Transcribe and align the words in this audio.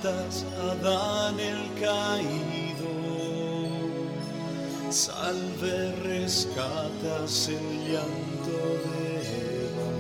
Adán 0.06 1.40
el 1.40 1.74
caído. 1.74 2.86
Salve 4.90 5.92
rescatas 6.04 7.48
el 7.48 7.66
llanto 7.84 8.60
de 8.84 9.02
Eva. 9.64 9.90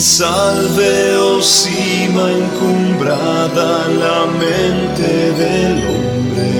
Salve, 0.00 1.16
oh 1.18 1.42
cima 1.42 2.32
encumbrada, 2.32 3.86
la 3.88 4.24
mente 4.26 5.32
del 5.32 5.86
hombre. 5.86 6.54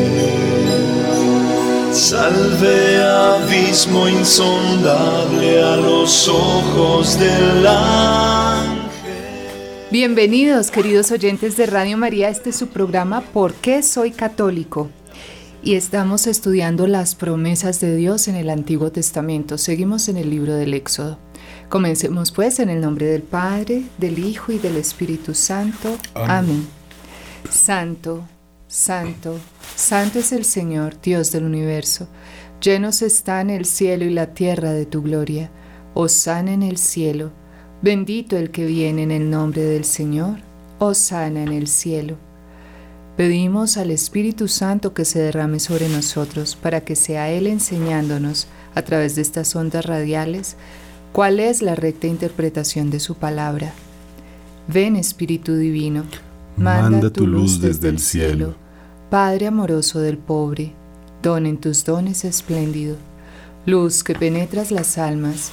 Salve, 1.91 3.03
abismo 3.03 4.07
insondable 4.09 5.63
a 5.63 5.77
los 5.77 6.29
ojos 6.29 7.19
del 7.19 7.67
ángel. 7.67 8.66
Bienvenidos, 9.93 10.73
queridos 10.73 11.13
oyentes 11.13 11.57
de 11.57 11.65
Radio 11.65 11.97
María. 11.97 12.29
Este 12.29 12.51
es 12.51 12.57
su 12.57 12.67
programa 12.67 13.21
¿Por 13.21 13.55
qué 13.55 13.85
soy 13.85 14.11
católico? 14.11 14.91
Y 15.63 15.77
estamos 15.77 16.27
estudiando 16.27 16.89
las 16.89 17.15
promesas 17.15 17.79
de 17.81 17.95
Dios 17.95 18.27
en 18.27 18.35
el 18.35 18.51
Antiguo 18.51 18.91
Testamento. 18.91 19.59
Seguimos 19.59 20.09
en 20.09 20.17
el 20.17 20.29
libro 20.29 20.55
del 20.55 20.75
Éxodo. 20.75 21.21
Comencemos 21.69 22.33
pues 22.33 22.59
en 22.59 22.69
el 22.69 22.81
nombre 22.81 23.07
del 23.07 23.23
Padre, 23.23 23.85
del 23.97 24.19
Hijo 24.19 24.51
y 24.51 24.59
del 24.59 24.77
Espíritu 24.77 25.35
Santo. 25.35 25.97
Amén. 26.15 26.67
Santo, 27.49 28.27
santo, 28.67 29.39
santo 29.77 30.19
es 30.19 30.33
el 30.33 30.45
Señor, 30.45 31.01
Dios 31.01 31.31
del 31.31 31.45
universo. 31.45 32.09
Llenos 32.61 33.03
están 33.03 33.51
el 33.51 33.65
cielo 33.67 34.05
y 34.05 34.11
la 34.11 34.35
tierra 34.35 34.73
de 34.73 34.85
tu 34.85 35.01
gloria. 35.03 35.53
Osana 35.95 36.53
en 36.53 36.65
el 36.65 36.77
cielo. 36.77 37.31
Bendito 37.83 38.37
el 38.37 38.51
que 38.51 38.65
viene 38.65 39.03
en 39.03 39.11
el 39.11 39.31
nombre 39.31 39.63
del 39.63 39.85
Señor. 39.85 40.39
Osana 40.79 41.43
en 41.43 41.53
el 41.53 41.69
cielo. 41.69 42.17
Pedimos 43.17 43.79
al 43.79 43.91
Espíritu 43.91 44.47
Santo 44.47 44.93
que 44.93 45.07
se 45.07 45.21
derrame 45.21 45.59
sobre 45.59 45.89
nosotros 45.89 46.55
para 46.55 46.83
que 46.83 46.97
sea 46.97 47.31
Él 47.31 47.47
enseñándonos 47.47 48.47
a 48.75 48.83
través 48.83 49.17
de 49.17 49.23
estas 49.23 49.57
ondas 49.57 49.87
radiales 49.87 50.57
cuál 51.13 51.41
es 51.41 51.63
la 51.63 51.75
recta 51.75 52.07
interpretación 52.07 52.91
de 52.91 53.01
su 53.01 53.15
palabra. 53.15 53.73
Ven 54.69 54.97
Espíritu 54.97 55.55
Divino, 55.55 56.05
manda, 56.57 57.09
tu 57.09 57.27
luz 57.27 57.59
desde 57.61 57.89
el 57.89 57.99
cielo. 57.99 58.55
Padre 59.09 59.47
amoroso 59.47 60.01
del 60.01 60.19
pobre, 60.19 60.73
don 61.23 61.47
en 61.47 61.57
tus 61.57 61.87
dones 61.87 62.25
espléndido, 62.27 62.97
luz 63.65 64.05
que 64.05 64.15
penetras 64.15 64.71
las 64.71 64.99
almas, 64.99 65.53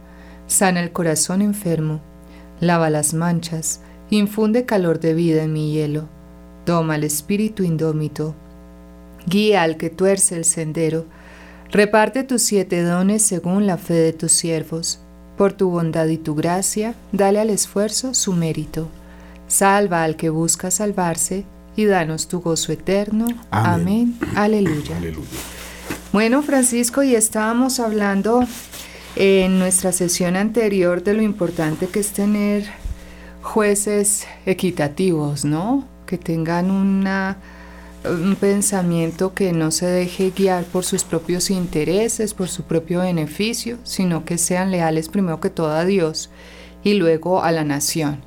sana 0.51 0.81
el 0.81 0.91
corazón 0.91 1.41
enfermo, 1.41 2.01
lava 2.59 2.89
las 2.89 3.13
manchas, 3.13 3.79
infunde 4.09 4.65
calor 4.65 4.99
de 4.99 5.13
vida 5.13 5.43
en 5.43 5.53
mi 5.53 5.71
hielo, 5.71 6.09
toma 6.65 6.97
el 6.97 7.05
espíritu 7.05 7.63
indómito, 7.63 8.35
guía 9.25 9.63
al 9.63 9.77
que 9.77 9.89
tuerce 9.89 10.35
el 10.35 10.43
sendero, 10.43 11.05
reparte 11.69 12.23
tus 12.23 12.41
siete 12.41 12.83
dones 12.83 13.21
según 13.21 13.65
la 13.65 13.77
fe 13.77 13.93
de 13.93 14.13
tus 14.13 14.33
siervos. 14.33 14.99
Por 15.37 15.53
tu 15.53 15.69
bondad 15.69 16.07
y 16.07 16.17
tu 16.17 16.35
gracia, 16.35 16.93
dale 17.13 17.39
al 17.39 17.49
esfuerzo 17.49 18.13
su 18.13 18.33
mérito. 18.33 18.89
Salva 19.47 20.03
al 20.03 20.17
que 20.17 20.29
busca 20.29 20.69
salvarse 20.69 21.45
y 21.77 21.85
danos 21.85 22.27
tu 22.27 22.41
gozo 22.41 22.73
eterno. 22.73 23.25
Amén. 23.49 24.17
Amén. 24.19 24.35
Aleluya. 24.35 24.97
Aleluya. 24.97 25.27
Bueno, 26.11 26.43
Francisco, 26.43 27.01
y 27.01 27.15
estábamos 27.15 27.79
hablando 27.79 28.45
en 29.15 29.59
nuestra 29.59 29.91
sesión 29.91 30.35
anterior 30.35 31.03
de 31.03 31.13
lo 31.13 31.21
importante 31.21 31.87
que 31.87 31.99
es 31.99 32.11
tener 32.11 32.65
jueces 33.41 34.25
equitativos, 34.45 35.45
¿no? 35.45 35.87
Que 36.05 36.17
tengan 36.17 36.71
un 36.71 38.35
pensamiento 38.39 39.33
que 39.33 39.51
no 39.51 39.71
se 39.71 39.85
deje 39.85 40.31
guiar 40.35 40.63
por 40.65 40.85
sus 40.85 41.03
propios 41.03 41.49
intereses, 41.49 42.33
por 42.33 42.47
su 42.47 42.63
propio 42.63 43.01
beneficio, 43.01 43.77
sino 43.83 44.25
que 44.25 44.37
sean 44.37 44.71
leales 44.71 45.09
primero 45.09 45.39
que 45.39 45.49
todo 45.49 45.71
a 45.71 45.85
Dios 45.85 46.29
y 46.83 46.93
luego 46.93 47.43
a 47.43 47.51
la 47.51 47.63
nación. 47.63 48.21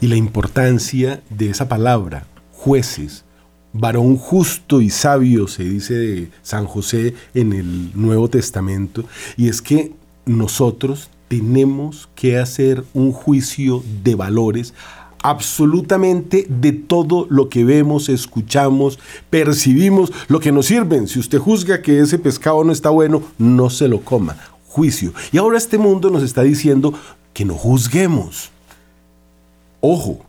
Y 0.00 0.08
la 0.08 0.16
importancia 0.16 1.22
de 1.30 1.50
esa 1.50 1.68
palabra, 1.68 2.26
jueces, 2.52 3.24
varón 3.72 4.16
justo 4.16 4.80
y 4.80 4.90
sabio, 4.90 5.48
se 5.48 5.64
dice 5.64 5.94
de 5.94 6.30
San 6.42 6.66
José 6.66 7.14
en 7.34 7.52
el 7.52 7.90
Nuevo 7.94 8.28
Testamento, 8.28 9.04
y 9.36 9.48
es 9.48 9.62
que 9.62 9.92
nosotros 10.26 11.08
tenemos 11.28 12.08
que 12.14 12.38
hacer 12.38 12.84
un 12.92 13.12
juicio 13.12 13.82
de 14.02 14.14
valores 14.14 14.74
absolutamente 15.22 16.46
de 16.48 16.72
todo 16.72 17.26
lo 17.30 17.48
que 17.48 17.64
vemos, 17.64 18.08
escuchamos, 18.08 18.98
percibimos, 19.30 20.12
lo 20.28 20.38
que 20.40 20.52
nos 20.52 20.66
sirven. 20.66 21.08
Si 21.08 21.18
usted 21.18 21.38
juzga 21.38 21.82
que 21.82 22.00
ese 22.00 22.18
pescado 22.18 22.62
no 22.62 22.72
está 22.72 22.90
bueno, 22.90 23.22
no 23.38 23.70
se 23.70 23.88
lo 23.88 24.02
coma. 24.02 24.36
Juicio. 24.68 25.12
Y 25.32 25.38
ahora 25.38 25.58
este 25.58 25.78
mundo 25.78 26.10
nos 26.10 26.22
está 26.22 26.42
diciendo 26.42 26.92
que 27.32 27.44
no 27.44 27.54
juzguemos. 27.54 28.50
Ojo, 29.80 30.24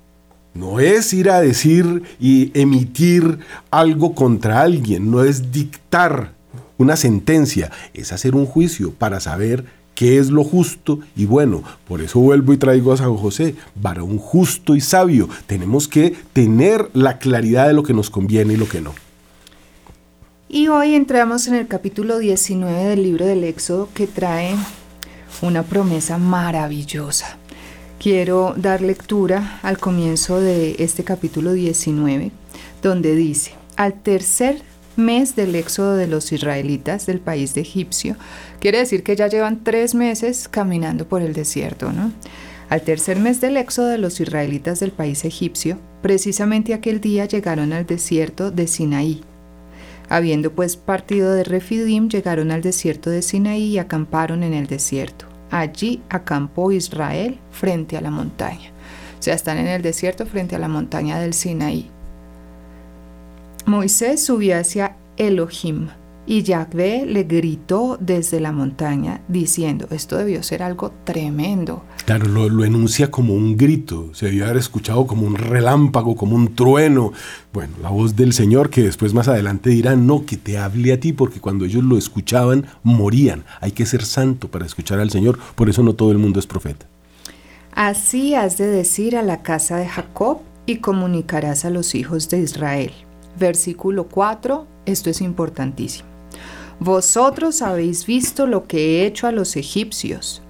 no 0.54 0.80
es 0.80 1.14
ir 1.14 1.30
a 1.30 1.42
decir 1.42 2.04
y 2.20 2.52
emitir 2.60 3.40
algo 3.70 4.16
contra 4.16 4.62
alguien, 4.62 5.12
no 5.12 5.24
es 5.24 5.52
dictar 5.52 6.34
una 6.78 6.96
sentencia, 6.96 7.72
es 7.94 8.12
hacer 8.12 8.36
un 8.36 8.46
juicio 8.46 8.92
para 8.92 9.20
saber 9.20 9.66
qué 9.98 10.20
es 10.20 10.30
lo 10.30 10.44
justo 10.44 11.00
y 11.16 11.26
bueno. 11.26 11.64
Por 11.88 12.02
eso 12.02 12.20
vuelvo 12.20 12.54
y 12.54 12.58
traigo 12.58 12.94
a 12.94 12.98
San 12.98 13.18
José, 13.18 13.56
varón 13.74 14.20
justo 14.20 14.76
y 14.76 14.80
sabio. 14.80 15.28
Tenemos 15.48 15.88
que 15.88 16.16
tener 16.34 16.88
la 16.94 17.18
claridad 17.18 17.66
de 17.66 17.74
lo 17.74 17.82
que 17.82 17.96
nos 17.96 18.12
conviene 18.12 18.54
y 18.54 18.58
lo 18.58 18.70
que 18.70 18.80
no. 18.80 18.94
Y 20.48 20.68
hoy 20.68 20.94
entramos 20.94 21.48
en 21.48 21.56
el 21.56 21.68
capítulo 21.68 22.20
19 22.20 22.84
del 22.90 23.02
libro 23.02 23.26
del 23.26 23.44
Éxodo 23.44 23.90
que 23.96 24.06
trae 24.06 24.56
una 25.42 25.64
promesa 25.64 26.20
maravillosa. 26.20 27.38
Quiero 28.00 28.54
dar 28.56 28.82
lectura 28.82 29.60
al 29.64 29.80
comienzo 29.80 30.40
de 30.40 30.76
este 30.78 31.04
capítulo 31.04 31.54
19, 31.54 32.32
donde 32.84 33.16
dice, 33.16 33.54
al 33.78 33.96
tercer 33.96 34.62
mes 34.98 35.36
del 35.36 35.56
éxodo 35.56 35.96
de 35.96 36.08
los 36.08 36.32
israelitas 36.32 37.06
del 37.06 37.20
país 37.20 37.54
de 37.54 37.62
Egipcio, 37.62 38.16
quiere 38.60 38.80
decir 38.80 39.04
que 39.04 39.16
ya 39.16 39.28
llevan 39.28 39.64
tres 39.64 39.96
meses 39.96 40.48
caminando 40.50 41.08
por 41.08 41.22
el 41.22 41.34
desierto. 41.34 41.92
Al 42.70 42.82
tercer 42.82 43.18
mes 43.18 43.40
del 43.40 43.56
éxodo 43.56 43.88
de 43.88 43.98
los 43.98 44.20
israelitas 44.20 44.82
del 44.82 44.92
país 44.92 45.24
egipcio, 45.24 45.80
precisamente 46.02 46.74
aquel 46.74 47.00
día 47.00 47.26
llegaron 47.26 47.72
al 47.72 47.86
desierto 47.86 48.52
de 48.52 48.68
Sinaí. 48.68 49.22
Habiendo 50.10 50.52
pues 50.52 50.76
partido 50.76 51.34
de 51.34 51.46
Refidim, 51.46 52.10
llegaron 52.10 52.52
al 52.52 52.62
desierto 52.62 53.10
de 53.10 53.22
Sinaí 53.22 53.64
y 53.64 53.78
acamparon 53.78 54.44
en 54.44 54.54
el 54.54 54.68
desierto. 54.68 55.28
Allí 55.50 56.02
acampó 56.10 56.74
Israel 56.74 57.40
frente 57.52 57.96
a 57.96 58.02
la 58.02 58.12
montaña. 58.12 58.72
sea, 59.20 59.34
están 59.34 59.58
en 59.58 59.68
el 59.68 59.82
desierto 59.82 60.26
frente 60.26 60.56
a 60.56 60.60
la 60.60 60.68
montaña 60.68 61.20
del 61.20 61.34
Sinaí. 61.34 61.90
Moisés 63.68 64.24
subió 64.24 64.58
hacia 64.58 64.96
Elohim 65.18 65.90
y 66.26 66.42
Yahvé 66.44 67.06
le 67.06 67.24
gritó 67.24 67.98
desde 68.00 68.40
la 68.40 68.54
montaña 68.54 69.20
diciendo, 69.28 69.88
esto 69.92 70.16
debió 70.16 70.42
ser 70.42 70.64
algo 70.64 70.94
tremendo. 71.04 71.84
Claro, 72.06 72.28
lo, 72.28 72.64
enuncia 72.64 73.12
como 73.12 73.34
un 73.34 73.58
grito, 73.58 74.10
se 74.14 74.28
debió 74.28 74.46
haber 74.46 74.56
escuchado 74.56 75.06
como 75.06 75.28
un 75.28 75.36
relámpago, 75.36 76.16
como 76.16 76.38
un 76.38 76.56
trueno. 76.56 77.12
Bueno, 77.52 77.74
la 77.82 77.90
voz 77.90 78.16
del 78.16 78.32
Señor 78.32 78.70
que 78.70 78.84
después 78.84 79.14
más 79.14 79.28
adelante 79.28 79.70
dirá, 79.70 79.98
no, 79.98 80.26
que 80.26 80.38
te 80.38 80.58
hable 80.58 80.94
a 80.94 81.02
ti, 81.02 81.12
porque 81.12 81.42
cuando 81.42 81.66
ellos 81.66 81.84
lo 81.84 81.98
escuchaban, 81.98 82.68
morían. 82.84 83.44
Hay 83.60 83.74
que 83.74 83.86
ser 83.86 84.06
santo 84.06 84.50
para 84.50 84.66
escuchar 84.66 85.02
al 85.02 85.10
Señor, 85.10 85.38
por 85.56 85.70
eso 85.70 85.84
no 85.84 85.94
todo 85.94 86.14
el 86.14 86.20
mundo 86.20 86.40
es 86.40 86.48
profeta. 86.48 86.86
Así 87.74 88.34
has 88.34 88.58
de 88.58 88.68
decir 88.68 89.18
a 89.18 89.24
la 89.24 89.44
casa 89.44 89.76
de 89.76 89.90
Jacob 89.90 90.40
y 90.66 90.78
comunicarás 90.78 91.66
a 91.66 91.70
los 91.70 91.96
hijos 91.96 92.30
de 92.30 92.40
Israel. 92.40 92.94
Versículo 93.38 94.08
4, 94.08 94.66
esto 94.86 95.10
es 95.10 95.22
importantísimo. 95.22 96.10
Vosotros 96.80 97.62
habéis 97.62 98.06
visto 98.06 98.46
lo 98.46 98.68
que 98.68 99.02
he 99.02 99.06
hecho 99.06 99.28
a 99.28 99.32
los 99.32 99.56
egipcios. 99.56 100.42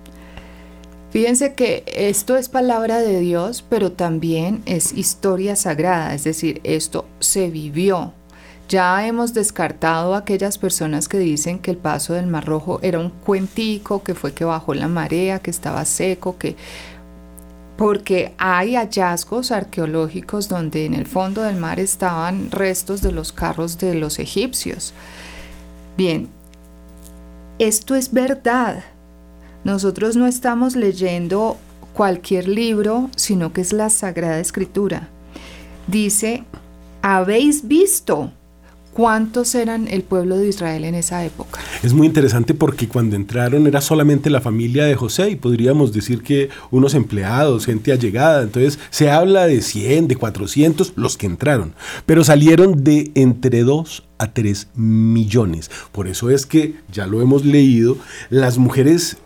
Fíjense 1.09 1.53
que 1.53 1.83
esto 1.87 2.35
es 2.35 2.49
palabra 2.49 2.99
de 2.99 3.21
Dios, 3.21 3.63
pero 3.67 3.93
también 3.93 4.61
es 4.65 4.91
historia 4.91 5.55
sagrada, 5.55 6.13
es 6.13 6.25
decir, 6.25 6.59
esto 6.63 7.05
se 7.19 7.49
vivió. 7.49 8.13
Ya 8.67 9.07
hemos 9.07 9.33
descartado 9.33 10.13
aquellas 10.13 10.57
personas 10.57 11.07
que 11.07 11.17
dicen 11.17 11.59
que 11.59 11.71
el 11.71 11.77
paso 11.77 12.13
del 12.13 12.27
Mar 12.27 12.45
Rojo 12.45 12.79
era 12.81 12.99
un 12.99 13.09
cuentico, 13.09 14.03
que 14.03 14.13
fue 14.13 14.33
que 14.33 14.43
bajó 14.43 14.73
la 14.73 14.89
marea, 14.89 15.39
que 15.39 15.49
estaba 15.49 15.85
seco, 15.85 16.37
que 16.37 16.57
porque 17.77 18.33
hay 18.39 18.75
hallazgos 18.75 19.51
arqueológicos 19.51 20.49
donde 20.49 20.85
en 20.85 20.95
el 20.95 21.05
fondo 21.05 21.43
del 21.43 21.57
mar 21.57 21.79
estaban 21.79 22.49
restos 22.49 23.01
de 23.01 23.11
los 23.11 23.31
carros 23.31 23.77
de 23.77 23.93
los 23.93 24.17
egipcios. 24.17 24.93
Bien, 25.95 26.27
esto 27.59 27.95
es 27.95 28.11
verdad. 28.11 28.83
Nosotros 29.63 30.15
no 30.15 30.25
estamos 30.25 30.75
leyendo 30.75 31.57
cualquier 31.93 32.47
libro, 32.47 33.09
sino 33.15 33.53
que 33.53 33.61
es 33.61 33.73
la 33.73 33.89
Sagrada 33.89 34.39
Escritura. 34.39 35.09
Dice, 35.87 36.43
habéis 37.01 37.67
visto 37.67 38.31
¿Cuántos 38.97 39.53
eran 39.53 39.87
el 39.87 40.01
pueblo 40.01 40.39
de 40.39 40.47
Israel 40.47 40.83
en 40.83 40.95
esa 40.95 41.23
época? 41.23 41.59
Es 41.83 41.93
muy 41.93 42.07
interesante 42.07 42.55
porque 42.55 42.87
cuando 42.87 43.15
entraron 43.15 43.67
era 43.67 43.79
solamente 43.79 44.31
la 44.31 44.41
familia 44.41 44.85
de 44.85 44.95
José 44.95 45.29
y 45.29 45.35
podríamos 45.35 45.93
decir 45.93 46.23
que 46.23 46.49
unos 46.71 46.95
empleados, 46.95 47.67
gente 47.67 47.91
allegada. 47.91 48.41
Entonces 48.41 48.79
se 48.89 49.11
habla 49.11 49.45
de 49.45 49.61
100, 49.61 50.07
de 50.07 50.15
400, 50.15 50.93
los 50.95 51.15
que 51.15 51.27
entraron. 51.27 51.75
Pero 52.07 52.23
salieron 52.23 52.83
de 52.83 53.11
entre 53.13 53.61
2 53.61 54.03
a 54.17 54.33
3 54.33 54.69
millones. 54.73 55.69
Por 55.91 56.07
eso 56.07 56.31
es 56.31 56.47
que, 56.47 56.73
ya 56.91 57.05
lo 57.05 57.21
hemos 57.21 57.45
leído, 57.45 57.99
las 58.31 58.57
mujeres 58.57 59.17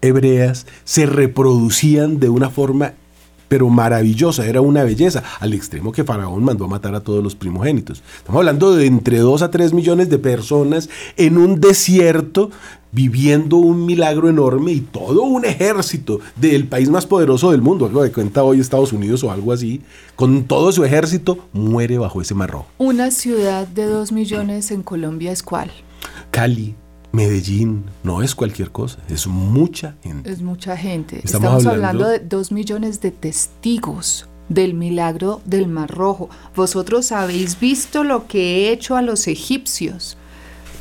hebreas 0.00 0.66
se 0.82 1.06
reproducían 1.06 2.18
de 2.18 2.28
una 2.28 2.50
forma 2.50 2.94
pero 3.48 3.68
maravillosa, 3.68 4.46
era 4.46 4.60
una 4.60 4.84
belleza, 4.84 5.22
al 5.40 5.54
extremo 5.54 5.92
que 5.92 6.04
Faraón 6.04 6.44
mandó 6.44 6.64
a 6.64 6.68
matar 6.68 6.94
a 6.94 7.00
todos 7.00 7.22
los 7.22 7.34
primogénitos. 7.34 8.02
Estamos 8.16 8.40
hablando 8.40 8.74
de 8.74 8.86
entre 8.86 9.18
2 9.18 9.42
a 9.42 9.50
3 9.50 9.72
millones 9.72 10.08
de 10.08 10.18
personas 10.18 10.88
en 11.16 11.38
un 11.38 11.60
desierto 11.60 12.50
viviendo 12.92 13.56
un 13.56 13.84
milagro 13.84 14.30
enorme 14.30 14.72
y 14.72 14.80
todo 14.80 15.24
un 15.24 15.44
ejército 15.44 16.20
del 16.34 16.66
país 16.66 16.88
más 16.88 17.04
poderoso 17.04 17.50
del 17.50 17.60
mundo, 17.60 17.84
algo 17.84 18.02
de 18.02 18.10
cuenta 18.10 18.42
hoy 18.42 18.58
Estados 18.58 18.92
Unidos 18.92 19.22
o 19.22 19.30
algo 19.30 19.52
así, 19.52 19.82
con 20.14 20.44
todo 20.44 20.72
su 20.72 20.82
ejército, 20.82 21.38
muere 21.52 21.98
bajo 21.98 22.22
ese 22.22 22.34
marro. 22.34 22.64
Una 22.78 23.10
ciudad 23.10 23.66
de 23.68 23.84
2 23.84 24.12
millones 24.12 24.70
en 24.70 24.82
Colombia 24.82 25.30
es 25.30 25.42
cuál? 25.42 25.70
Cali, 26.30 26.74
Medellín 27.16 27.86
no 28.04 28.22
es 28.22 28.34
cualquier 28.34 28.70
cosa, 28.70 28.98
es 29.08 29.26
mucha 29.26 29.94
gente. 30.02 30.30
Es 30.30 30.42
mucha 30.42 30.76
gente. 30.76 31.22
Estamos, 31.24 31.64
hablando, 31.64 32.06
de 32.06 32.18
dos 32.18 32.52
millones 32.52 33.00
de 33.00 33.10
testigos 33.10 34.28
del 34.50 34.74
milagro 34.74 35.40
del 35.46 35.66
Mar 35.66 35.90
Rojo. 35.90 36.28
Vosotros 36.54 37.12
habéis 37.12 37.58
visto 37.58 38.04
lo 38.04 38.26
que 38.26 38.68
he 38.68 38.70
hecho 38.70 38.96
a 38.96 39.02
los 39.02 39.28
egipcios. 39.28 40.18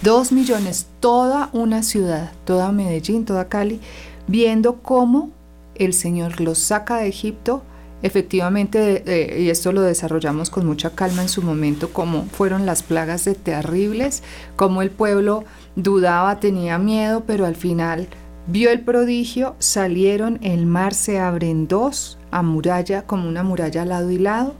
Dos 0.02 0.34
millones, 0.34 0.88
toda 1.00 1.50
una 1.54 1.84
ciudad, 1.84 2.34
toda 2.44 2.74
Medellín, 2.74 3.24
toda 3.24 3.48
Cali, 3.48 3.80
viendo 4.28 4.82
cómo 4.82 5.32
el 5.76 5.94
Señor 5.94 6.42
los 6.42 6.58
saca 6.58 6.98
de 6.98 7.08
Egipto. 7.08 7.64
Efectivamente, 8.02 9.04
eh, 9.08 9.42
y 9.42 9.50
esto 9.50 9.72
lo 9.72 9.82
desarrollamos 9.82 10.50
con 10.50 10.66
mucha 10.66 10.90
calma 10.90 11.22
en 11.22 11.30
su 11.30 11.42
momento, 11.42 11.94
cómo 11.94 12.26
fueron 12.26 12.66
las 12.66 12.84
plagas 12.84 13.24
de 13.24 13.36
terribles, 13.36 14.22
cómo 14.58 14.82
el 14.82 14.92
pueblo 14.92 15.46
Dudaba, 15.76 16.40
tenía 16.40 16.78
miedo, 16.78 17.24
pero 17.28 17.46
al 17.46 17.56
final 17.56 18.08
vio 18.48 18.72
el 18.72 18.82
prodigio, 18.82 19.56
salieron, 19.60 20.40
el 20.42 20.66
mar 20.66 20.94
se 20.94 21.20
abre 21.20 21.50
en 21.50 21.68
dos, 21.68 22.18
a 22.32 22.42
muralla, 22.42 23.04
como 23.04 23.28
una 23.28 23.44
muralla 23.44 23.84
lado 23.84 24.10
y 24.12 24.18
lado, 24.18 24.56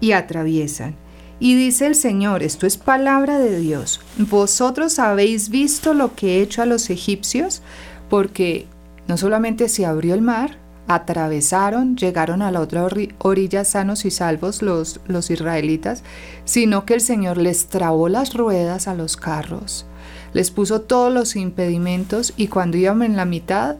y 0.00 0.12
atraviesan. 0.12 0.96
Y 1.40 1.54
dice 1.56 1.86
el 1.86 1.94
Señor, 1.94 2.42
esto 2.42 2.66
es 2.66 2.76
palabra 2.76 3.38
de 3.38 3.58
Dios, 3.58 4.00
vosotros 4.18 4.98
habéis 4.98 5.48
visto 5.48 5.94
lo 5.94 6.14
que 6.14 6.36
he 6.38 6.42
hecho 6.42 6.60
a 6.60 6.66
los 6.66 6.90
egipcios, 6.90 7.62
porque 8.10 8.66
no 9.08 9.16
solamente 9.16 9.68
se 9.70 9.86
abrió 9.86 10.14
el 10.14 10.22
mar, 10.22 10.58
atravesaron, 10.88 11.96
llegaron 11.96 12.42
a 12.42 12.50
la 12.50 12.60
otra 12.60 12.86
orilla 13.18 13.64
sanos 13.64 14.04
y 14.04 14.10
salvos 14.10 14.60
los, 14.60 15.00
los 15.06 15.30
israelitas, 15.30 16.02
sino 16.44 16.84
que 16.84 16.92
el 16.92 17.00
Señor 17.00 17.38
les 17.38 17.68
trabó 17.68 18.10
las 18.10 18.34
ruedas 18.34 18.86
a 18.88 18.94
los 18.94 19.16
carros 19.16 19.86
les 20.34 20.50
puso 20.50 20.82
todos 20.82 21.12
los 21.12 21.36
impedimentos 21.36 22.34
y 22.36 22.48
cuando 22.48 22.76
iban 22.76 23.02
en 23.02 23.16
la 23.16 23.24
mitad, 23.24 23.76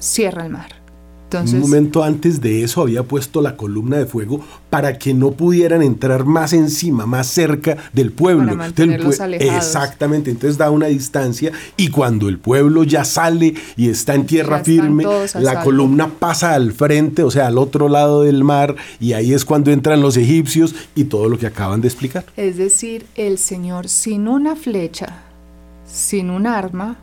cierra 0.00 0.44
el 0.44 0.50
mar. 0.50 0.78
Entonces, 1.24 1.56
un 1.56 1.60
momento 1.60 2.02
antes 2.02 2.40
de 2.40 2.62
eso 2.62 2.80
había 2.80 3.02
puesto 3.02 3.42
la 3.42 3.54
columna 3.54 3.98
de 3.98 4.06
fuego 4.06 4.40
para 4.70 4.98
que 4.98 5.12
no 5.12 5.32
pudieran 5.32 5.82
entrar 5.82 6.24
más 6.24 6.54
encima, 6.54 7.04
más 7.04 7.26
cerca 7.26 7.76
del 7.92 8.12
pueblo. 8.12 8.46
Para 8.46 8.56
mantenerlos 8.56 9.20
alejados. 9.20 9.54
Exactamente, 9.54 10.30
entonces 10.30 10.56
da 10.56 10.70
una 10.70 10.86
distancia 10.86 11.52
y 11.76 11.88
cuando 11.88 12.30
el 12.30 12.38
pueblo 12.38 12.82
ya 12.82 13.04
sale 13.04 13.52
y 13.76 13.90
está 13.90 14.14
en 14.14 14.24
tierra 14.24 14.64
firme, 14.64 15.04
la 15.34 15.62
columna 15.62 16.08
pasa 16.18 16.54
al 16.54 16.72
frente, 16.72 17.22
o 17.22 17.30
sea, 17.30 17.48
al 17.48 17.58
otro 17.58 17.90
lado 17.90 18.22
del 18.22 18.42
mar 18.42 18.76
y 18.98 19.12
ahí 19.12 19.34
es 19.34 19.44
cuando 19.44 19.70
entran 19.70 20.00
los 20.00 20.16
egipcios 20.16 20.74
y 20.94 21.04
todo 21.04 21.28
lo 21.28 21.38
que 21.38 21.46
acaban 21.46 21.82
de 21.82 21.88
explicar. 21.88 22.24
Es 22.38 22.56
decir, 22.56 23.04
el 23.16 23.36
Señor 23.36 23.90
sin 23.90 24.28
una 24.28 24.56
flecha 24.56 25.27
sin 25.90 26.30
un 26.30 26.46
arma 26.46 26.98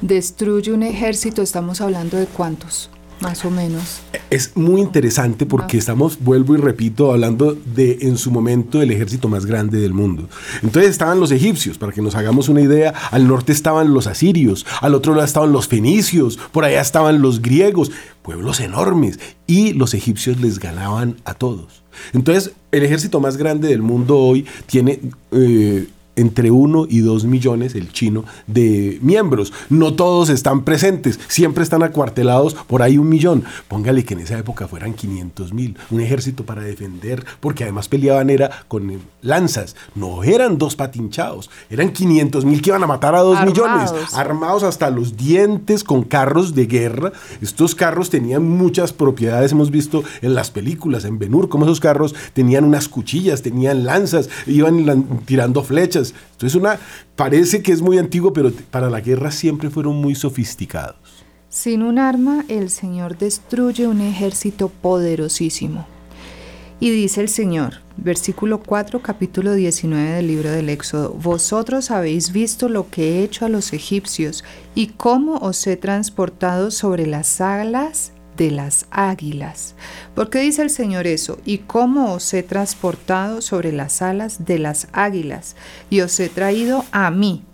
destruye 0.00 0.72
un 0.72 0.82
ejército, 0.82 1.42
estamos 1.42 1.80
hablando 1.80 2.16
de 2.16 2.26
cuántos, 2.26 2.90
más 3.20 3.44
o 3.44 3.50
menos. 3.50 4.00
Es 4.30 4.56
muy 4.56 4.80
interesante 4.80 5.46
porque 5.46 5.76
ah. 5.76 5.80
estamos, 5.80 6.18
vuelvo 6.20 6.54
y 6.54 6.58
repito, 6.58 7.10
hablando 7.10 7.54
de 7.54 7.98
en 8.02 8.16
su 8.16 8.30
momento 8.30 8.82
el 8.82 8.90
ejército 8.90 9.28
más 9.28 9.46
grande 9.46 9.80
del 9.80 9.94
mundo. 9.94 10.28
Entonces 10.62 10.90
estaban 10.90 11.18
los 11.18 11.30
egipcios, 11.30 11.78
para 11.78 11.92
que 11.92 12.02
nos 12.02 12.14
hagamos 12.14 12.48
una 12.48 12.60
idea, 12.60 12.92
al 13.10 13.26
norte 13.26 13.52
estaban 13.52 13.92
los 13.92 14.06
asirios, 14.06 14.66
al 14.80 14.94
otro 14.94 15.14
lado 15.14 15.24
estaban 15.24 15.52
los 15.52 15.68
fenicios, 15.68 16.38
por 16.52 16.64
allá 16.64 16.80
estaban 16.80 17.22
los 17.22 17.42
griegos, 17.42 17.90
pueblos 18.22 18.60
enormes, 18.60 19.18
y 19.46 19.72
los 19.72 19.94
egipcios 19.94 20.40
les 20.40 20.58
ganaban 20.58 21.16
a 21.24 21.34
todos. 21.34 21.82
Entonces, 22.12 22.52
el 22.70 22.84
ejército 22.84 23.18
más 23.18 23.36
grande 23.36 23.68
del 23.68 23.82
mundo 23.82 24.18
hoy 24.18 24.46
tiene 24.66 25.00
eh, 25.32 25.88
entre 26.18 26.50
1 26.50 26.86
y 26.90 27.00
2 27.00 27.24
millones 27.24 27.74
el 27.74 27.92
chino 27.92 28.24
de 28.46 28.98
miembros. 29.00 29.52
No 29.70 29.94
todos 29.94 30.28
están 30.28 30.64
presentes, 30.64 31.18
siempre 31.28 31.62
están 31.62 31.82
acuartelados 31.82 32.54
por 32.54 32.82
ahí 32.82 32.98
un 32.98 33.08
millón. 33.08 33.44
Póngale 33.68 34.04
que 34.04 34.14
en 34.14 34.20
esa 34.20 34.38
época 34.38 34.68
fueran 34.68 34.94
500 34.94 35.52
mil, 35.52 35.76
un 35.90 36.00
ejército 36.00 36.44
para 36.44 36.62
defender, 36.62 37.24
porque 37.40 37.64
además 37.64 37.88
peleaban 37.88 38.30
era 38.30 38.50
con 38.68 39.00
lanzas, 39.22 39.76
no 39.94 40.24
eran 40.24 40.58
dos 40.58 40.74
patinchados, 40.74 41.50
eran 41.70 41.92
500 41.92 42.44
mil 42.44 42.62
que 42.62 42.70
iban 42.70 42.82
a 42.82 42.86
matar 42.86 43.14
a 43.14 43.20
2 43.20 43.44
millones, 43.44 43.92
armados 44.14 44.64
hasta 44.64 44.90
los 44.90 45.16
dientes 45.16 45.84
con 45.84 46.02
carros 46.02 46.54
de 46.54 46.66
guerra. 46.66 47.12
Estos 47.40 47.74
carros 47.74 48.10
tenían 48.10 48.44
muchas 48.44 48.92
propiedades, 48.92 49.52
hemos 49.52 49.70
visto 49.70 50.02
en 50.22 50.34
las 50.34 50.50
películas, 50.50 51.04
en 51.04 51.18
Benur, 51.18 51.48
como 51.48 51.64
esos 51.64 51.80
carros 51.80 52.14
tenían 52.32 52.64
unas 52.64 52.88
cuchillas, 52.88 53.42
tenían 53.42 53.84
lanzas, 53.84 54.28
iban 54.46 55.04
tirando 55.24 55.62
flechas 55.62 56.07
entonces 56.32 56.54
una, 56.54 56.78
parece 57.16 57.62
que 57.62 57.72
es 57.72 57.80
muy 57.80 57.98
antiguo, 57.98 58.32
pero 58.32 58.50
para 58.70 58.90
la 58.90 59.00
guerra 59.00 59.30
siempre 59.30 59.70
fueron 59.70 59.96
muy 59.96 60.14
sofisticados. 60.14 60.96
Sin 61.48 61.82
un 61.82 61.98
arma, 61.98 62.44
el 62.48 62.68
Señor 62.68 63.16
destruye 63.16 63.86
un 63.86 64.00
ejército 64.00 64.68
poderosísimo. 64.68 65.86
Y 66.80 66.90
dice 66.90 67.20
el 67.20 67.28
Señor, 67.28 67.80
versículo 67.96 68.60
4, 68.60 69.02
capítulo 69.02 69.54
19 69.54 70.10
del 70.10 70.26
libro 70.28 70.50
del 70.50 70.68
Éxodo, 70.68 71.10
Vosotros 71.10 71.90
habéis 71.90 72.32
visto 72.32 72.68
lo 72.68 72.88
que 72.88 73.18
he 73.18 73.24
hecho 73.24 73.46
a 73.46 73.48
los 73.48 73.72
egipcios 73.72 74.44
y 74.76 74.88
cómo 74.88 75.38
os 75.38 75.66
he 75.66 75.76
transportado 75.76 76.70
sobre 76.70 77.06
las 77.06 77.40
alas 77.40 78.12
de 78.38 78.50
las 78.50 78.86
águilas. 78.90 79.74
¿Por 80.14 80.30
qué 80.30 80.40
dice 80.40 80.62
el 80.62 80.70
Señor 80.70 81.06
eso? 81.06 81.38
¿Y 81.44 81.58
cómo 81.58 82.14
os 82.14 82.32
he 82.32 82.42
transportado 82.42 83.42
sobre 83.42 83.72
las 83.72 84.00
alas 84.00 84.46
de 84.46 84.58
las 84.58 84.88
águilas 84.92 85.56
y 85.90 86.00
os 86.00 86.18
he 86.20 86.30
traído 86.30 86.86
a 86.92 87.10
mí? 87.10 87.44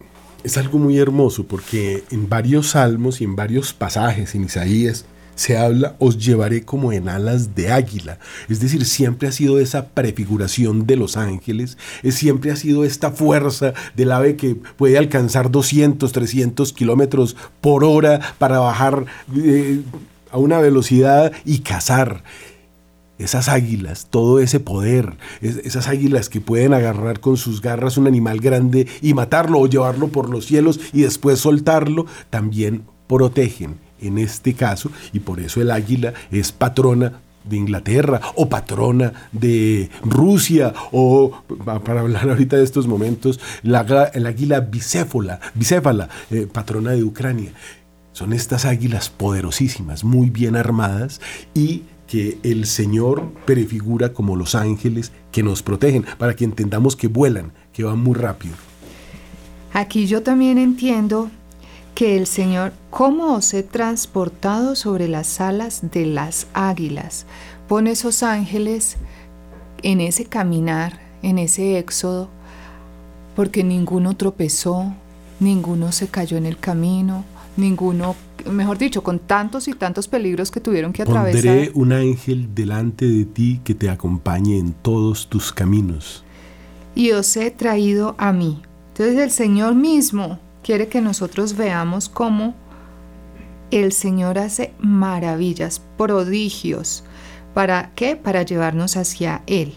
Es 0.45 0.59
algo 0.59 0.79
muy 0.79 0.99
hermoso 0.99 1.45
porque 1.45 2.05
en 2.11 2.29
varios 2.29 2.71
salmos 2.71 3.21
y 3.21 3.25
en 3.25 3.35
varios 3.35 3.73
pasajes 3.73 4.35
en 4.35 4.45
Isaías 4.45 5.07
se 5.35 5.57
habla, 5.57 5.97
os 5.99 6.19
llevaré 6.19 6.65
como 6.65 6.93
en 6.93 7.09
alas 7.09 7.55
de 7.55 7.73
águila. 7.73 8.19
Es 8.49 8.61
decir, 8.61 8.85
siempre 8.85 9.29
ha 9.29 9.33
sido 9.33 9.59
esa 9.59 9.89
prefiguración 9.89 10.87
de 10.87 10.97
los 10.97 11.17
ángeles, 11.17 11.77
es, 12.03 12.15
siempre 12.15 12.53
ha 12.53 12.57
sido 12.57 12.85
esta 12.85 13.11
fuerza 13.11 13.75
del 13.97 14.13
ave 14.13 14.37
que 14.37 14.55
puede 14.55 14.99
alcanzar 14.99 15.51
200, 15.51 16.13
300 16.13 16.73
kilómetros 16.73 17.37
por 17.61 17.83
hora 17.83 18.21
para 18.39 18.59
bajar 18.59 19.07
eh, 19.37 19.81
a 20.35 20.39
una 20.39 20.59
velocidad 20.59 21.33
y 21.45 21.61
cazar. 21.61 22.25
Esas 23.17 23.49
águilas, 23.49 24.09
todo 24.11 24.41
ese 24.41 24.59
poder, 24.59 25.17
esas 25.41 25.87
águilas 25.87 26.29
que 26.29 26.41
pueden 26.41 26.75
agarrar 26.75 27.21
con 27.21 27.37
sus 27.37 27.61
garras 27.61 27.97
un 27.97 28.09
animal 28.09 28.41
grande 28.41 28.89
y 29.01 29.15
matarlo 29.15 29.61
o 29.61 29.69
llevarlo 29.69 30.09
por 30.09 30.29
los 30.29 30.47
cielos 30.47 30.81
y 30.93 31.03
después 31.03 31.39
soltarlo, 31.39 32.07
también 32.31 32.83
protegen 33.07 33.77
en 34.01 34.19
este 34.19 34.55
caso, 34.55 34.91
y 35.13 35.21
por 35.21 35.39
eso 35.39 35.63
el 35.63 35.71
águila 35.71 36.13
es 36.33 36.51
patrona 36.51 37.21
de 37.45 37.57
Inglaterra 37.57 38.21
o 38.35 38.49
patrona 38.49 39.13
de 39.31 39.91
Rusia 40.03 40.75
o 40.91 41.31
para 41.65 42.01
hablar 42.01 42.29
ahorita 42.29 42.57
de 42.57 42.65
estos 42.65 42.87
momentos 42.89 43.39
la, 43.63 44.11
el 44.15 44.27
águila 44.27 44.61
bicéfala, 44.61 45.41
bicéfala 45.55 46.09
eh, 46.31 46.49
patrona 46.51 46.91
de 46.93 47.05
Ucrania. 47.05 47.53
Son 48.15 48.33
estas 48.33 48.65
águilas 48.65 49.11
poderosísimas, 49.11 50.05
muy 50.05 50.31
bien 50.31 50.55
armadas 50.55 51.21
y 51.53 51.83
que 52.07 52.39
el 52.45 52.65
Señor 52.65 53.33
prefigura 53.45 54.13
como 54.13 54.37
los 54.37 54.55
ángeles 54.55 55.11
que 55.33 55.43
nos 55.43 55.65
protegen, 55.65 56.05
para 56.17 56.37
que 56.37 56.45
entendamos 56.45 56.95
que 56.95 57.09
vuelan, 57.09 57.51
que 57.73 57.83
van 57.83 57.99
muy 57.99 58.15
rápido. 58.15 58.55
Aquí 59.73 60.07
yo 60.07 60.23
también 60.23 60.59
entiendo 60.59 61.29
que 61.97 62.17
el 62.17 62.29
Señor, 62.29 62.73
cómo 62.89 63.35
os 63.35 63.53
he 63.53 63.65
transportado 63.65 64.77
sobre 64.77 65.09
las 65.09 65.41
alas 65.41 65.81
de 65.91 66.07
las 66.07 66.47
águilas. 66.55 67.27
Pone 67.67 67.91
esos 67.91 68.23
ángeles 68.23 68.97
en 69.83 70.01
ese 70.01 70.27
caminar, 70.27 71.01
en 71.23 71.39
ese 71.39 71.79
éxodo, 71.79 72.29
porque 73.35 73.65
ninguno 73.65 74.17
tropezó, 74.17 74.95
ninguno 75.41 75.91
se 75.91 76.07
cayó 76.07 76.37
en 76.37 76.47
el 76.47 76.59
camino, 76.59 77.25
ninguno, 77.57 78.17
mejor 78.51 78.79
dicho, 78.79 79.03
con 79.03 79.19
tantos 79.19 79.69
y 79.69 79.73
tantos 79.73 80.09
peligros 80.09 80.51
que 80.51 80.61
tuvieron 80.61 80.93
que 80.93 81.03
atravesar. 81.03 81.43
Pondré 81.43 81.71
un 81.75 81.93
ángel 81.93 82.55
delante 82.55 83.07
de 83.07 83.25
ti 83.25 83.61
que 83.65 83.75
te 83.75 83.91
acompañe 83.91 84.59
en 84.59 84.73
todos 84.73 85.29
tus 85.29 85.53
caminos. 85.53 86.25
Y 86.95 87.13
os 87.13 87.37
he 87.37 87.51
traído 87.51 88.15
a 88.19 88.33
mí. 88.33 88.63
Entonces 88.89 89.19
el 89.19 89.31
Señor 89.31 89.75
mismo 89.75 90.39
quiere 90.63 90.89
que 90.89 91.01
nosotros 91.01 91.57
veamos 91.57 92.09
cómo 92.09 92.55
el 93.71 93.93
Señor 93.93 94.39
hace 94.39 94.73
maravillas, 94.79 95.81
prodigios. 95.97 97.05
¿Para 97.55 97.91
qué? 97.95 98.17
Para 98.17 98.43
llevarnos 98.43 98.97
hacia 98.97 99.43
Él. 99.47 99.75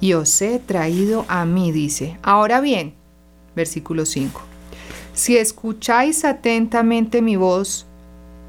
Y 0.00 0.14
os 0.14 0.42
he 0.42 0.58
traído 0.58 1.24
a 1.28 1.44
mí, 1.44 1.72
dice. 1.72 2.18
Ahora 2.22 2.60
bien, 2.60 2.94
versículo 3.54 4.04
5. 4.04 4.51
Si 5.14 5.36
escucháis 5.36 6.24
atentamente 6.24 7.22
mi 7.22 7.36
voz, 7.36 7.86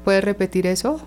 ¿puedes 0.04 0.24
repetir 0.24 0.66
eso? 0.66 1.00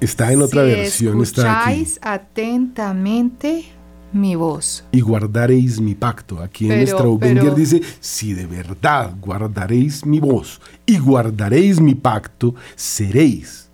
Está 0.00 0.32
en 0.32 0.42
otra 0.42 0.62
si 0.62 0.68
versión. 0.68 1.22
Escucháis 1.22 1.98
atentamente 2.02 3.64
mi 4.12 4.34
voz. 4.34 4.84
Y 4.92 5.00
guardaréis 5.00 5.80
mi 5.80 5.94
pacto. 5.94 6.42
Aquí 6.42 6.70
en 6.70 6.78
nuestra 6.78 7.54
dice, 7.54 7.80
si 8.00 8.34
de 8.34 8.46
verdad 8.46 9.14
guardaréis 9.20 10.04
mi 10.04 10.20
voz 10.20 10.60
y 10.86 10.98
guardaréis 10.98 11.80
mi 11.80 11.94
pacto, 11.94 12.54
seréis 12.76 13.68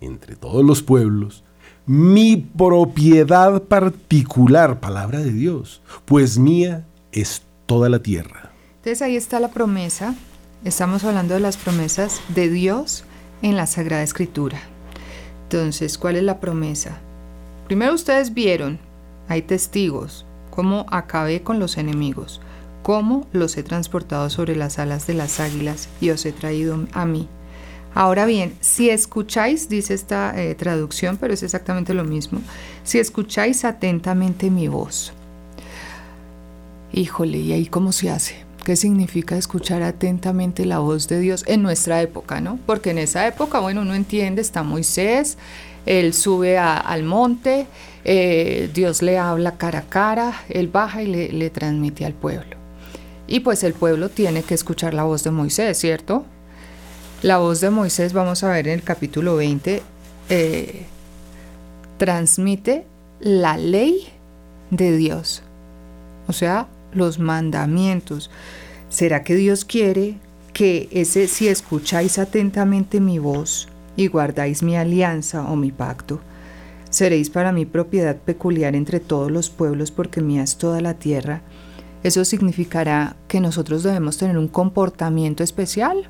entre 0.00 0.36
todos 0.36 0.64
los 0.64 0.82
pueblos 0.82 1.44
mi 1.86 2.36
propiedad 2.36 3.62
particular, 3.64 4.78
palabra 4.78 5.18
de 5.18 5.32
Dios, 5.32 5.80
pues 6.04 6.38
mía 6.38 6.84
es 7.10 7.42
toda 7.66 7.88
la 7.88 8.00
tierra. 8.00 8.49
Entonces 8.80 9.02
ahí 9.02 9.14
está 9.14 9.40
la 9.40 9.50
promesa. 9.50 10.14
Estamos 10.64 11.04
hablando 11.04 11.34
de 11.34 11.40
las 11.40 11.58
promesas 11.58 12.22
de 12.30 12.48
Dios 12.48 13.04
en 13.42 13.54
la 13.54 13.66
Sagrada 13.66 14.02
Escritura. 14.02 14.58
Entonces, 15.42 15.98
¿cuál 15.98 16.16
es 16.16 16.22
la 16.22 16.40
promesa? 16.40 16.96
Primero 17.66 17.92
ustedes 17.92 18.32
vieron 18.32 18.78
hay 19.28 19.42
testigos, 19.42 20.24
cómo 20.48 20.86
acabé 20.90 21.42
con 21.42 21.58
los 21.58 21.76
enemigos, 21.76 22.40
cómo 22.82 23.26
los 23.32 23.58
he 23.58 23.62
transportado 23.62 24.30
sobre 24.30 24.56
las 24.56 24.78
alas 24.78 25.06
de 25.06 25.12
las 25.12 25.40
águilas 25.40 25.90
y 26.00 26.08
os 26.08 26.24
he 26.24 26.32
traído 26.32 26.86
a 26.94 27.04
mí. 27.04 27.28
Ahora 27.94 28.24
bien, 28.24 28.56
si 28.60 28.88
escucháis, 28.88 29.68
dice 29.68 29.92
esta 29.92 30.40
eh, 30.40 30.54
traducción, 30.54 31.18
pero 31.18 31.34
es 31.34 31.42
exactamente 31.42 31.92
lo 31.92 32.04
mismo, 32.04 32.40
si 32.82 32.98
escucháis 32.98 33.66
atentamente 33.66 34.48
mi 34.48 34.68
voz. 34.68 35.12
Híjole, 36.94 37.36
¿y 37.36 37.52
ahí 37.52 37.66
cómo 37.66 37.92
se 37.92 38.08
hace? 38.08 38.49
¿Qué 38.64 38.76
significa 38.76 39.36
escuchar 39.36 39.82
atentamente 39.82 40.66
la 40.66 40.80
voz 40.80 41.08
de 41.08 41.18
Dios 41.18 41.44
en 41.46 41.62
nuestra 41.62 42.02
época, 42.02 42.40
no? 42.40 42.58
Porque 42.66 42.90
en 42.90 42.98
esa 42.98 43.26
época, 43.26 43.58
bueno, 43.60 43.80
uno 43.80 43.94
entiende, 43.94 44.42
está 44.42 44.62
Moisés, 44.62 45.38
él 45.86 46.12
sube 46.12 46.58
al 46.58 47.02
monte, 47.02 47.66
eh, 48.04 48.70
Dios 48.74 49.00
le 49.02 49.18
habla 49.18 49.56
cara 49.56 49.80
a 49.80 49.88
cara, 49.88 50.34
él 50.50 50.68
baja 50.68 51.02
y 51.02 51.06
le, 51.06 51.50
transmite 51.50 52.04
al 52.04 52.12
pueblo. 52.12 52.56
Y 53.26 53.40
pues 53.40 53.64
el 53.64 53.72
pueblo 53.72 54.10
tiene 54.10 54.42
que 54.42 54.54
escuchar 54.54 54.92
la 54.92 55.04
voz 55.04 55.24
de 55.24 55.30
Moisés, 55.30 55.78
¿cierto? 55.78 56.24
La 57.22 57.38
voz 57.38 57.60
de 57.60 57.70
Moisés, 57.70 58.12
vamos 58.12 58.42
a 58.44 58.50
ver 58.50 58.68
en 58.68 58.74
el 58.74 58.82
capítulo 58.82 59.36
20, 59.36 59.82
eh, 60.28 60.86
transmite 61.96 62.84
la 63.20 63.56
ley 63.56 64.08
de 64.70 64.96
Dios, 64.96 65.42
o 66.28 66.32
sea, 66.32 66.66
los 66.92 67.18
mandamientos. 67.18 68.30
¿Será 68.88 69.22
que 69.22 69.34
Dios 69.34 69.64
quiere 69.64 70.16
que 70.52 70.88
ese, 70.90 71.28
si 71.28 71.48
escucháis 71.48 72.18
atentamente 72.18 73.00
mi 73.00 73.18
voz 73.18 73.68
y 73.96 74.08
guardáis 74.08 74.62
mi 74.62 74.76
alianza 74.76 75.42
o 75.42 75.56
mi 75.56 75.70
pacto, 75.70 76.20
Seréis 76.90 77.30
para 77.30 77.52
mí 77.52 77.66
propiedad 77.66 78.16
peculiar 78.16 78.74
entre 78.74 78.98
todos 78.98 79.30
los 79.30 79.48
pueblos 79.48 79.92
porque 79.92 80.20
mía 80.20 80.42
es 80.42 80.56
toda 80.56 80.80
la 80.80 80.94
tierra. 80.94 81.40
¿Eso 82.02 82.24
significará 82.24 83.14
que 83.28 83.40
nosotros 83.40 83.84
debemos 83.84 84.18
tener 84.18 84.36
un 84.36 84.48
comportamiento 84.48 85.44
especial? 85.44 86.08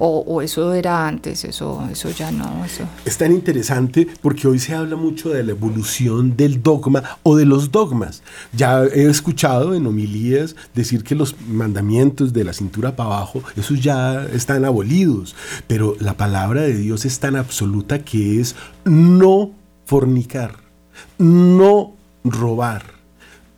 O, 0.00 0.42
eso 0.42 0.72
era 0.74 1.06
antes, 1.06 1.44
eso, 1.44 1.86
eso 1.90 2.10
ya 2.10 2.30
no. 2.30 2.64
Eso. 2.64 2.84
Es 3.04 3.18
tan 3.18 3.32
interesante 3.32 4.06
porque 4.20 4.46
hoy 4.46 4.58
se 4.58 4.74
habla 4.74 4.96
mucho 4.96 5.30
de 5.30 5.42
la 5.42 5.52
evolución 5.52 6.36
del 6.36 6.62
dogma 6.62 7.02
o 7.22 7.36
de 7.36 7.44
los 7.44 7.72
dogmas. 7.72 8.22
Ya 8.52 8.84
he 8.84 9.08
escuchado 9.08 9.74
en 9.74 9.86
homilías 9.86 10.54
decir 10.74 11.02
que 11.02 11.14
los 11.14 11.34
mandamientos 11.48 12.32
de 12.32 12.44
la 12.44 12.52
cintura 12.52 12.94
para 12.94 13.16
abajo, 13.16 13.42
esos 13.56 13.80
ya 13.80 14.24
están 14.26 14.64
abolidos, 14.64 15.34
pero 15.66 15.96
la 15.98 16.16
palabra 16.16 16.62
de 16.62 16.76
Dios 16.76 17.04
es 17.04 17.18
tan 17.18 17.36
absoluta 17.36 18.04
que 18.04 18.40
es 18.40 18.54
no 18.84 19.50
fornicar, 19.84 20.56
no 21.18 21.94
robar, 22.24 22.84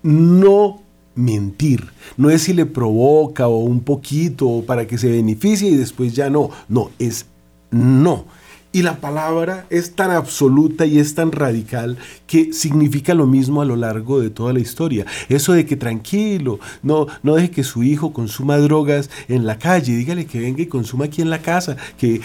no 0.03 0.83
mentir. 1.15 1.89
No 2.17 2.31
es 2.31 2.43
si 2.43 2.53
le 2.53 2.67
provoca 2.67 3.49
o 3.49 3.59
un 3.59 3.81
poquito 3.81 4.63
para 4.67 4.87
que 4.87 4.99
se 4.99 5.11
beneficie 5.11 5.69
y 5.69 5.77
después 5.77 6.15
ya 6.15 6.31
no. 6.31 6.51
No, 6.69 6.91
es 6.99 7.27
no. 7.71 8.25
Y 8.73 8.83
la 8.83 9.01
palabra 9.01 9.67
es 9.69 9.97
tan 9.97 10.13
absoluta 10.13 10.87
y 10.87 11.01
es 11.01 11.17
tan 11.17 11.33
radical 11.33 11.99
que 12.29 12.53
significa 12.53 13.15
lo 13.15 13.27
mismo 13.27 13.61
a 13.63 13.65
lo 13.65 13.75
largo 13.75 14.21
de 14.21 14.31
toda 14.31 14.53
la 14.53 14.61
historia. 14.61 15.07
Eso 15.29 15.55
de 15.55 15.67
que 15.67 15.77
tranquilo, 15.77 16.61
no, 16.83 17.09
no 17.25 17.35
deje 17.35 17.51
que 17.51 17.65
su 17.65 17.83
hijo 17.83 18.13
consuma 18.13 18.59
drogas 18.59 19.11
en 19.27 19.45
la 19.45 19.59
calle, 19.59 19.97
dígale 19.97 20.27
que 20.27 20.39
venga 20.39 20.63
y 20.63 20.67
consuma 20.67 21.07
aquí 21.07 21.21
en 21.21 21.31
la 21.31 21.43
casa, 21.43 21.77
que, 21.99 22.21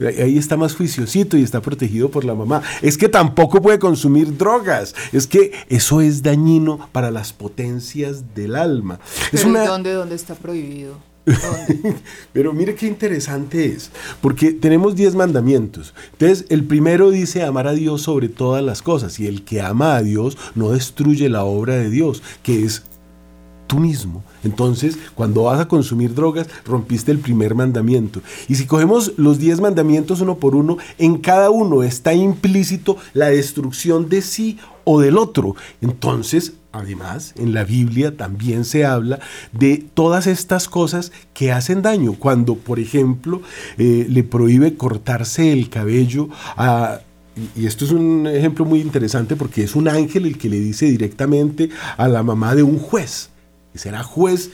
ahí 0.00 0.36
está 0.36 0.58
más 0.58 0.74
juiciosito 0.74 1.38
y 1.38 1.42
está 1.42 1.62
protegido 1.62 2.10
por 2.10 2.26
la 2.26 2.34
mamá. 2.34 2.62
Es 2.82 2.98
que 2.98 3.08
tampoco 3.08 3.62
puede 3.62 3.78
consumir 3.78 4.36
drogas, 4.36 4.94
es 5.12 5.26
que 5.26 5.52
eso 5.70 6.02
es 6.02 6.22
dañino 6.22 6.90
para 6.92 7.10
las 7.10 7.32
potencias 7.32 8.34
del 8.34 8.54
alma. 8.54 9.00
es 9.32 9.44
una... 9.44 9.64
¿dónde, 9.64 9.94
¿Dónde 9.94 10.14
está 10.14 10.34
prohibido? 10.34 11.09
Pero 12.32 12.52
mire 12.52 12.74
qué 12.74 12.86
interesante 12.86 13.66
es, 13.66 13.90
porque 14.20 14.52
tenemos 14.52 14.96
diez 14.96 15.14
mandamientos. 15.14 15.94
Entonces, 16.12 16.46
el 16.48 16.64
primero 16.64 17.10
dice 17.10 17.42
amar 17.42 17.66
a 17.66 17.72
Dios 17.72 18.02
sobre 18.02 18.28
todas 18.28 18.62
las 18.62 18.82
cosas, 18.82 19.20
y 19.20 19.26
el 19.26 19.44
que 19.44 19.60
ama 19.60 19.96
a 19.96 20.02
Dios 20.02 20.38
no 20.54 20.70
destruye 20.70 21.28
la 21.28 21.44
obra 21.44 21.76
de 21.76 21.90
Dios, 21.90 22.22
que 22.42 22.64
es 22.64 22.82
tú 23.70 23.78
mismo. 23.78 24.24
Entonces, 24.42 24.98
cuando 25.14 25.44
vas 25.44 25.60
a 25.60 25.68
consumir 25.68 26.12
drogas, 26.12 26.48
rompiste 26.64 27.12
el 27.12 27.20
primer 27.20 27.54
mandamiento. 27.54 28.20
Y 28.48 28.56
si 28.56 28.66
cogemos 28.66 29.12
los 29.16 29.38
diez 29.38 29.60
mandamientos 29.60 30.20
uno 30.20 30.38
por 30.38 30.56
uno, 30.56 30.78
en 30.98 31.18
cada 31.18 31.50
uno 31.50 31.84
está 31.84 32.12
implícito 32.12 32.96
la 33.14 33.28
destrucción 33.28 34.08
de 34.08 34.22
sí 34.22 34.58
o 34.90 35.00
del 35.00 35.16
otro. 35.16 35.54
Entonces, 35.80 36.54
además, 36.72 37.32
en 37.36 37.54
la 37.54 37.64
Biblia 37.64 38.16
también 38.16 38.64
se 38.64 38.84
habla 38.84 39.20
de 39.52 39.84
todas 39.94 40.26
estas 40.26 40.68
cosas 40.68 41.12
que 41.32 41.52
hacen 41.52 41.82
daño. 41.82 42.14
Cuando, 42.14 42.56
por 42.56 42.80
ejemplo, 42.80 43.40
eh, 43.78 44.06
le 44.08 44.24
prohíbe 44.24 44.74
cortarse 44.74 45.52
el 45.52 45.68
cabello 45.68 46.28
a 46.56 47.00
y 47.56 47.64
esto 47.64 47.84
es 47.84 47.92
un 47.92 48.26
ejemplo 48.26 48.64
muy 48.64 48.80
interesante 48.80 49.34
porque 49.34 49.62
es 49.62 49.74
un 49.74 49.88
ángel 49.88 50.26
el 50.26 50.36
que 50.36 50.50
le 50.50 50.58
dice 50.58 50.86
directamente 50.86 51.70
a 51.96 52.08
la 52.08 52.22
mamá 52.22 52.54
de 52.54 52.64
un 52.64 52.78
juez 52.78 53.30
y 53.72 53.78
será 53.78 54.02
juez 54.02 54.50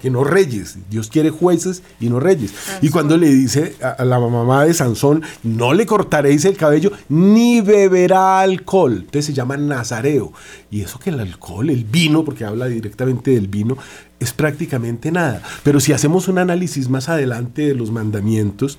que 0.00 0.10
no 0.10 0.24
reyes. 0.24 0.76
Dios 0.90 1.08
quiere 1.08 1.30
jueces 1.30 1.82
y 2.00 2.08
no 2.08 2.20
reyes. 2.20 2.52
Y 2.82 2.90
cuando 2.90 3.16
le 3.16 3.28
dice 3.28 3.76
a, 3.82 4.04
la 4.04 4.18
mamá 4.18 4.64
de 4.64 4.74
Sansón, 4.74 5.22
no 5.42 5.74
le 5.74 5.86
cortaréis 5.86 6.44
el 6.44 6.56
cabello 6.56 6.92
ni 7.08 7.60
beberá 7.60 8.40
alcohol. 8.40 8.96
Entonces 8.98 9.26
se 9.26 9.32
llama 9.32 9.56
nazareo. 9.56 10.32
Y 10.70 10.82
eso 10.82 10.98
que 10.98 11.10
el 11.10 11.20
alcohol, 11.20 11.70
el 11.70 11.84
vino, 11.84 12.24
porque 12.24 12.44
habla 12.44 12.66
directamente 12.66 13.30
del 13.32 13.48
vino, 13.48 13.76
es 14.20 14.32
prácticamente 14.32 15.10
nada. 15.10 15.42
Pero 15.62 15.80
si 15.80 15.92
hacemos 15.92 16.28
un 16.28 16.38
análisis 16.38 16.88
más 16.88 17.08
adelante 17.08 17.62
de 17.62 17.74
los 17.74 17.90
mandamientos, 17.90 18.78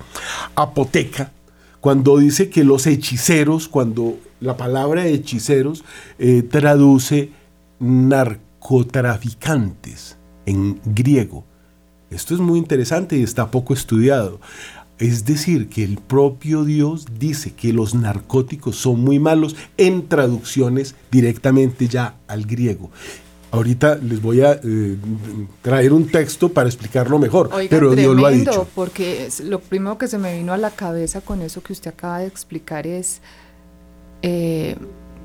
apoteca, 0.54 1.32
cuando 1.80 2.18
dice 2.18 2.50
que 2.50 2.62
los 2.62 2.86
hechiceros, 2.86 3.68
cuando 3.68 4.18
la 4.40 4.56
palabra 4.56 5.06
hechiceros 5.06 5.84
eh, 6.18 6.42
traduce 6.42 7.30
narco 7.78 8.50
narcotraficantes 8.60 10.19
en 10.50 10.80
griego. 10.84 11.44
Esto 12.10 12.34
es 12.34 12.40
muy 12.40 12.58
interesante 12.58 13.16
y 13.16 13.22
está 13.22 13.50
poco 13.50 13.72
estudiado. 13.72 14.40
Es 14.98 15.24
decir, 15.24 15.68
que 15.68 15.82
el 15.82 15.96
propio 15.96 16.64
Dios 16.64 17.06
dice 17.18 17.54
que 17.54 17.72
los 17.72 17.94
narcóticos 17.94 18.76
son 18.76 19.00
muy 19.00 19.18
malos 19.18 19.56
en 19.78 20.08
traducciones 20.08 20.94
directamente 21.10 21.88
ya 21.88 22.16
al 22.28 22.44
griego. 22.44 22.90
Ahorita 23.52 23.96
les 23.96 24.20
voy 24.20 24.42
a 24.42 24.60
eh, 24.62 24.96
traer 25.62 25.92
un 25.92 26.06
texto 26.06 26.50
para 26.50 26.68
explicarlo 26.68 27.18
mejor, 27.18 27.50
pero 27.68 27.94
Dios 27.94 28.14
lo 28.14 28.26
ha 28.26 28.30
dicho. 28.30 28.68
Porque 28.74 29.28
lo 29.42 29.60
primero 29.60 29.96
que 29.98 30.06
se 30.06 30.18
me 30.18 30.36
vino 30.36 30.52
a 30.52 30.58
la 30.58 30.70
cabeza 30.70 31.20
con 31.20 31.40
eso 31.42 31.62
que 31.62 31.72
usted 31.72 31.92
acaba 31.92 32.18
de 32.18 32.26
explicar 32.26 32.86
es, 32.86 33.22
eh, 34.22 34.76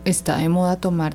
está 0.05 0.37
de 0.37 0.49
moda 0.49 0.77
tomar 0.77 1.13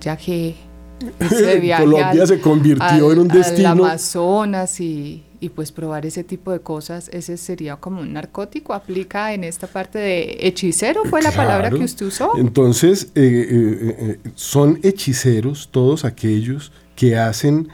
yaje 1.21 1.75
Colombia 1.79 2.27
se 2.27 2.41
convirtió 2.41 3.13
en 3.13 3.19
un 3.19 3.29
destino. 3.29 3.71
Al 3.71 3.79
Amazonas 3.81 4.81
y, 4.81 5.23
y, 5.41 5.49
pues 5.49 5.73
probar 5.73 6.07
ese 6.07 6.25
tipo 6.25 6.53
de 6.53 6.61
cosas, 6.61 7.09
ese 7.13 7.37
sería 7.37 7.77
como 7.77 8.01
un 8.01 8.13
narcótico. 8.13 8.75
Aplica 8.75 9.33
en 9.33 9.45
esta 9.45 9.67
parte 9.67 9.99
de 9.99 10.39
hechicero, 10.41 11.05
fue 11.05 11.23
la 11.23 11.33
palabra 11.33 11.71
que 11.71 11.85
usted 11.85 12.07
usó. 12.07 12.33
Entonces, 12.37 13.13
eh, 13.15 13.47
eh, 13.51 13.97
eh, 13.99 14.31
son 14.35 14.79
hechiceros 14.83 15.69
todos 15.71 16.05
aquellos 16.05 16.73
que 16.95 17.17
hacen 17.17 17.69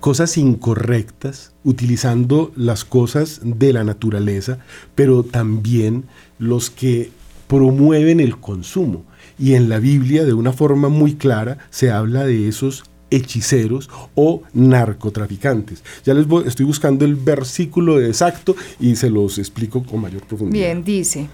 cosas 0.00 0.36
incorrectas 0.36 1.52
utilizando 1.64 2.52
las 2.56 2.84
cosas 2.84 3.40
de 3.42 3.72
la 3.72 3.84
naturaleza, 3.84 4.58
pero 4.94 5.22
también 5.22 6.04
los 6.38 6.70
que 6.70 7.10
promueven 7.48 8.20
el 8.20 8.38
consumo. 8.38 9.04
Y 9.38 9.54
en 9.54 9.68
la 9.68 9.78
Biblia, 9.78 10.24
de 10.24 10.32
una 10.32 10.52
forma 10.52 10.88
muy 10.88 11.14
clara, 11.14 11.58
se 11.70 11.90
habla 11.90 12.24
de 12.24 12.48
esos 12.48 12.84
hechiceros 13.10 13.88
o 14.14 14.42
narcotraficantes. 14.52 15.82
Ya 16.04 16.14
les 16.14 16.26
voy, 16.26 16.44
estoy 16.46 16.66
buscando 16.66 17.04
el 17.04 17.14
versículo 17.14 18.00
exacto 18.00 18.56
y 18.80 18.96
se 18.96 19.10
los 19.10 19.38
explico 19.38 19.84
con 19.84 20.00
mayor 20.00 20.26
profundidad. 20.26 20.64
Bien, 20.64 20.84
dice, 20.84 21.28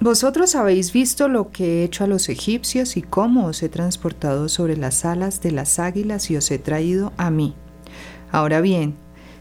vosotros 0.00 0.54
habéis 0.54 0.92
visto 0.92 1.28
lo 1.28 1.50
que 1.50 1.80
he 1.80 1.84
hecho 1.84 2.04
a 2.04 2.06
los 2.06 2.28
egipcios 2.28 2.96
y 2.96 3.02
cómo 3.02 3.46
os 3.46 3.62
he 3.62 3.68
transportado 3.68 4.48
sobre 4.48 4.76
las 4.76 5.04
alas 5.04 5.40
de 5.40 5.52
las 5.52 5.78
águilas 5.78 6.30
y 6.30 6.36
os 6.36 6.50
he 6.50 6.58
traído 6.58 7.12
a 7.16 7.30
mí. 7.30 7.54
Ahora 8.30 8.60
bien, 8.60 8.94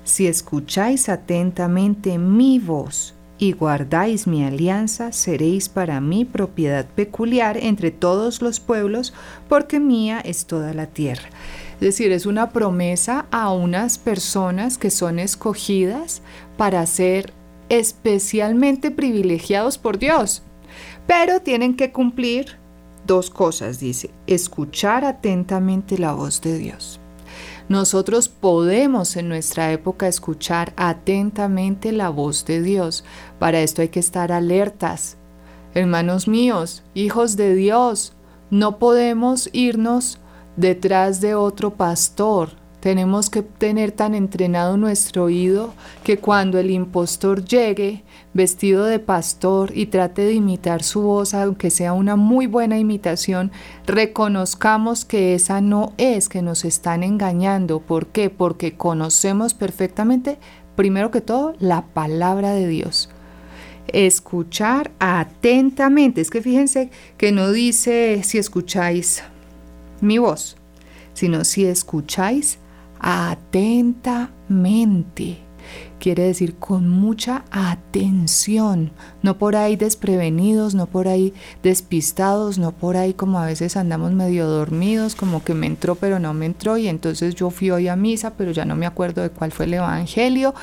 si 0.05 0.27
escucháis 0.27 1.09
atentamente 1.09 2.17
mi 2.17 2.59
voz 2.59 3.14
y 3.37 3.51
guardáis 3.51 4.27
mi 4.27 4.43
alianza, 4.43 5.11
seréis 5.11 5.67
para 5.67 5.99
mí 5.99 6.25
propiedad 6.25 6.85
peculiar 6.85 7.57
entre 7.57 7.91
todos 7.91 8.41
los 8.41 8.59
pueblos, 8.59 9.13
porque 9.49 9.79
mía 9.79 10.21
es 10.23 10.45
toda 10.45 10.73
la 10.73 10.87
tierra. 10.87 11.29
Es 11.75 11.81
decir, 11.81 12.11
es 12.11 12.25
una 12.25 12.51
promesa 12.51 13.25
a 13.31 13.51
unas 13.51 13.97
personas 13.97 14.77
que 14.77 14.89
son 14.89 15.19
escogidas 15.19 16.21
para 16.57 16.85
ser 16.85 17.33
especialmente 17.67 18.91
privilegiados 18.91 19.77
por 19.77 19.99
Dios. 19.99 20.41
Pero 21.07 21.41
tienen 21.41 21.75
que 21.75 21.91
cumplir 21.91 22.57
dos 23.05 23.29
cosas, 23.29 23.79
dice, 23.79 24.09
escuchar 24.27 25.03
atentamente 25.03 25.97
la 25.97 26.13
voz 26.13 26.41
de 26.41 26.57
Dios. 26.57 26.99
Nosotros 27.67 28.29
podemos 28.29 29.15
en 29.15 29.27
nuestra 29.27 29.71
época 29.71 30.07
escuchar 30.07 30.73
atentamente 30.77 31.91
la 31.91 32.09
voz 32.09 32.45
de 32.45 32.61
Dios. 32.61 33.03
Para 33.39 33.61
esto 33.61 33.81
hay 33.81 33.89
que 33.89 33.99
estar 33.99 34.31
alertas. 34.31 35.17
Hermanos 35.73 36.27
míos, 36.27 36.83
hijos 36.93 37.35
de 37.37 37.55
Dios, 37.55 38.13
no 38.51 38.77
podemos 38.77 39.49
irnos 39.51 40.19
detrás 40.55 41.21
de 41.21 41.33
otro 41.33 41.73
pastor, 41.73 42.51
tenemos 42.85 43.31
que 43.31 43.41
tener 43.41 43.91
tan 43.91 44.13
entrenado 44.13 44.77
nuestro 44.77 45.23
oído 45.23 45.73
que 46.03 46.19
cuando 46.19 46.59
el 46.59 46.69
impostor 46.69 47.43
llegue 47.43 48.03
vestido 48.35 48.85
de 48.85 48.99
pastor 48.99 49.75
y 49.75 49.87
trate 49.87 50.21
de 50.21 50.33
imitar 50.33 50.83
su 50.83 51.01
voz, 51.01 51.33
aunque 51.33 51.71
sea 51.71 51.93
una 51.93 52.15
muy 52.15 52.45
buena 52.45 52.77
imitación, 52.77 53.51
reconozcamos 53.87 55.03
que 55.03 55.33
esa 55.33 55.61
no 55.61 55.93
es, 55.97 56.29
que 56.29 56.43
nos 56.43 56.63
están 56.63 57.01
engañando. 57.01 57.79
¿Por 57.79 58.05
qué? 58.05 58.29
Porque 58.29 58.77
conocemos 58.77 59.55
perfectamente, 59.55 60.37
primero 60.75 61.09
que 61.09 61.21
todo, 61.21 61.55
la 61.57 61.87
palabra 61.87 62.51
de 62.51 62.67
Dios 62.67 63.09
escuchar 63.87 64.91
atentamente. 64.99 66.21
Es 66.21 66.29
que 66.29 66.43
fíjense 66.43 66.91
que 67.17 67.31
no 67.31 67.51
dice 67.51 68.21
si 68.23 68.37
escucháis 68.37 69.23
mi 70.01 70.19
voz, 70.19 70.55
sino 71.15 71.45
si 71.45 71.65
escucháis 71.65 72.59
atentamente. 73.05 75.37
Quiere 75.99 76.23
decir 76.23 76.55
con 76.55 76.89
mucha 76.89 77.43
atención, 77.51 78.91
no 79.21 79.37
por 79.37 79.55
ahí 79.55 79.75
desprevenidos, 79.75 80.73
no 80.75 80.87
por 80.87 81.07
ahí 81.07 81.33
despistados, 81.63 82.57
no 82.57 82.71
por 82.71 82.97
ahí 82.97 83.13
como 83.13 83.39
a 83.39 83.45
veces 83.45 83.77
andamos 83.77 84.11
medio 84.11 84.47
dormidos, 84.47 85.15
como 85.15 85.43
que 85.43 85.53
me 85.53 85.67
entró 85.67 85.95
pero 85.95 86.19
no 86.19 86.33
me 86.33 86.47
entró 86.47 86.77
y 86.77 86.87
entonces 86.87 87.35
yo 87.35 87.51
fui 87.51 87.71
hoy 87.71 87.87
a 87.87 87.95
misa 87.95 88.33
pero 88.37 88.51
ya 88.51 88.65
no 88.65 88.75
me 88.75 88.85
acuerdo 88.85 89.21
de 89.21 89.29
cuál 89.29 89.51
fue 89.51 89.65
el 89.65 89.75
evangelio 89.75 90.53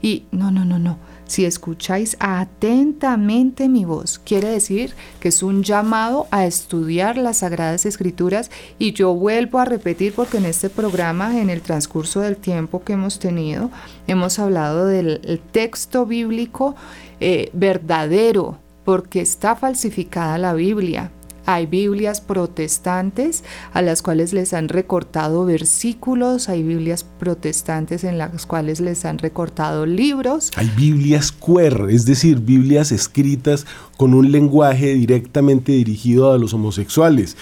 y 0.00 0.24
no, 0.30 0.50
no, 0.50 0.64
no, 0.64 0.78
no 0.78 1.11
si 1.26 1.44
escucháis 1.44 2.16
atentamente 2.20 3.68
mi 3.68 3.84
voz. 3.84 4.18
Quiere 4.18 4.48
decir 4.48 4.94
que 5.20 5.28
es 5.28 5.42
un 5.42 5.62
llamado 5.62 6.26
a 6.30 6.46
estudiar 6.46 7.16
las 7.16 7.38
Sagradas 7.38 7.86
Escrituras 7.86 8.50
y 8.78 8.92
yo 8.92 9.14
vuelvo 9.14 9.58
a 9.58 9.64
repetir 9.64 10.12
porque 10.14 10.38
en 10.38 10.46
este 10.46 10.70
programa, 10.70 11.40
en 11.40 11.50
el 11.50 11.62
transcurso 11.62 12.20
del 12.20 12.36
tiempo 12.36 12.82
que 12.82 12.94
hemos 12.94 13.18
tenido, 13.18 13.70
hemos 14.06 14.38
hablado 14.38 14.86
del 14.86 15.40
texto 15.52 16.06
bíblico 16.06 16.74
eh, 17.20 17.50
verdadero 17.52 18.58
porque 18.84 19.20
está 19.20 19.54
falsificada 19.54 20.38
la 20.38 20.54
Biblia. 20.54 21.10
Hay 21.46 21.66
Biblias 21.66 22.20
protestantes 22.20 23.44
a 23.72 23.82
las 23.82 24.02
cuales 24.02 24.32
les 24.32 24.54
han 24.54 24.68
recortado 24.68 25.44
versículos, 25.44 26.48
hay 26.48 26.62
Biblias 26.62 27.04
protestantes 27.04 28.04
en 28.04 28.18
las 28.18 28.46
cuales 28.46 28.80
les 28.80 29.04
han 29.04 29.18
recortado 29.18 29.86
libros. 29.86 30.50
Hay 30.56 30.70
Biblias 30.76 31.32
queer, 31.32 31.88
es 31.90 32.06
decir, 32.06 32.38
Biblias 32.38 32.92
escritas 32.92 33.66
con 33.96 34.14
un 34.14 34.30
lenguaje 34.30 34.94
directamente 34.94 35.72
dirigido 35.72 36.32
a 36.32 36.38
los 36.38 36.54
homosexuales. 36.54 37.36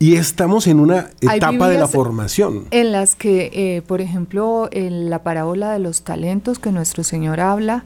Y 0.00 0.14
estamos 0.14 0.68
en 0.68 0.78
una 0.78 1.10
etapa 1.20 1.68
de 1.68 1.78
la 1.78 1.88
formación. 1.88 2.66
En 2.70 2.92
las 2.92 3.16
que, 3.16 3.50
eh, 3.52 3.82
por 3.82 4.00
ejemplo, 4.00 4.68
en 4.70 5.10
la 5.10 5.24
parábola 5.24 5.72
de 5.72 5.80
los 5.80 6.02
talentos 6.02 6.60
que 6.60 6.70
nuestro 6.70 7.02
Señor 7.02 7.40
habla, 7.40 7.84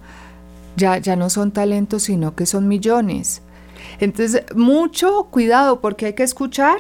ya, 0.77 0.99
ya 0.99 1.17
no 1.17 1.31
son 1.31 1.53
talentos, 1.53 2.05
sino 2.05 2.35
que 2.35 2.45
son 2.45 2.69
millones. 2.69 3.43
Entonces, 4.01 4.45
mucho 4.55 5.29
cuidado 5.31 5.81
porque 5.81 6.07
hay 6.07 6.13
que 6.15 6.23
escuchar 6.23 6.79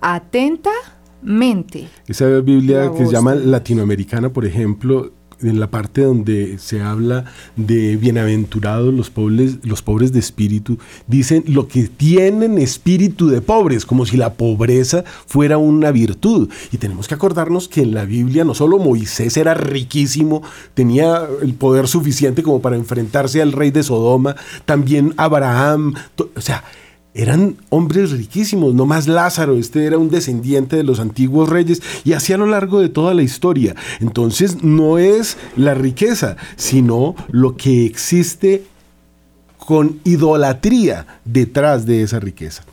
atentamente. 0.00 1.88
Esa 2.06 2.26
Biblia 2.40 2.90
que 2.96 3.06
se 3.06 3.12
llama 3.12 3.34
latinoamericana, 3.34 4.32
por 4.32 4.44
ejemplo, 4.44 5.12
en 5.42 5.60
la 5.60 5.70
parte 5.70 6.02
donde 6.02 6.58
se 6.58 6.80
habla 6.80 7.24
de 7.56 7.96
bienaventurados 7.96 8.92
los 8.92 9.10
pobres, 9.10 9.58
los 9.62 9.82
pobres 9.82 10.12
de 10.12 10.18
espíritu, 10.18 10.78
dicen 11.06 11.44
lo 11.46 11.68
que 11.68 11.84
tienen 11.88 12.58
espíritu 12.58 13.28
de 13.28 13.40
pobres, 13.40 13.86
como 13.86 14.06
si 14.06 14.16
la 14.16 14.34
pobreza 14.34 15.04
fuera 15.26 15.58
una 15.58 15.90
virtud. 15.90 16.48
Y 16.70 16.78
tenemos 16.78 17.08
que 17.08 17.14
acordarnos 17.14 17.68
que 17.68 17.82
en 17.82 17.94
la 17.94 18.04
Biblia 18.04 18.44
no 18.44 18.54
solo 18.54 18.78
Moisés 18.78 19.36
era 19.36 19.54
riquísimo, 19.54 20.42
tenía 20.74 21.26
el 21.42 21.54
poder 21.54 21.88
suficiente 21.88 22.42
como 22.42 22.60
para 22.60 22.76
enfrentarse 22.76 23.42
al 23.42 23.52
rey 23.52 23.70
de 23.70 23.82
Sodoma, 23.82 24.36
también 24.64 25.14
Abraham, 25.16 25.94
o 26.16 26.40
sea, 26.40 26.64
eran 27.14 27.56
hombres 27.68 28.10
riquísimos, 28.10 28.74
no 28.74 28.86
más 28.86 29.06
Lázaro, 29.06 29.58
este 29.58 29.84
era 29.84 29.98
un 29.98 30.08
descendiente 30.08 30.76
de 30.76 30.82
los 30.82 30.98
antiguos 30.98 31.48
reyes 31.48 31.82
y 32.04 32.14
así 32.14 32.32
a 32.32 32.38
lo 32.38 32.46
largo 32.46 32.80
de 32.80 32.88
toda 32.88 33.14
la 33.14 33.22
historia. 33.22 33.74
Entonces 34.00 34.62
no 34.62 34.98
es 34.98 35.36
la 35.56 35.74
riqueza, 35.74 36.36
sino 36.56 37.14
lo 37.30 37.56
que 37.56 37.84
existe 37.84 38.64
con 39.58 40.00
idolatría 40.04 41.06
detrás 41.24 41.86
de 41.86 42.02
esa 42.02 42.18
riqueza. 42.18 42.64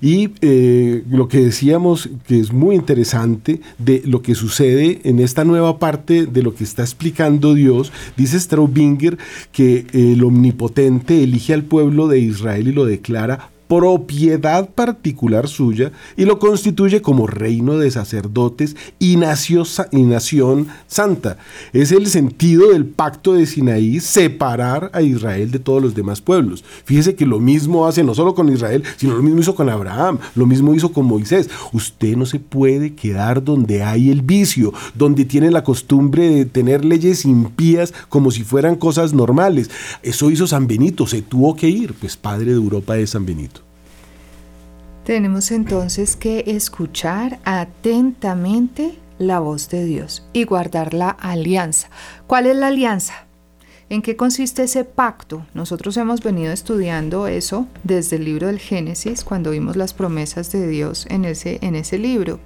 Y 0.00 0.30
eh, 0.42 1.02
lo 1.10 1.26
que 1.26 1.40
decíamos 1.40 2.08
que 2.26 2.38
es 2.38 2.52
muy 2.52 2.76
interesante 2.76 3.60
de 3.78 4.02
lo 4.04 4.22
que 4.22 4.36
sucede 4.36 5.00
en 5.04 5.18
esta 5.18 5.44
nueva 5.44 5.78
parte 5.78 6.26
de 6.26 6.42
lo 6.42 6.54
que 6.54 6.62
está 6.62 6.82
explicando 6.82 7.54
Dios, 7.54 7.92
dice 8.16 8.38
Straubinger 8.38 9.18
que 9.50 9.86
el 9.92 10.22
omnipotente 10.22 11.22
elige 11.24 11.52
al 11.54 11.64
pueblo 11.64 12.06
de 12.06 12.20
Israel 12.20 12.68
y 12.68 12.72
lo 12.72 12.84
declara 12.84 13.50
propiedad 13.68 14.70
particular 14.70 15.46
suya 15.46 15.92
y 16.16 16.24
lo 16.24 16.38
constituye 16.38 17.02
como 17.02 17.26
reino 17.26 17.76
de 17.78 17.90
sacerdotes 17.90 18.76
y, 18.98 19.16
nación 19.16 20.66
santa. 20.86 21.36
Es 21.72 21.92
el 21.92 22.06
sentido 22.06 22.72
del 22.72 22.86
pacto 22.86 23.34
de 23.34 23.46
Sinaí 23.46 24.00
separar 24.00 24.90
a 24.94 25.02
Israel 25.02 25.50
de 25.50 25.58
todos 25.58 25.82
los 25.82 25.94
demás 25.94 26.20
pueblos. 26.20 26.64
Fíjese 26.84 27.14
que 27.14 27.26
lo 27.26 27.40
mismo 27.40 27.86
hace 27.86 28.02
no 28.02 28.14
solo 28.14 28.34
con 28.34 28.48
Israel, 28.48 28.82
sino 28.96 29.14
lo 29.14 29.22
mismo 29.22 29.40
hizo 29.40 29.54
con 29.54 29.68
Abraham, 29.68 30.18
lo 30.34 30.46
mismo 30.46 30.74
hizo 30.74 30.92
con 30.92 31.06
Moisés. 31.06 31.50
Usted 31.72 32.16
no 32.16 32.24
se 32.26 32.40
puede 32.40 32.94
quedar 32.94 33.44
donde 33.44 33.82
hay 33.82 34.10
el 34.10 34.22
vicio, 34.22 34.72
donde 34.94 35.24
tiene 35.24 35.50
la 35.50 35.62
costumbre 35.62 36.30
de 36.30 36.44
tener 36.46 36.84
leyes 36.84 37.24
impías 37.24 37.92
como 38.08 38.30
si 38.30 38.42
fueran 38.44 38.76
cosas 38.76 39.12
normales. 39.12 39.70
Eso 40.02 40.30
hizo 40.30 40.46
San 40.46 40.66
Benito, 40.66 41.06
se 41.06 41.20
tuvo 41.20 41.54
que 41.54 41.68
ir, 41.68 41.92
pues 41.94 42.16
padre 42.16 42.46
de 42.46 42.56
Europa 42.56 42.96
es 42.96 43.10
San 43.10 43.26
Benito. 43.26 43.57
Tenemos 45.08 45.52
entonces 45.52 46.16
que 46.16 46.44
escuchar 46.48 47.38
atentamente 47.46 48.98
la 49.18 49.40
voz 49.40 49.70
de 49.70 49.86
Dios 49.86 50.28
y 50.34 50.44
guardar 50.44 50.92
la 50.92 51.08
alianza. 51.08 51.88
¿Cuál 52.26 52.44
es 52.44 52.54
la 52.54 52.66
alianza? 52.66 53.14
¿En 53.88 54.02
qué 54.02 54.16
consiste 54.16 54.64
ese 54.64 54.84
pacto? 54.84 55.46
Nosotros 55.54 55.96
hemos 55.96 56.22
venido 56.22 56.52
estudiando 56.52 57.26
eso 57.26 57.66
desde 57.84 58.16
el 58.16 58.26
libro 58.26 58.48
del 58.48 58.58
Génesis, 58.58 59.24
cuando 59.24 59.52
vimos 59.52 59.76
las 59.76 59.94
promesas 59.94 60.52
de 60.52 60.68
Dios 60.68 61.06
en 61.08 61.24
ese, 61.24 61.58
en 61.62 61.74
ese 61.74 61.96
libro. 61.96 62.38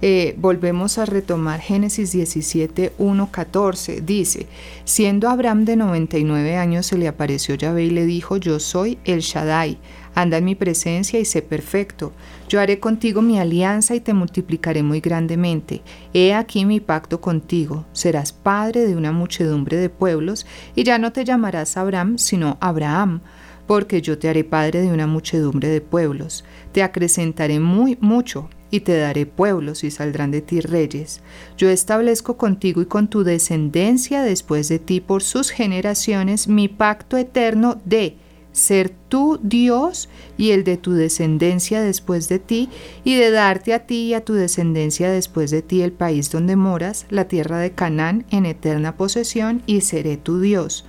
Eh, 0.00 0.34
volvemos 0.38 0.96
a 0.96 1.04
retomar 1.04 1.60
Génesis 1.60 2.12
17, 2.12 2.94
1, 2.96 3.30
14. 3.30 4.00
Dice, 4.00 4.46
siendo 4.86 5.28
Abraham 5.28 5.66
de 5.66 5.76
99 5.76 6.56
años, 6.56 6.86
se 6.86 6.96
le 6.96 7.06
apareció 7.06 7.54
Yahvé 7.54 7.84
y 7.84 7.90
le 7.90 8.06
dijo, 8.06 8.38
yo 8.38 8.58
soy 8.58 8.96
el 9.04 9.20
Shaddai 9.20 9.78
Anda 10.18 10.38
en 10.38 10.46
mi 10.46 10.56
presencia 10.56 11.20
y 11.20 11.24
sé 11.24 11.42
perfecto. 11.42 12.12
Yo 12.48 12.60
haré 12.60 12.80
contigo 12.80 13.22
mi 13.22 13.38
alianza 13.38 13.94
y 13.94 14.00
te 14.00 14.14
multiplicaré 14.14 14.82
muy 14.82 14.98
grandemente. 14.98 15.80
He 16.12 16.34
aquí 16.34 16.64
mi 16.64 16.80
pacto 16.80 17.20
contigo. 17.20 17.86
Serás 17.92 18.32
padre 18.32 18.84
de 18.84 18.96
una 18.96 19.12
muchedumbre 19.12 19.76
de 19.76 19.90
pueblos, 19.90 20.44
y 20.74 20.82
ya 20.82 20.98
no 20.98 21.12
te 21.12 21.24
llamarás 21.24 21.76
Abraham, 21.76 22.18
sino 22.18 22.58
Abraham, 22.60 23.20
porque 23.68 24.02
yo 24.02 24.18
te 24.18 24.28
haré 24.28 24.42
padre 24.42 24.80
de 24.80 24.88
una 24.88 25.06
muchedumbre 25.06 25.68
de 25.68 25.80
pueblos. 25.80 26.44
Te 26.72 26.82
acrecentaré 26.82 27.60
muy 27.60 27.96
mucho, 28.00 28.50
y 28.72 28.80
te 28.80 28.98
daré 28.98 29.24
pueblos 29.24 29.84
y 29.84 29.92
saldrán 29.92 30.32
de 30.32 30.40
ti 30.40 30.60
reyes. 30.60 31.20
Yo 31.56 31.70
establezco 31.70 32.36
contigo 32.36 32.82
y 32.82 32.86
con 32.86 33.06
tu 33.06 33.22
descendencia 33.22 34.22
después 34.22 34.68
de 34.68 34.80
ti 34.80 35.00
por 35.00 35.22
sus 35.22 35.50
generaciones 35.50 36.48
mi 36.48 36.66
pacto 36.66 37.16
eterno 37.16 37.80
de 37.84 38.16
ser 38.52 38.90
tu 39.08 39.38
Dios 39.42 40.08
y 40.36 40.50
el 40.50 40.64
de 40.64 40.76
tu 40.76 40.92
descendencia 40.92 41.80
después 41.80 42.28
de 42.28 42.38
ti, 42.38 42.68
y 43.04 43.14
de 43.16 43.30
darte 43.30 43.74
a 43.74 43.86
ti 43.86 44.06
y 44.06 44.14
a 44.14 44.24
tu 44.24 44.34
descendencia 44.34 45.10
después 45.10 45.50
de 45.50 45.62
ti 45.62 45.82
el 45.82 45.92
país 45.92 46.30
donde 46.30 46.56
moras, 46.56 47.06
la 47.10 47.28
tierra 47.28 47.58
de 47.58 47.72
Canaán, 47.72 48.26
en 48.30 48.46
eterna 48.46 48.96
posesión, 48.96 49.62
y 49.66 49.82
seré 49.82 50.16
tu 50.16 50.40
Dios. 50.40 50.84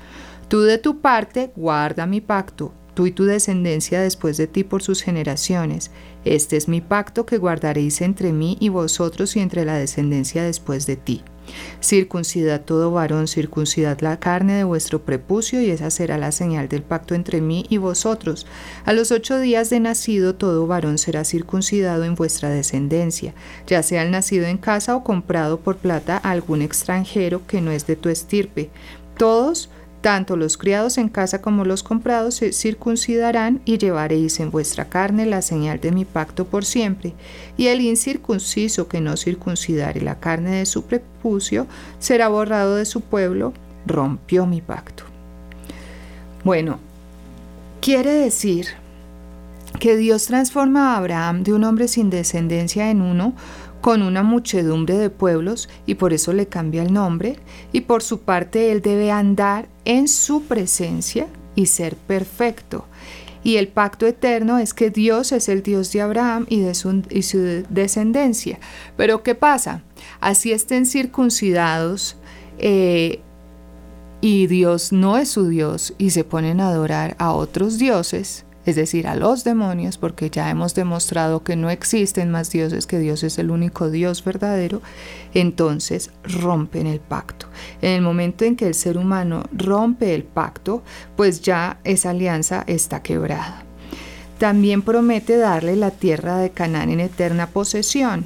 Tú 0.47 0.61
de 0.61 0.77
tu 0.77 0.99
parte 0.99 1.51
guarda 1.55 2.07
mi 2.07 2.21
pacto, 2.21 2.73
tú 2.95 3.05
y 3.05 3.11
tu 3.11 3.25
descendencia 3.25 4.01
después 4.01 4.35
de 4.37 4.47
ti 4.47 4.63
por 4.63 4.81
sus 4.81 5.03
generaciones. 5.03 5.91
Este 6.25 6.57
es 6.57 6.67
mi 6.67 6.81
pacto 6.81 7.25
que 7.25 7.37
guardaréis 7.37 8.01
entre 8.01 8.33
mí 8.33 8.57
y 8.59 8.69
vosotros 8.69 9.35
y 9.35 9.39
entre 9.39 9.63
la 9.63 9.75
descendencia 9.75 10.43
después 10.43 10.85
de 10.85 10.95
ti. 10.95 11.23
Circuncidad 11.81 12.61
todo 12.61 12.91
varón, 12.91 13.27
circuncidad 13.27 13.99
la 14.01 14.19
carne 14.19 14.53
de 14.53 14.63
vuestro 14.63 15.03
prepucio, 15.03 15.61
y 15.61 15.69
esa 15.69 15.89
será 15.91 16.17
la 16.17 16.31
señal 16.31 16.69
del 16.69 16.83
pacto 16.83 17.15
entre 17.15 17.41
mí 17.41 17.65
y 17.69 17.77
vosotros. 17.77 18.45
A 18.85 18.93
los 18.93 19.11
ocho 19.11 19.39
días 19.39 19.69
de 19.69 19.79
nacido 19.79 20.35
todo 20.35 20.67
varón 20.67 20.97
será 20.97 21.23
circuncidado 21.23 22.03
en 22.03 22.15
vuestra 22.15 22.49
descendencia, 22.49 23.33
ya 23.67 23.83
sea 23.83 24.03
el 24.03 24.11
nacido 24.11 24.45
en 24.45 24.57
casa 24.57 24.95
o 24.95 25.03
comprado 25.03 25.59
por 25.59 25.77
plata 25.77 26.19
a 26.23 26.31
algún 26.31 26.61
extranjero 26.61 27.45
que 27.47 27.61
no 27.61 27.71
es 27.71 27.87
de 27.87 27.95
tu 27.95 28.09
estirpe. 28.09 28.69
Todos 29.17 29.69
tanto 30.01 30.37
los 30.37 30.57
criados 30.57 30.97
en 30.97 31.09
casa 31.09 31.41
como 31.41 31.65
los 31.65 31.83
comprados 31.83 32.35
se 32.35 32.53
circuncidarán 32.53 33.61
y 33.65 33.77
llevaréis 33.77 34.39
en 34.39 34.51
vuestra 34.51 34.85
carne 34.85 35.25
la 35.25 35.41
señal 35.41 35.79
de 35.79 35.91
mi 35.91 36.05
pacto 36.05 36.45
por 36.45 36.65
siempre. 36.65 37.13
Y 37.57 37.67
el 37.67 37.81
incircunciso 37.81 38.87
que 38.87 39.01
no 39.01 39.17
circuncidare 39.17 40.01
la 40.01 40.19
carne 40.19 40.51
de 40.51 40.65
su 40.65 40.83
prepucio 40.83 41.67
será 41.99 42.29
borrado 42.29 42.75
de 42.75 42.85
su 42.85 43.01
pueblo, 43.01 43.53
rompió 43.85 44.45
mi 44.45 44.61
pacto. 44.61 45.03
Bueno, 46.43 46.79
quiere 47.81 48.11
decir 48.11 48.67
que 49.79 49.97
Dios 49.97 50.25
transforma 50.25 50.93
a 50.93 50.97
Abraham 50.97 51.43
de 51.43 51.53
un 51.53 51.63
hombre 51.63 51.87
sin 51.87 52.09
descendencia 52.09 52.89
en 52.89 53.01
uno 53.01 53.33
con 53.81 54.01
una 54.01 54.23
muchedumbre 54.23 54.97
de 54.97 55.09
pueblos 55.09 55.69
y 55.85 55.95
por 55.95 56.13
eso 56.13 56.33
le 56.33 56.47
cambia 56.47 56.83
el 56.83 56.93
nombre, 56.93 57.39
y 57.71 57.81
por 57.81 58.03
su 58.03 58.21
parte 58.21 58.71
él 58.71 58.81
debe 58.81 59.11
andar 59.11 59.67
en 59.85 60.07
su 60.07 60.43
presencia 60.43 61.27
y 61.55 61.67
ser 61.67 61.95
perfecto. 61.95 62.85
Y 63.43 63.55
el 63.55 63.69
pacto 63.69 64.05
eterno 64.05 64.57
es 64.57 64.73
que 64.73 64.89
Dios 64.89 65.31
es 65.31 65.47
el 65.47 65.63
Dios 65.63 65.91
de 65.93 66.01
Abraham 66.01 66.45
y 66.49 66.59
de 66.59 66.75
su, 66.75 67.03
descendencia. 67.69 68.59
Pero 68.97 69.23
¿qué 69.23 69.33
pasa? 69.33 69.81
Así 70.19 70.51
estén 70.51 70.85
circuncidados 70.85 72.17
eh, 72.57 73.21
y 74.21 74.47
Dios 74.47 74.91
no 74.91 75.17
es 75.17 75.29
su 75.29 75.47
Dios 75.47 75.93
y 75.97 76.09
se 76.09 76.25
ponen 76.25 76.59
a 76.59 76.69
adorar 76.69 77.15
a 77.17 77.31
otros 77.31 77.77
dioses, 77.77 78.45
es 78.69 78.75
decir, 78.75 79.07
a 79.07 79.15
los 79.15 79.43
demonios, 79.43 79.97
porque 79.97 80.29
ya 80.29 80.49
hemos 80.49 80.75
demostrado 80.75 81.43
que 81.43 81.55
no 81.55 81.69
existen 81.69 82.29
más 82.29 82.51
dioses, 82.51 82.85
que 82.85 82.99
Dios 82.99 83.23
es 83.23 83.39
el 83.39 83.51
único 83.51 83.89
Dios 83.89 84.23
verdadero, 84.23 84.81
entonces 85.33 86.11
rompen 86.23 86.87
el 86.87 86.99
pacto. 86.99 87.47
En 87.81 87.91
el 87.91 88.01
momento 88.01 88.45
en 88.45 88.55
que 88.55 88.67
el 88.67 88.75
ser 88.75 88.97
humano 88.97 89.43
rompe 89.51 90.13
el 90.13 90.23
pacto, 90.23 90.83
pues 91.15 91.41
ya 91.41 91.79
esa 91.83 92.11
alianza 92.11 92.63
está 92.67 93.01
quebrada. 93.01 93.63
También 94.37 94.83
promete 94.83 95.37
darle 95.37 95.75
la 95.75 95.91
tierra 95.91 96.37
de 96.37 96.51
Canaán 96.51 96.89
en 96.89 96.99
eterna 96.99 97.47
posesión, 97.47 98.23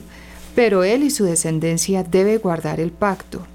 pero 0.56 0.84
él 0.84 1.04
y 1.04 1.10
su 1.10 1.24
descendencia 1.24 2.04
debe 2.04 2.38
guardar 2.38 2.80
el 2.80 2.92
pacto. 2.92 3.48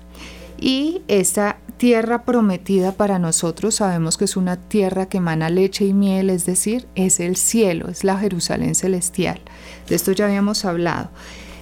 Y 0.60 1.02
esta 1.06 1.58
tierra 1.78 2.24
prometida 2.24 2.92
para 2.92 3.18
nosotros 3.18 3.76
sabemos 3.76 4.18
que 4.18 4.24
es 4.24 4.36
una 4.36 4.56
tierra 4.56 5.08
que 5.08 5.18
emana 5.18 5.48
leche 5.48 5.86
y 5.86 5.94
miel, 5.94 6.28
es 6.28 6.44
decir, 6.44 6.86
es 6.94 7.20
el 7.20 7.36
cielo, 7.36 7.88
es 7.88 8.04
la 8.04 8.18
Jerusalén 8.18 8.74
celestial. 8.74 9.40
De 9.88 9.94
esto 9.94 10.12
ya 10.12 10.26
habíamos 10.26 10.64
hablado. 10.64 11.10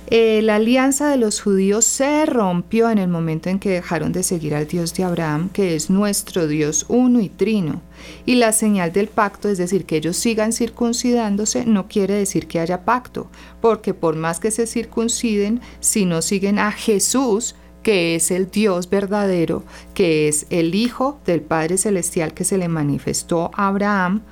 Eh, 0.09 0.41
la 0.43 0.55
alianza 0.55 1.11
de 1.11 1.17
los 1.17 1.41
judíos 1.41 1.85
se 1.85 2.27
rompió 2.27 2.91
en 2.91 2.99
el 2.99 3.09
momento 3.09 3.49
en 3.49 3.59
que 3.59 3.71
dejaron 3.71 4.13
de 4.13 4.23
seguir 4.23 4.55
al 4.55 4.69
Dios 4.69 4.95
de 4.95 5.03
Abraham, 5.03 5.51
que 5.53 5.75
es 5.75 5.91
nuestro 5.91 6.47
Dios 6.47 6.87
uno 6.89 7.21
y 7.21 7.29
trino. 7.29 7.83
Y 8.25 8.37
la 8.37 8.53
señal 8.53 8.93
del 8.93 9.09
pacto, 9.09 9.49
es 9.49 9.59
decir, 9.59 9.85
que 9.85 9.97
ellos 9.97 10.17
sigan 10.17 10.53
circuncidándose, 10.53 11.67
no 11.67 11.89
quiere 11.89 12.15
decir 12.15 12.47
que 12.47 12.61
haya 12.61 12.85
pacto, 12.85 13.29
porque 13.61 13.95
por 13.95 14.15
más 14.15 14.39
que 14.39 14.53
se 14.53 14.69
circunciden, 14.69 15.61
si 15.81 16.05
no 16.05 16.23
siguen 16.23 16.61
a 16.61 16.71
Jesús, 16.71 17.57
que 17.87 18.17
es 18.17 18.33
el 18.33 18.51
Dios 18.51 18.91
verdadero, 18.91 19.63
que 19.95 20.27
es 20.27 20.49
el 20.51 20.75
Hijo 20.75 21.21
del 21.25 21.41
Padre 21.41 21.79
Celestial 21.79 22.35
que 22.35 22.43
se 22.43 22.59
le 22.59 22.67
manifestó 22.67 23.53
a 23.55 23.69
Abraham, 23.69 24.23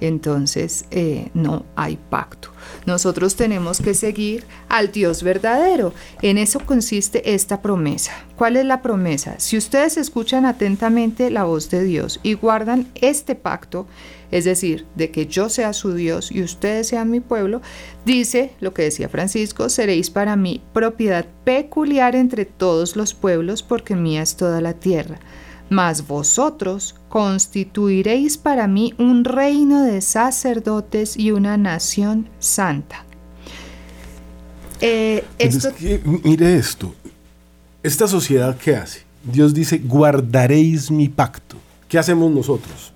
entonces 0.00 0.86
eh, 0.90 1.30
no 1.34 1.64
hay 1.76 1.96
pacto. 1.96 2.50
Nosotros 2.86 3.36
tenemos 3.36 3.80
que 3.80 3.94
seguir 3.94 4.44
al 4.68 4.92
Dios 4.92 5.22
verdadero. 5.22 5.92
En 6.22 6.38
eso 6.38 6.60
consiste 6.60 7.34
esta 7.34 7.62
promesa. 7.62 8.12
¿Cuál 8.36 8.56
es 8.56 8.64
la 8.64 8.82
promesa? 8.82 9.36
Si 9.38 9.56
ustedes 9.56 9.96
escuchan 9.96 10.44
atentamente 10.44 11.30
la 11.30 11.44
voz 11.44 11.70
de 11.70 11.84
Dios 11.84 12.20
y 12.22 12.34
guardan 12.34 12.88
este 12.94 13.34
pacto, 13.34 13.86
es 14.30 14.44
decir, 14.44 14.86
de 14.96 15.10
que 15.10 15.26
yo 15.26 15.48
sea 15.48 15.72
su 15.72 15.94
Dios 15.94 16.32
y 16.32 16.42
ustedes 16.42 16.88
sean 16.88 17.10
mi 17.10 17.20
pueblo, 17.20 17.62
dice 18.04 18.52
lo 18.60 18.74
que 18.74 18.82
decía 18.82 19.08
Francisco, 19.08 19.68
seréis 19.68 20.10
para 20.10 20.36
mí 20.36 20.62
propiedad 20.72 21.26
peculiar 21.44 22.16
entre 22.16 22.44
todos 22.44 22.96
los 22.96 23.14
pueblos 23.14 23.62
porque 23.62 23.94
mía 23.94 24.22
es 24.22 24.36
toda 24.36 24.60
la 24.60 24.74
tierra 24.74 25.20
mas 25.70 26.06
vosotros 26.06 26.94
constituiréis 27.14 28.36
para 28.36 28.66
mí 28.66 28.92
un 28.98 29.22
reino 29.24 29.84
de 29.84 30.00
sacerdotes 30.00 31.16
y 31.16 31.30
una 31.30 31.56
nación 31.56 32.28
santa. 32.40 33.04
Eh, 34.80 35.24
mire 36.24 36.56
esto, 36.56 36.92
esta 37.84 38.08
sociedad 38.08 38.58
¿qué 38.58 38.74
hace? 38.74 39.02
Dios 39.22 39.54
dice, 39.54 39.78
guardaréis 39.78 40.90
mi 40.90 41.08
pacto. 41.08 41.56
¿Qué 41.86 42.00
hacemos 42.00 42.32
nosotros? 42.32 42.92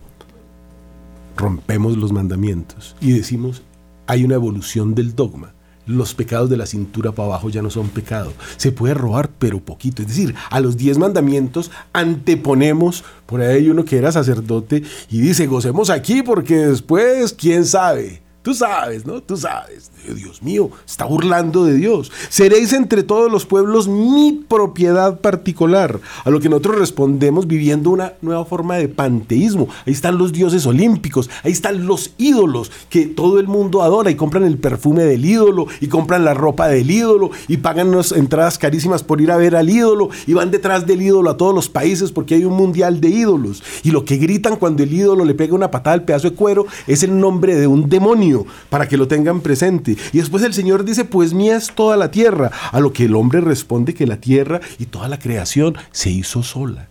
Rompemos 1.36 1.96
los 1.96 2.10
mandamientos 2.10 2.96
y 3.00 3.12
decimos, 3.12 3.62
hay 4.08 4.24
una 4.24 4.34
evolución 4.34 4.96
del 4.96 5.14
dogma 5.14 5.54
los 5.88 6.14
pecados 6.14 6.48
de 6.48 6.56
la 6.56 6.66
cintura 6.66 7.10
para 7.12 7.28
abajo 7.30 7.48
ya 7.50 7.62
no 7.62 7.70
son 7.70 7.88
pecado. 7.88 8.32
Se 8.56 8.70
puede 8.70 8.94
robar, 8.94 9.30
pero 9.38 9.58
poquito. 9.58 10.02
Es 10.02 10.08
decir, 10.08 10.34
a 10.50 10.60
los 10.60 10.76
diez 10.76 10.98
mandamientos 10.98 11.70
anteponemos, 11.92 13.04
por 13.26 13.40
ahí 13.40 13.56
hay 13.56 13.70
uno 13.70 13.84
que 13.84 13.96
era 13.96 14.12
sacerdote 14.12 14.82
y 15.10 15.20
dice, 15.20 15.46
gocemos 15.46 15.90
aquí 15.90 16.22
porque 16.22 16.56
después, 16.56 17.32
quién 17.32 17.64
sabe. 17.64 18.27
Tú 18.48 18.54
sabes, 18.54 19.04
¿no? 19.04 19.20
Tú 19.20 19.36
sabes. 19.36 19.90
Dios 20.14 20.42
mío, 20.42 20.70
está 20.86 21.04
burlando 21.04 21.66
de 21.66 21.74
Dios. 21.74 22.10
Seréis 22.30 22.72
entre 22.72 23.02
todos 23.02 23.30
los 23.30 23.44
pueblos 23.44 23.88
mi 23.88 24.42
propiedad 24.48 25.20
particular. 25.20 26.00
A 26.24 26.30
lo 26.30 26.40
que 26.40 26.48
nosotros 26.48 26.78
respondemos 26.78 27.46
viviendo 27.46 27.90
una 27.90 28.14
nueva 28.22 28.46
forma 28.46 28.76
de 28.76 28.88
panteísmo. 28.88 29.68
Ahí 29.84 29.92
están 29.92 30.16
los 30.16 30.32
dioses 30.32 30.64
olímpicos, 30.64 31.28
ahí 31.44 31.52
están 31.52 31.86
los 31.86 32.14
ídolos 32.16 32.72
que 32.88 33.04
todo 33.04 33.38
el 33.38 33.48
mundo 33.48 33.82
adora 33.82 34.10
y 34.10 34.14
compran 34.14 34.44
el 34.44 34.56
perfume 34.56 35.04
del 35.04 35.26
ídolo 35.26 35.66
y 35.82 35.88
compran 35.88 36.24
la 36.24 36.32
ropa 36.32 36.68
del 36.68 36.90
ídolo 36.90 37.30
y 37.48 37.58
pagan 37.58 37.88
unas 37.88 38.12
entradas 38.12 38.56
carísimas 38.56 39.02
por 39.02 39.20
ir 39.20 39.30
a 39.30 39.36
ver 39.36 39.56
al 39.56 39.68
ídolo 39.68 40.08
y 40.26 40.32
van 40.32 40.50
detrás 40.50 40.86
del 40.86 41.02
ídolo 41.02 41.28
a 41.28 41.36
todos 41.36 41.54
los 41.54 41.68
países 41.68 42.12
porque 42.12 42.36
hay 42.36 42.46
un 42.46 42.56
mundial 42.56 42.98
de 43.02 43.10
ídolos. 43.10 43.62
Y 43.82 43.90
lo 43.90 44.06
que 44.06 44.16
gritan 44.16 44.56
cuando 44.56 44.84
el 44.84 44.92
ídolo 44.94 45.26
le 45.26 45.34
pega 45.34 45.54
una 45.54 45.70
patada 45.70 45.92
al 45.92 46.04
pedazo 46.04 46.30
de 46.30 46.36
cuero 46.36 46.66
es 46.86 47.02
el 47.02 47.18
nombre 47.18 47.54
de 47.54 47.66
un 47.66 47.90
demonio 47.90 48.37
para 48.70 48.88
que 48.88 48.96
lo 48.96 49.08
tengan 49.08 49.40
presente. 49.40 49.96
Y 50.12 50.18
después 50.18 50.42
el 50.42 50.54
Señor 50.54 50.84
dice, 50.84 51.04
pues 51.04 51.32
mía 51.34 51.56
es 51.56 51.72
toda 51.74 51.96
la 51.96 52.10
tierra, 52.10 52.50
a 52.72 52.80
lo 52.80 52.92
que 52.92 53.04
el 53.04 53.14
hombre 53.14 53.40
responde 53.40 53.94
que 53.94 54.06
la 54.06 54.20
tierra 54.20 54.60
y 54.78 54.86
toda 54.86 55.08
la 55.08 55.18
creación 55.18 55.76
se 55.90 56.10
hizo 56.10 56.42
sola. 56.42 56.88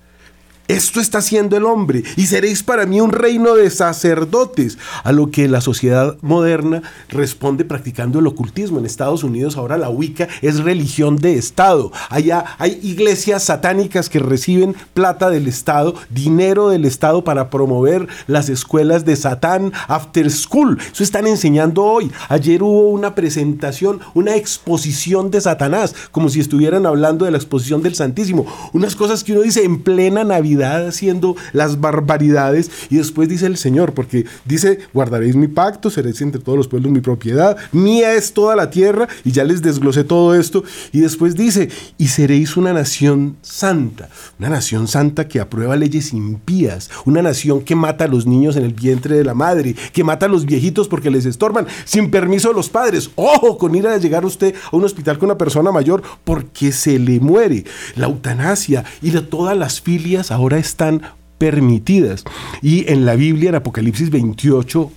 Esto 0.67 0.99
está 0.99 1.19
haciendo 1.19 1.55
el 1.55 1.63
hombre 1.63 2.03
y 2.17 2.25
seréis 2.25 2.61
para 2.61 2.85
mí 2.85 2.99
un 2.99 3.13
reino 3.13 3.55
de 3.55 3.69
sacerdotes, 3.69 4.77
a 5.05 5.13
lo 5.13 5.31
que 5.31 5.47
la 5.47 5.61
sociedad 5.61 6.17
moderna 6.19 6.81
responde 7.07 7.63
practicando 7.63 8.19
el 8.19 8.27
ocultismo. 8.27 8.77
En 8.77 8.85
Estados 8.85 9.23
Unidos 9.23 9.55
ahora 9.55 9.77
la 9.77 9.89
Wicca 9.89 10.27
es 10.41 10.59
religión 10.59 11.15
de 11.15 11.35
Estado. 11.35 11.93
Allá 12.09 12.43
hay 12.57 12.81
iglesias 12.83 13.43
satánicas 13.43 14.09
que 14.09 14.19
reciben 14.19 14.75
plata 14.93 15.29
del 15.29 15.47
Estado, 15.47 15.95
dinero 16.09 16.67
del 16.67 16.83
Estado 16.83 17.23
para 17.23 17.49
promover 17.49 18.09
las 18.27 18.49
escuelas 18.49 19.05
de 19.05 19.15
Satán 19.15 19.71
After 19.87 20.29
School. 20.29 20.79
Eso 20.91 21.01
están 21.01 21.27
enseñando 21.27 21.85
hoy. 21.85 22.11
Ayer 22.27 22.61
hubo 22.61 22.89
una 22.89 23.15
presentación, 23.15 24.01
una 24.13 24.35
exposición 24.35 25.31
de 25.31 25.39
Satanás, 25.39 25.95
como 26.11 26.27
si 26.27 26.41
estuvieran 26.41 26.85
hablando 26.85 27.23
de 27.23 27.31
la 27.31 27.37
exposición 27.37 27.81
del 27.81 27.95
Santísimo. 27.95 28.45
Unas 28.73 28.97
cosas 28.97 29.23
que 29.23 29.31
uno 29.31 29.43
dice 29.43 29.63
en 29.63 29.81
plena 29.81 30.25
Navidad 30.25 30.56
haciendo 30.63 31.35
las 31.53 31.79
barbaridades 31.79 32.71
y 32.89 32.97
después 32.97 33.29
dice 33.29 33.45
el 33.45 33.57
Señor, 33.57 33.93
porque 33.93 34.25
dice, 34.45 34.79
guardaréis 34.93 35.35
mi 35.35 35.47
pacto, 35.47 35.89
seréis 35.89 36.21
entre 36.21 36.41
todos 36.41 36.57
los 36.57 36.67
pueblos 36.67 36.91
mi 36.91 37.01
propiedad, 37.01 37.57
mía 37.71 38.13
es 38.13 38.33
toda 38.33 38.55
la 38.55 38.69
tierra 38.69 39.07
y 39.23 39.31
ya 39.31 39.43
les 39.43 39.61
desglosé 39.61 40.03
todo 40.03 40.35
esto 40.35 40.63
y 40.91 40.99
después 40.99 41.35
dice, 41.35 41.69
y 41.97 42.07
seréis 42.07 42.57
una 42.57 42.73
nación 42.73 43.37
santa, 43.41 44.09
una 44.39 44.49
nación 44.49 44.87
santa 44.87 45.27
que 45.27 45.39
aprueba 45.39 45.75
leyes 45.75 46.13
impías, 46.13 46.89
una 47.05 47.21
nación 47.21 47.61
que 47.61 47.75
mata 47.75 48.05
a 48.05 48.07
los 48.07 48.25
niños 48.25 48.55
en 48.55 48.63
el 48.63 48.73
vientre 48.73 49.15
de 49.15 49.23
la 49.23 49.33
madre, 49.33 49.75
que 49.93 50.03
mata 50.03 50.25
a 50.25 50.29
los 50.29 50.45
viejitos 50.45 50.87
porque 50.87 51.11
les 51.11 51.25
estorban 51.25 51.67
sin 51.85 52.11
permiso 52.11 52.49
de 52.49 52.55
los 52.55 52.69
padres. 52.69 53.09
Ojo 53.15 53.57
con 53.57 53.75
ir 53.75 53.87
a 53.87 53.97
llegar 53.97 54.25
usted 54.25 54.55
a 54.71 54.75
un 54.75 54.83
hospital 54.83 55.17
con 55.17 55.29
una 55.29 55.37
persona 55.37 55.71
mayor 55.71 56.01
porque 56.23 56.71
se 56.71 56.99
le 56.99 57.19
muere. 57.19 57.65
La 57.95 58.07
eutanasia 58.07 58.83
y 59.01 59.11
de 59.11 59.21
todas 59.21 59.57
las 59.57 59.81
filias 59.81 60.31
ahora 60.31 60.46
están 60.55 61.01
permitidas. 61.37 62.23
Y 62.61 62.89
en 62.89 63.05
la 63.05 63.15
Biblia, 63.15 63.49
en 63.49 63.55
Apocalipsis 63.55 64.09
28, 64.09 64.91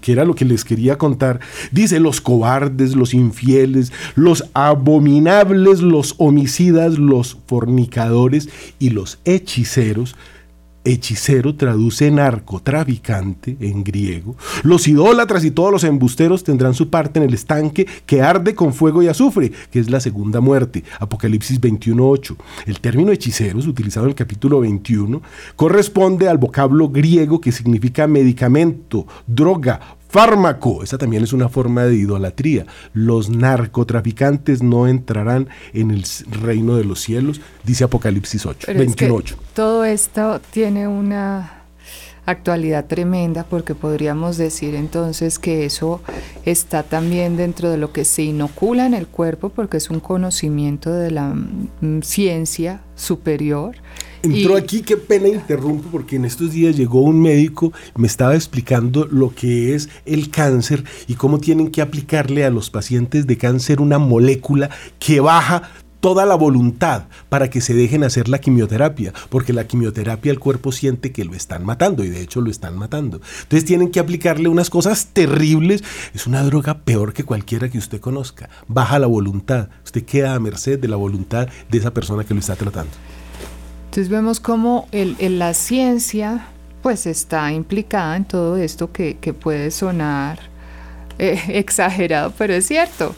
que 0.00 0.12
era 0.12 0.24
lo 0.24 0.34
que 0.34 0.44
les 0.44 0.64
quería 0.64 0.98
contar, 0.98 1.40
dice 1.70 2.00
los 2.00 2.20
cobardes, 2.20 2.96
los 2.96 3.14
infieles, 3.14 3.92
los 4.16 4.44
abominables, 4.54 5.80
los 5.80 6.14
homicidas, 6.18 6.98
los 6.98 7.38
fornicadores 7.46 8.48
y 8.78 8.90
los 8.90 9.18
hechiceros 9.24 10.16
Hechicero 10.86 11.56
traduce 11.56 12.10
narcotraficante 12.10 13.56
en 13.60 13.82
griego. 13.82 14.36
Los 14.62 14.86
idólatras 14.86 15.44
y 15.44 15.50
todos 15.50 15.72
los 15.72 15.84
embusteros 15.84 16.44
tendrán 16.44 16.74
su 16.74 16.88
parte 16.88 17.18
en 17.18 17.26
el 17.26 17.34
estanque 17.34 17.86
que 18.06 18.22
arde 18.22 18.54
con 18.54 18.72
fuego 18.72 19.02
y 19.02 19.08
azufre, 19.08 19.50
que 19.70 19.80
es 19.80 19.90
la 19.90 20.00
segunda 20.00 20.40
muerte. 20.40 20.84
Apocalipsis 21.00 21.60
21.8. 21.60 22.36
El 22.66 22.80
término 22.80 23.10
hechiceros, 23.10 23.66
utilizado 23.66 24.06
en 24.06 24.10
el 24.10 24.16
capítulo 24.16 24.60
21, 24.60 25.20
corresponde 25.56 26.28
al 26.28 26.38
vocablo 26.38 26.88
griego 26.88 27.40
que 27.40 27.50
significa 27.50 28.06
medicamento, 28.06 29.06
droga, 29.26 29.95
fármaco. 30.08 30.82
Esa 30.82 30.98
también 30.98 31.22
es 31.22 31.32
una 31.32 31.48
forma 31.48 31.84
de 31.84 31.96
idolatría. 31.96 32.66
Los 32.92 33.30
narcotraficantes 33.30 34.62
no 34.62 34.86
entrarán 34.88 35.48
en 35.72 35.90
el 35.90 36.04
reino 36.30 36.76
de 36.76 36.84
los 36.84 37.00
cielos, 37.00 37.40
dice 37.64 37.84
Apocalipsis 37.84 38.46
8, 38.46 38.72
28. 38.74 39.36
todo 39.54 39.84
esto 39.84 40.40
tiene 40.50 40.88
una 40.88 41.56
actualidad 42.26 42.86
tremenda 42.86 43.44
porque 43.44 43.74
podríamos 43.74 44.36
decir 44.36 44.74
entonces 44.74 45.38
que 45.38 45.64
eso 45.64 46.02
está 46.44 46.82
también 46.82 47.36
dentro 47.36 47.70
de 47.70 47.76
lo 47.76 47.92
que 47.92 48.04
se 48.04 48.22
inocula 48.22 48.84
en 48.84 48.94
el 48.94 49.06
cuerpo 49.06 49.48
porque 49.50 49.76
es 49.76 49.90
un 49.90 50.00
conocimiento 50.00 50.92
de 50.92 51.12
la 51.12 51.28
mm, 51.28 52.02
ciencia 52.02 52.80
superior 52.96 53.76
Entró 54.34 54.56
aquí, 54.56 54.82
qué 54.82 54.96
pena 54.96 55.28
interrumpo, 55.28 55.88
porque 55.90 56.16
en 56.16 56.24
estos 56.24 56.52
días 56.52 56.76
llegó 56.76 57.00
un 57.00 57.20
médico, 57.20 57.72
me 57.94 58.06
estaba 58.06 58.34
explicando 58.34 59.06
lo 59.06 59.34
que 59.34 59.74
es 59.74 59.88
el 60.04 60.30
cáncer 60.30 60.84
y 61.06 61.14
cómo 61.14 61.38
tienen 61.38 61.70
que 61.70 61.82
aplicarle 61.82 62.44
a 62.44 62.50
los 62.50 62.70
pacientes 62.70 63.26
de 63.26 63.38
cáncer 63.38 63.80
una 63.80 63.98
molécula 63.98 64.70
que 64.98 65.20
baja 65.20 65.70
toda 66.00 66.24
la 66.24 66.34
voluntad 66.34 67.06
para 67.28 67.50
que 67.50 67.60
se 67.60 67.74
dejen 67.74 68.04
hacer 68.04 68.28
la 68.28 68.38
quimioterapia, 68.38 69.12
porque 69.28 69.52
la 69.52 69.66
quimioterapia 69.66 70.30
el 70.30 70.38
cuerpo 70.38 70.70
siente 70.70 71.10
que 71.10 71.24
lo 71.24 71.34
están 71.34 71.64
matando 71.64 72.04
y 72.04 72.08
de 72.08 72.20
hecho 72.20 72.40
lo 72.40 72.50
están 72.50 72.76
matando. 72.76 73.20
Entonces 73.42 73.64
tienen 73.64 73.90
que 73.90 73.98
aplicarle 74.00 74.48
unas 74.48 74.70
cosas 74.70 75.08
terribles. 75.12 75.82
Es 76.14 76.26
una 76.26 76.44
droga 76.44 76.78
peor 76.84 77.12
que 77.12 77.24
cualquiera 77.24 77.68
que 77.68 77.78
usted 77.78 78.00
conozca. 78.00 78.48
Baja 78.68 78.98
la 78.98 79.08
voluntad. 79.08 79.68
Usted 79.84 80.04
queda 80.04 80.34
a 80.34 80.38
merced 80.38 80.78
de 80.78 80.88
la 80.88 80.96
voluntad 80.96 81.48
de 81.70 81.78
esa 81.78 81.92
persona 81.92 82.24
que 82.24 82.34
lo 82.34 82.40
está 82.40 82.54
tratando. 82.54 82.92
Entonces 83.96 84.12
vemos 84.12 84.40
cómo 84.40 84.88
la 84.92 85.54
ciencia 85.54 86.48
pues 86.82 87.06
está 87.06 87.50
implicada 87.50 88.14
en 88.14 88.26
todo 88.26 88.58
esto 88.58 88.92
que, 88.92 89.14
puede 89.32 89.70
sonar 89.70 90.38
eh, 91.18 91.40
exagerado, 91.48 92.30
pero 92.36 92.52
es 92.52 92.66
cierto, 92.66 93.14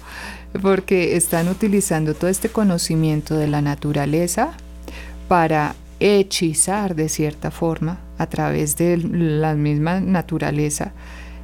porque 0.62 1.16
están 1.16 1.48
utilizando 1.48 2.14
todo 2.14 2.30
este 2.30 2.50
conocimiento 2.50 3.34
de 3.34 3.48
la 3.48 3.60
naturaleza 3.60 4.52
para 5.26 5.74
hechizar 5.98 6.94
de 6.94 7.08
cierta 7.08 7.50
forma 7.50 7.98
a 8.16 8.28
través 8.28 8.76
de 8.76 8.98
la 8.98 9.54
misma 9.56 9.98
naturaleza 9.98 10.92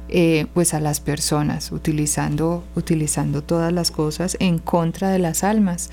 eh, 0.07 0.45
pues 0.53 0.73
a 0.73 0.79
las 0.79 1.01
personas 1.01 1.73
utilizando 1.73 2.63
utilizando 2.77 3.41
todas 3.41 3.73
las 3.73 3.91
cosas 3.91 4.37
en 4.39 4.59
contra 4.59 5.09
de 5.09 5.19
las 5.19 5.43
almas. 5.43 5.89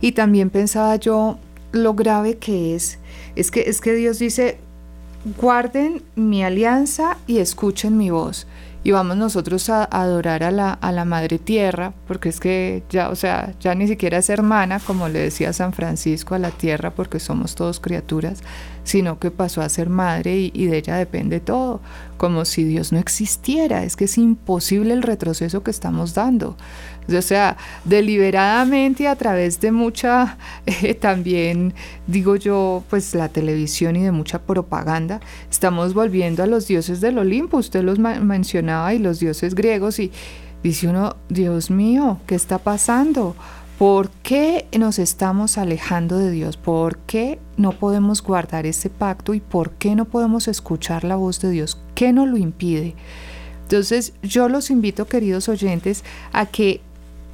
Y 0.00 0.12
también 0.12 0.50
pensaba 0.50 0.94
yo 0.94 1.40
lo 1.74 1.94
grave 1.94 2.38
que 2.38 2.74
es, 2.74 2.98
es 3.36 3.50
que, 3.50 3.62
es 3.62 3.80
que 3.80 3.94
Dios 3.94 4.18
dice, 4.18 4.58
guarden 5.40 6.02
mi 6.14 6.44
alianza 6.44 7.18
y 7.26 7.38
escuchen 7.38 7.96
mi 7.96 8.10
voz. 8.10 8.46
Y 8.86 8.90
vamos 8.90 9.16
nosotros 9.16 9.70
a, 9.70 9.84
adorar 9.84 10.42
a 10.42 10.50
la, 10.50 10.74
a 10.74 10.92
la, 10.92 11.06
Madre 11.06 11.38
Tierra, 11.38 11.94
porque 12.06 12.28
es 12.28 12.38
que 12.38 12.82
ya, 12.90 13.08
o 13.08 13.16
sea, 13.16 13.54
ya 13.58 13.74
ni 13.74 13.88
siquiera 13.88 14.18
es 14.18 14.28
hermana, 14.28 14.78
como 14.78 15.08
le 15.08 15.20
decía 15.20 15.54
San 15.54 15.72
Francisco, 15.72 16.34
a 16.34 16.38
la 16.38 16.50
Tierra, 16.50 16.90
porque 16.90 17.18
somos 17.18 17.54
todos 17.54 17.80
criaturas, 17.80 18.40
sino 18.84 19.18
que 19.18 19.30
pasó 19.30 19.62
a 19.62 19.70
ser 19.70 19.88
madre 19.88 20.36
y, 20.36 20.52
y, 20.52 20.66
de 20.66 20.76
ella 20.76 20.96
depende 20.96 21.40
todo, 21.40 21.80
como 22.18 22.44
si 22.44 22.64
Dios 22.64 22.92
no 22.92 22.98
existiera. 22.98 23.84
Es 23.84 23.96
que 23.96 24.04
es 24.04 24.18
imposible 24.18 24.92
el 24.92 25.02
retroceso 25.02 25.62
que 25.62 25.70
estamos 25.70 26.12
dando. 26.12 26.54
O 27.08 27.22
sea, 27.22 27.56
deliberadamente 27.84 29.08
a 29.08 29.16
través 29.16 29.60
de 29.60 29.72
mucha, 29.72 30.38
eh, 30.66 30.94
también 30.94 31.74
digo 32.06 32.36
yo, 32.36 32.82
pues 32.88 33.14
la 33.14 33.28
televisión 33.28 33.96
y 33.96 34.02
de 34.02 34.12
mucha 34.12 34.40
propaganda, 34.40 35.20
estamos 35.50 35.92
volviendo 35.94 36.42
a 36.42 36.46
los 36.46 36.66
dioses 36.66 37.00
del 37.00 37.18
Olimpo, 37.18 37.58
usted 37.58 37.82
los 37.82 37.98
mencionaba, 37.98 38.94
y 38.94 38.98
los 38.98 39.20
dioses 39.20 39.54
griegos, 39.54 39.98
y 39.98 40.12
dice 40.62 40.88
uno, 40.88 41.16
Dios 41.28 41.70
mío, 41.70 42.20
¿qué 42.26 42.34
está 42.34 42.58
pasando? 42.58 43.36
¿Por 43.78 44.08
qué 44.22 44.68
nos 44.78 44.98
estamos 44.98 45.58
alejando 45.58 46.16
de 46.16 46.30
Dios? 46.30 46.56
¿Por 46.56 46.98
qué 46.98 47.40
no 47.56 47.72
podemos 47.72 48.22
guardar 48.22 48.66
ese 48.66 48.88
pacto 48.88 49.34
y 49.34 49.40
por 49.40 49.72
qué 49.72 49.96
no 49.96 50.04
podemos 50.04 50.46
escuchar 50.46 51.02
la 51.02 51.16
voz 51.16 51.40
de 51.40 51.50
Dios? 51.50 51.80
¿Qué 51.94 52.12
nos 52.12 52.28
lo 52.28 52.36
impide? 52.36 52.94
Entonces 53.62 54.12
yo 54.22 54.48
los 54.48 54.70
invito, 54.70 55.06
queridos 55.06 55.48
oyentes, 55.48 56.04
a 56.32 56.46
que 56.46 56.82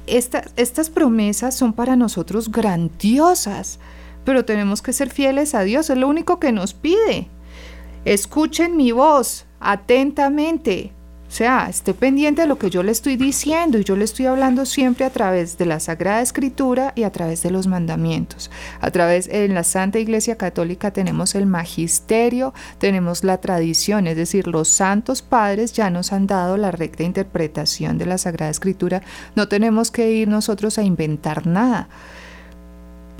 estas 0.07 0.89
promesas 0.89 1.55
son 1.55 1.73
para 1.73 1.95
nosotros 1.95 2.51
grandiosas, 2.51 3.79
pero 4.23 4.45
tenemos 4.45 4.81
que 4.81 4.93
ser 4.93 5.09
fieles 5.09 5.55
a 5.55 5.61
Dios, 5.61 5.89
es 5.89 5.97
lo 5.97 6.07
único 6.07 6.39
que 6.39 6.51
nos 6.51 6.73
pide. 6.73 7.27
Escuchen 8.05 8.77
mi 8.77 8.91
voz 8.91 9.45
atentamente, 9.59 10.91
o 11.31 11.33
sea, 11.33 11.67
esté 11.69 11.93
pendiente 11.93 12.41
de 12.41 12.47
lo 12.49 12.57
que 12.57 12.69
yo 12.69 12.83
le 12.83 12.91
estoy 12.91 13.15
diciendo 13.15 13.77
y 13.77 13.85
yo 13.85 13.95
le 13.95 14.03
estoy 14.03 14.25
hablando 14.25 14.65
siempre 14.65 15.05
a 15.05 15.11
través 15.11 15.57
de 15.57 15.65
la 15.65 15.79
Sagrada 15.79 16.21
Escritura 16.21 16.91
y 16.93 17.03
a 17.03 17.11
través 17.13 17.41
de 17.41 17.51
los 17.51 17.67
mandamientos. 17.67 18.51
A 18.81 18.91
través 18.91 19.29
en 19.29 19.53
la 19.53 19.63
Santa 19.63 19.99
Iglesia 19.99 20.35
Católica 20.35 20.91
tenemos 20.91 21.33
el 21.33 21.45
magisterio, 21.45 22.53
tenemos 22.79 23.23
la 23.23 23.37
tradición, 23.37 24.07
es 24.07 24.17
decir, 24.17 24.45
los 24.45 24.67
santos 24.67 25.21
padres 25.21 25.71
ya 25.71 25.89
nos 25.89 26.11
han 26.11 26.27
dado 26.27 26.57
la 26.57 26.71
recta 26.71 27.03
interpretación 27.03 27.97
de 27.97 28.07
la 28.07 28.17
Sagrada 28.17 28.51
Escritura. 28.51 29.01
No 29.33 29.47
tenemos 29.47 29.89
que 29.89 30.11
ir 30.11 30.27
nosotros 30.27 30.77
a 30.79 30.83
inventar 30.83 31.47
nada. 31.47 31.87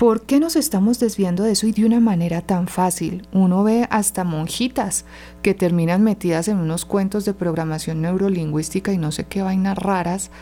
¿Por 0.02 0.22
qué 0.22 0.40
nos 0.40 0.56
estamos 0.56 0.98
desviando 0.98 1.44
de 1.44 1.52
eso 1.52 1.68
y 1.68 1.70
de 1.70 1.86
una 1.86 2.00
manera 2.00 2.40
tan 2.40 2.66
fácil? 2.66 3.24
Uno 3.30 3.62
ve 3.62 3.86
hasta 3.88 4.24
monjitas 4.24 5.04
que 5.42 5.54
terminan 5.54 6.02
metidas 6.02 6.48
en 6.48 6.56
unos 6.56 6.84
cuentos 6.84 7.24
de 7.24 7.34
programación 7.34 8.02
neurolingüística 8.02 8.92
y 8.92 8.98
no 8.98 9.12
sé 9.12 9.26
qué 9.28 9.42
vainas 9.42 9.78
raras. 9.78 10.32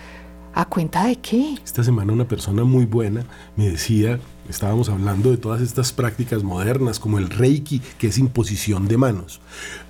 ¿A 0.55 0.65
cuenta 0.65 1.05
de 1.05 1.17
qué? 1.17 1.57
Esta 1.63 1.85
semana 1.85 2.15
una 2.15 2.27
persona 2.27 2.65
muy 2.65 2.87
buena 2.87 3.27
me 3.55 3.69
decía 3.69 4.19
Estábamos 4.51 4.89
hablando 4.89 5.31
de 5.31 5.37
todas 5.37 5.63
estas 5.63 5.93
prácticas 5.93 6.43
modernas 6.43 6.99
como 6.99 7.19
el 7.19 7.31
Reiki, 7.31 7.81
que 7.99 8.09
es 8.09 8.19
imposición 8.19 8.89
de 8.89 8.97
manos. 8.97 9.41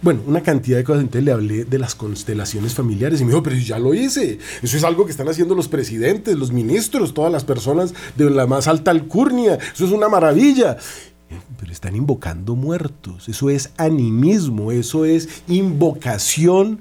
Bueno, 0.03 0.21
una 0.27 0.43
cantidad 0.43 0.77
de 0.77 0.85
cosas. 0.85 1.01
Entonces 1.01 1.25
le 1.25 1.33
hablé 1.33 1.65
de 1.65 1.79
las 1.79 1.95
constelaciones 1.95 2.75
familiares 2.75 3.21
y 3.21 3.25
me 3.25 3.31
dijo, 3.31 3.43
pero 3.43 3.57
ya 3.57 3.79
lo 3.79 3.95
hice. 3.95 4.39
Eso 4.63 4.77
es 4.77 4.85
algo 4.85 5.07
que 5.07 5.13
están 5.13 5.31
haciendo 5.31 5.55
los 5.55 5.67
presidentes, 5.67 6.37
los 6.37 6.53
ministros, 6.53 7.15
todas 7.15 7.33
las 7.33 7.43
personas 7.43 7.95
de 8.17 8.29
la 8.29 8.47
más 8.47 8.69
alta 8.69 8.91
alcurnia. 8.91 9.55
Eso 9.55 9.87
es 9.87 9.93
una 9.93 10.09
maravilla 10.09 10.77
pero 11.59 11.73
están 11.73 11.95
invocando 11.95 12.57
muertos. 12.57 13.29
Eso 13.29 13.51
es 13.51 13.71
animismo, 13.77 14.73
eso 14.73 15.05
es 15.05 15.43
invocación. 15.47 16.81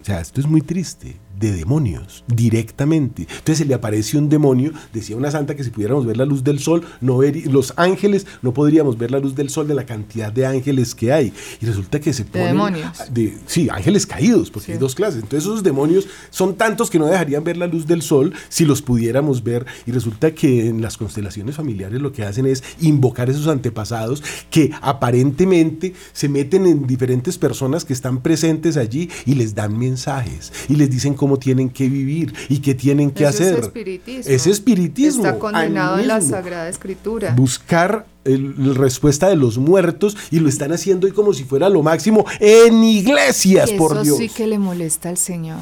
O 0.00 0.04
sea, 0.04 0.20
esto 0.20 0.40
es 0.40 0.46
muy 0.46 0.60
triste 0.60 1.16
de 1.38 1.52
demonios 1.52 2.24
directamente. 2.26 3.22
Entonces 3.22 3.58
se 3.58 3.64
le 3.64 3.74
aparece 3.74 4.16
un 4.16 4.28
demonio, 4.28 4.72
decía 4.92 5.16
una 5.16 5.30
santa 5.30 5.54
que 5.54 5.64
si 5.64 5.70
pudiéramos 5.70 6.06
ver 6.06 6.16
la 6.16 6.24
luz 6.24 6.44
del 6.44 6.58
sol, 6.58 6.84
no 7.00 7.18
ver, 7.18 7.46
los 7.46 7.74
ángeles 7.76 8.26
no 8.42 8.52
podríamos 8.54 8.96
ver 8.98 9.10
la 9.10 9.18
luz 9.18 9.34
del 9.34 9.50
sol 9.50 9.68
de 9.68 9.74
la 9.74 9.84
cantidad 9.84 10.32
de 10.32 10.46
ángeles 10.46 10.94
que 10.94 11.12
hay. 11.12 11.32
Y 11.60 11.66
resulta 11.66 12.00
que 12.00 12.12
se 12.12 12.24
ponen... 12.24 12.46
De 12.46 12.52
demonios. 12.52 13.02
De, 13.12 13.36
sí, 13.46 13.68
ángeles 13.70 14.06
caídos, 14.06 14.50
porque 14.50 14.72
hay 14.72 14.78
dos 14.78 14.94
clases. 14.94 15.22
Entonces 15.22 15.44
esos 15.44 15.62
demonios 15.62 16.08
son 16.30 16.56
tantos 16.56 16.90
que 16.90 16.98
no 16.98 17.06
dejarían 17.06 17.44
ver 17.44 17.56
la 17.56 17.66
luz 17.66 17.86
del 17.86 18.02
sol 18.02 18.32
si 18.48 18.64
los 18.64 18.82
pudiéramos 18.82 19.42
ver. 19.42 19.66
Y 19.86 19.92
resulta 19.92 20.34
que 20.34 20.68
en 20.68 20.80
las 20.80 20.96
constelaciones 20.96 21.56
familiares 21.56 22.00
lo 22.00 22.12
que 22.12 22.24
hacen 22.24 22.46
es 22.46 22.62
invocar 22.80 23.28
esos 23.30 23.46
antepasados 23.46 24.22
que 24.50 24.70
aparentemente 24.80 25.94
se 26.12 26.28
meten 26.28 26.66
en 26.66 26.86
diferentes 26.86 27.38
personas 27.38 27.84
que 27.84 27.92
están 27.92 28.22
presentes 28.22 28.76
allí 28.76 29.10
y 29.24 29.34
les 29.34 29.54
dan 29.54 29.76
mensajes 29.78 30.52
y 30.68 30.76
les 30.76 30.90
dicen 30.90 31.14
cómo 31.14 31.25
cómo 31.26 31.40
tienen 31.40 31.70
que 31.70 31.88
vivir 31.88 32.32
y 32.48 32.60
qué 32.60 32.72
tienen 32.72 33.10
que 33.10 33.26
hacer. 33.26 33.54
Es 33.54 33.64
espiritismo. 33.64 34.32
Es 34.32 34.46
espiritismo. 34.46 35.26
Está 35.26 35.38
condenado 35.40 35.98
en 35.98 36.06
la 36.06 36.20
Sagrada 36.20 36.68
Escritura. 36.68 37.34
Buscar 37.34 38.06
la 38.22 38.74
respuesta 38.74 39.28
de 39.28 39.34
los 39.34 39.58
muertos 39.58 40.16
y 40.30 40.38
lo 40.38 40.48
están 40.48 40.72
haciendo 40.72 41.08
hoy 41.08 41.12
como 41.12 41.34
si 41.34 41.42
fuera 41.42 41.68
lo 41.68 41.82
máximo 41.82 42.24
en 42.38 42.84
iglesias, 42.84 43.72
por 43.72 43.94
Dios. 43.94 44.06
Eso 44.06 44.16
sí 44.18 44.28
que 44.28 44.46
le 44.46 44.60
molesta 44.60 45.08
al 45.08 45.16
Señor. 45.16 45.58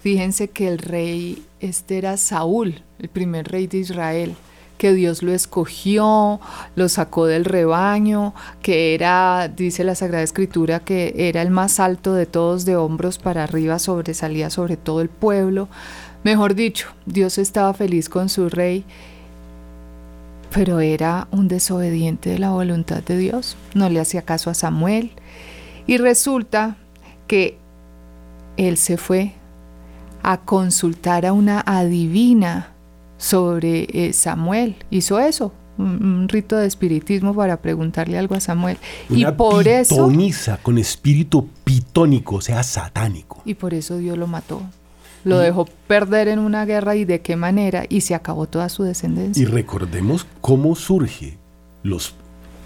Fíjense 0.00 0.48
que 0.48 0.68
el 0.68 0.78
rey, 0.78 1.44
este 1.60 1.98
era 1.98 2.16
Saúl, 2.16 2.82
el 2.98 3.10
primer 3.10 3.46
rey 3.48 3.66
de 3.66 3.78
Israel 3.78 4.34
que 4.78 4.92
Dios 4.92 5.22
lo 5.22 5.32
escogió, 5.32 6.40
lo 6.74 6.88
sacó 6.88 7.26
del 7.26 7.44
rebaño, 7.44 8.34
que 8.62 8.94
era, 8.94 9.48
dice 9.48 9.84
la 9.84 9.94
Sagrada 9.94 10.22
Escritura, 10.22 10.80
que 10.80 11.14
era 11.16 11.42
el 11.42 11.50
más 11.50 11.80
alto 11.80 12.14
de 12.14 12.26
todos 12.26 12.64
de 12.64 12.76
hombros 12.76 13.18
para 13.18 13.44
arriba, 13.44 13.78
sobresalía 13.78 14.50
sobre 14.50 14.76
todo 14.76 15.00
el 15.00 15.08
pueblo. 15.08 15.68
Mejor 16.24 16.54
dicho, 16.54 16.88
Dios 17.06 17.38
estaba 17.38 17.72
feliz 17.74 18.08
con 18.08 18.28
su 18.28 18.48
rey, 18.48 18.84
pero 20.52 20.80
era 20.80 21.28
un 21.30 21.48
desobediente 21.48 22.30
de 22.30 22.38
la 22.38 22.50
voluntad 22.50 23.02
de 23.02 23.18
Dios, 23.18 23.56
no 23.74 23.88
le 23.88 24.00
hacía 24.00 24.22
caso 24.22 24.50
a 24.50 24.54
Samuel. 24.54 25.12
Y 25.86 25.98
resulta 25.98 26.76
que 27.26 27.58
él 28.56 28.76
se 28.76 28.96
fue 28.96 29.34
a 30.22 30.38
consultar 30.38 31.26
a 31.26 31.32
una 31.32 31.62
adivina 31.66 32.73
sobre 33.16 33.86
eh, 33.92 34.12
Samuel. 34.12 34.76
Hizo 34.90 35.18
eso, 35.18 35.52
un, 35.78 36.28
rito 36.28 36.56
de 36.56 36.66
espiritismo 36.66 37.34
para 37.34 37.58
preguntarle 37.58 38.18
algo 38.18 38.34
a 38.34 38.40
Samuel. 38.40 38.78
y 39.08 39.24
por 39.26 39.66
eso 39.68 40.10
con 40.62 40.78
espíritu 40.78 41.48
pitónico, 41.64 42.36
o 42.36 42.40
sea, 42.40 42.62
satánico. 42.62 43.42
Y 43.44 43.54
por 43.54 43.74
eso 43.74 43.98
Dios 43.98 44.18
lo 44.18 44.26
mató. 44.26 44.62
Lo 45.24 45.38
dejó 45.38 45.64
perder 45.86 46.28
en 46.28 46.38
una 46.38 46.66
guerra 46.66 46.96
y 46.96 47.06
de 47.06 47.22
qué 47.22 47.34
manera 47.34 47.84
y 47.88 48.02
se 48.02 48.14
acabó 48.14 48.46
toda 48.46 48.68
su 48.68 48.82
descendencia. 48.82 49.42
Y 49.42 49.46
recordemos 49.46 50.26
cómo 50.42 50.74
surge 50.74 51.38
los 51.82 52.14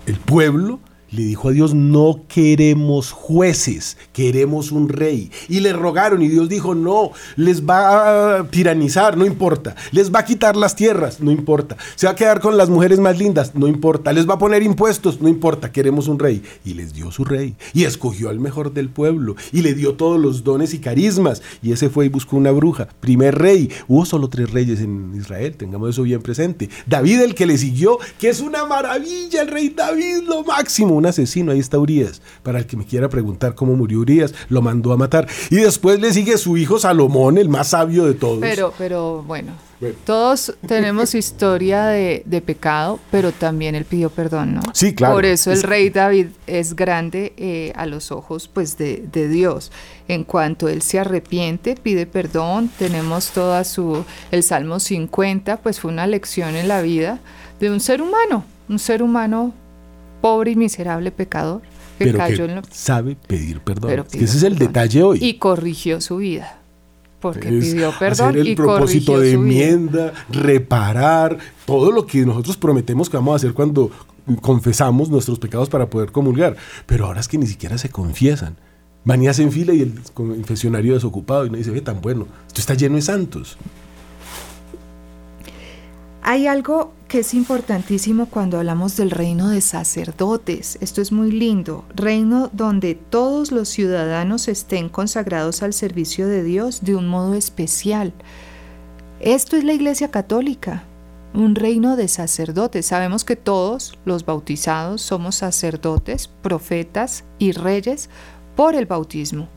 el 0.06 0.16
pueblo 0.16 0.80
le 1.10 1.22
dijo 1.22 1.48
a 1.48 1.52
Dios, 1.52 1.74
no 1.74 2.22
queremos 2.28 3.12
jueces, 3.12 3.96
queremos 4.12 4.72
un 4.72 4.88
rey. 4.88 5.30
Y 5.48 5.60
le 5.60 5.72
rogaron 5.72 6.22
y 6.22 6.28
Dios 6.28 6.48
dijo, 6.48 6.74
no, 6.74 7.12
les 7.36 7.64
va 7.64 8.38
a 8.38 8.44
tiranizar, 8.48 9.16
no 9.16 9.24
importa. 9.24 9.74
Les 9.92 10.12
va 10.12 10.20
a 10.20 10.24
quitar 10.24 10.56
las 10.56 10.76
tierras, 10.76 11.20
no 11.20 11.30
importa. 11.30 11.76
Se 11.94 12.06
va 12.06 12.12
a 12.12 12.16
quedar 12.16 12.40
con 12.40 12.56
las 12.56 12.68
mujeres 12.68 13.00
más 13.00 13.18
lindas, 13.18 13.54
no 13.54 13.68
importa. 13.68 14.12
Les 14.12 14.28
va 14.28 14.34
a 14.34 14.38
poner 14.38 14.62
impuestos, 14.62 15.20
no 15.20 15.28
importa, 15.28 15.72
queremos 15.72 16.08
un 16.08 16.18
rey. 16.18 16.42
Y 16.64 16.74
les 16.74 16.92
dio 16.92 17.10
su 17.10 17.24
rey. 17.24 17.56
Y 17.72 17.84
escogió 17.84 18.28
al 18.28 18.40
mejor 18.40 18.72
del 18.72 18.90
pueblo. 18.90 19.36
Y 19.52 19.62
le 19.62 19.74
dio 19.74 19.94
todos 19.94 20.20
los 20.20 20.44
dones 20.44 20.74
y 20.74 20.78
carismas. 20.78 21.42
Y 21.62 21.72
ese 21.72 21.88
fue 21.88 22.06
y 22.06 22.08
buscó 22.08 22.36
una 22.36 22.50
bruja. 22.50 22.88
Primer 23.00 23.36
rey. 23.36 23.70
Hubo 23.86 24.04
solo 24.04 24.28
tres 24.28 24.50
reyes 24.50 24.80
en 24.80 25.14
Israel, 25.16 25.56
tengamos 25.56 25.90
eso 25.90 26.02
bien 26.02 26.20
presente. 26.20 26.68
David 26.86 27.20
el 27.22 27.34
que 27.34 27.46
le 27.46 27.56
siguió, 27.56 27.98
que 28.18 28.28
es 28.28 28.40
una 28.40 28.66
maravilla, 28.66 29.42
el 29.42 29.48
rey 29.48 29.70
David, 29.70 30.22
lo 30.26 30.44
máximo 30.44 30.97
un 30.98 31.06
asesino, 31.06 31.52
ahí 31.52 31.58
está 31.58 31.78
Urias. 31.78 32.20
Para 32.42 32.58
el 32.58 32.66
que 32.66 32.76
me 32.76 32.84
quiera 32.84 33.08
preguntar 33.08 33.54
cómo 33.54 33.74
murió 33.74 34.00
Urias, 34.00 34.34
lo 34.48 34.62
mandó 34.62 34.92
a 34.92 34.96
matar. 34.96 35.26
Y 35.50 35.56
después 35.56 36.00
le 36.00 36.12
sigue 36.12 36.36
su 36.38 36.56
hijo 36.56 36.78
Salomón, 36.78 37.38
el 37.38 37.48
más 37.48 37.68
sabio 37.68 38.04
de 38.04 38.14
todos. 38.14 38.38
Pero, 38.40 38.72
pero 38.76 39.22
bueno, 39.22 39.52
todos 40.04 40.54
tenemos 40.66 41.14
historia 41.14 41.86
de, 41.86 42.42
pecado, 42.44 42.98
pero 43.10 43.30
también 43.30 43.74
él 43.74 43.84
pidió 43.84 44.10
perdón, 44.10 44.54
¿no? 44.54 44.62
Sí, 44.72 44.94
claro. 44.94 45.14
Por 45.14 45.24
eso 45.24 45.52
el 45.52 45.62
rey 45.62 45.90
David 45.90 46.28
es 46.46 46.74
grande 46.74 47.32
eh, 47.36 47.72
a 47.76 47.86
los 47.86 48.10
ojos 48.10 48.48
pues, 48.48 48.76
de, 48.76 49.04
de, 49.12 49.28
Dios. 49.28 49.70
En 50.08 50.24
cuanto 50.24 50.68
él 50.68 50.82
se 50.82 50.98
arrepiente, 50.98 51.76
pide 51.76 52.06
perdón, 52.06 52.70
tenemos 52.78 53.30
toda 53.30 53.62
su... 53.64 54.04
El 54.32 54.42
Salmo 54.42 54.80
50, 54.80 55.58
pues 55.58 55.78
fue 55.80 55.92
una 55.92 56.06
lección 56.06 56.56
en 56.56 56.66
la 56.66 56.82
vida 56.82 57.20
de 57.60 57.70
un 57.70 57.80
ser 57.80 58.02
humano, 58.02 58.44
un 58.68 58.78
ser 58.78 59.02
humano 59.02 59.52
pobre 60.20 60.52
y 60.52 60.56
miserable 60.56 61.10
pecador 61.10 61.62
que 61.98 62.04
pero 62.06 62.18
cayó 62.18 62.44
en 62.44 62.56
lo... 62.56 62.62
sabe 62.70 63.16
pedir 63.26 63.60
perdón. 63.60 64.04
ese 64.12 64.24
es 64.24 64.42
el 64.42 64.56
detalle 64.56 65.02
hoy. 65.02 65.18
Y 65.20 65.34
corrigió 65.34 66.00
su 66.00 66.18
vida. 66.18 66.58
Porque 67.20 67.48
pidió 67.48 67.92
perdón 67.98 68.30
hacer 68.30 68.46
el 68.46 68.54
propósito 68.54 69.18
de 69.18 69.32
enmienda, 69.32 70.12
reparar, 70.30 71.38
todo 71.66 71.90
lo 71.90 72.06
que 72.06 72.24
nosotros 72.24 72.56
prometemos 72.56 73.10
que 73.10 73.16
vamos 73.16 73.32
a 73.32 73.36
hacer 73.36 73.54
cuando 73.54 73.90
confesamos 74.40 75.10
nuestros 75.10 75.40
pecados 75.40 75.68
para 75.68 75.90
poder 75.90 76.12
comulgar. 76.12 76.56
Pero 76.86 77.06
ahora 77.06 77.20
es 77.20 77.26
que 77.26 77.38
ni 77.38 77.46
siquiera 77.48 77.76
se 77.76 77.88
confiesan. 77.88 78.56
Van 79.04 79.22
y 79.22 79.26
hacen 79.26 79.50
fila 79.50 79.72
y 79.72 79.80
el 79.80 79.94
confesionario 80.14 80.94
desocupado 80.94 81.46
y 81.46 81.50
no 81.50 81.56
dice, 81.56 81.72
ve 81.72 81.80
tan 81.80 82.00
bueno, 82.00 82.28
esto 82.46 82.60
está 82.60 82.74
lleno 82.74 82.96
de 82.96 83.02
santos. 83.02 83.58
Hay 86.22 86.46
algo 86.46 86.92
que 87.06 87.20
es 87.20 87.32
importantísimo 87.32 88.26
cuando 88.26 88.58
hablamos 88.58 88.96
del 88.96 89.10
reino 89.10 89.48
de 89.48 89.60
sacerdotes. 89.60 90.76
Esto 90.80 91.00
es 91.00 91.10
muy 91.10 91.30
lindo. 91.30 91.84
Reino 91.94 92.50
donde 92.52 92.94
todos 92.94 93.50
los 93.50 93.68
ciudadanos 93.68 94.48
estén 94.48 94.88
consagrados 94.88 95.62
al 95.62 95.72
servicio 95.72 96.26
de 96.26 96.42
Dios 96.42 96.82
de 96.82 96.96
un 96.96 97.08
modo 97.08 97.34
especial. 97.34 98.12
Esto 99.20 99.56
es 99.56 99.64
la 99.64 99.72
Iglesia 99.72 100.10
Católica, 100.10 100.84
un 101.34 101.54
reino 101.54 101.96
de 101.96 102.08
sacerdotes. 102.08 102.86
Sabemos 102.86 103.24
que 103.24 103.36
todos 103.36 103.96
los 104.04 104.26
bautizados 104.26 105.00
somos 105.00 105.36
sacerdotes, 105.36 106.28
profetas 106.28 107.24
y 107.38 107.52
reyes 107.52 108.10
por 108.54 108.74
el 108.74 108.86
bautismo. 108.86 109.48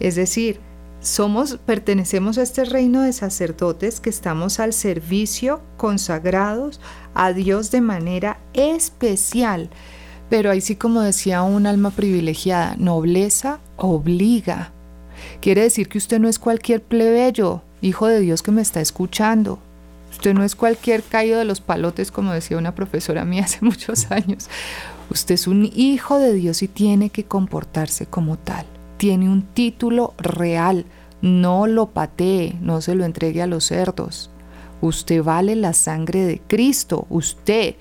Es 0.00 0.14
decir, 0.14 0.60
somos, 1.04 1.58
pertenecemos 1.66 2.38
a 2.38 2.42
este 2.42 2.64
reino 2.64 3.02
de 3.02 3.12
sacerdotes 3.12 4.00
que 4.00 4.08
estamos 4.08 4.58
al 4.58 4.72
servicio, 4.72 5.60
consagrados 5.76 6.80
a 7.14 7.32
Dios 7.34 7.70
de 7.70 7.82
manera 7.82 8.38
especial. 8.54 9.68
Pero 10.30 10.50
ahí 10.50 10.62
sí, 10.62 10.76
como 10.76 11.02
decía 11.02 11.42
un 11.42 11.66
alma 11.66 11.90
privilegiada, 11.90 12.74
nobleza 12.78 13.60
obliga. 13.76 14.72
Quiere 15.42 15.62
decir 15.62 15.88
que 15.88 15.98
usted 15.98 16.18
no 16.18 16.28
es 16.28 16.38
cualquier 16.38 16.82
plebeyo, 16.82 17.60
hijo 17.82 18.06
de 18.06 18.20
Dios 18.20 18.42
que 18.42 18.50
me 18.50 18.62
está 18.62 18.80
escuchando. 18.80 19.58
Usted 20.10 20.32
no 20.32 20.42
es 20.42 20.56
cualquier 20.56 21.02
caído 21.02 21.38
de 21.38 21.44
los 21.44 21.60
palotes, 21.60 22.10
como 22.10 22.32
decía 22.32 22.56
una 22.56 22.74
profesora 22.74 23.26
mía 23.26 23.44
hace 23.44 23.58
muchos 23.60 24.10
años. 24.10 24.48
Usted 25.10 25.34
es 25.34 25.46
un 25.46 25.70
hijo 25.74 26.18
de 26.18 26.32
Dios 26.32 26.62
y 26.62 26.68
tiene 26.68 27.10
que 27.10 27.24
comportarse 27.24 28.06
como 28.06 28.38
tal 28.38 28.64
tiene 28.96 29.28
un 29.28 29.42
título 29.42 30.14
real. 30.18 30.86
No 31.22 31.66
lo 31.66 31.90
patee, 31.90 32.56
no 32.60 32.80
se 32.80 32.94
lo 32.94 33.04
entregue 33.04 33.42
a 33.42 33.46
los 33.46 33.64
cerdos. 33.64 34.30
Usted 34.80 35.22
vale 35.22 35.56
la 35.56 35.72
sangre 35.72 36.24
de 36.24 36.40
Cristo, 36.46 37.06
usted 37.08 37.76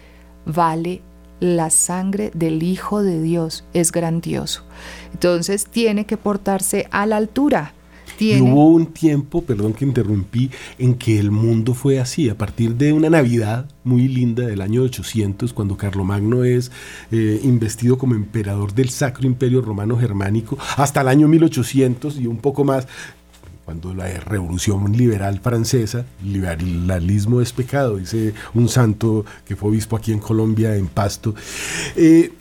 vale 0.45 1.01
la 1.39 1.69
sangre 1.69 2.31
del 2.33 2.63
Hijo 2.63 3.03
de 3.03 3.21
Dios. 3.21 3.65
Es 3.73 3.91
grandioso. 3.91 4.63
Entonces 5.11 5.65
tiene 5.65 6.05
que 6.05 6.15
portarse 6.15 6.87
a 6.91 7.05
la 7.05 7.17
altura 7.17 7.73
y 8.19 8.39
hubo 8.41 8.69
un 8.69 8.87
tiempo, 8.87 9.43
perdón 9.43 9.73
que 9.73 9.85
interrumpí, 9.85 10.49
en 10.77 10.95
que 10.95 11.19
el 11.19 11.31
mundo 11.31 11.73
fue 11.73 11.99
así, 11.99 12.29
a 12.29 12.37
partir 12.37 12.75
de 12.75 12.93
una 12.93 13.09
Navidad 13.09 13.69
muy 13.83 14.07
linda 14.07 14.45
del 14.45 14.61
año 14.61 14.83
800, 14.83 15.53
cuando 15.53 15.77
Carlomagno 15.77 16.43
es 16.43 16.71
eh, 17.11 17.39
investido 17.43 17.97
como 17.97 18.15
emperador 18.15 18.73
del 18.73 18.89
Sacro 18.89 19.25
Imperio 19.25 19.61
Romano 19.61 19.97
Germánico, 19.97 20.57
hasta 20.77 21.01
el 21.01 21.07
año 21.07 21.27
1800 21.27 22.17
y 22.19 22.27
un 22.27 22.37
poco 22.37 22.63
más, 22.63 22.87
cuando 23.65 23.93
la 23.93 24.07
revolución 24.19 24.91
liberal 24.95 25.39
francesa, 25.39 26.05
liberalismo 26.23 27.41
es 27.41 27.53
pecado, 27.53 27.97
dice 27.97 28.33
un 28.53 28.67
santo 28.67 29.25
que 29.45 29.55
fue 29.55 29.69
obispo 29.69 29.95
aquí 29.95 30.11
en 30.11 30.19
Colombia, 30.19 30.75
en 30.75 30.87
Pasto, 30.87 31.33
eh, 31.95 32.31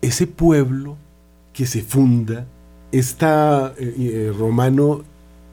ese 0.00 0.26
pueblo 0.26 0.96
que 1.52 1.66
se 1.66 1.82
funda 1.82 2.46
está 2.92 3.74
eh, 3.78 3.94
eh, 3.98 4.32
romano 4.36 5.04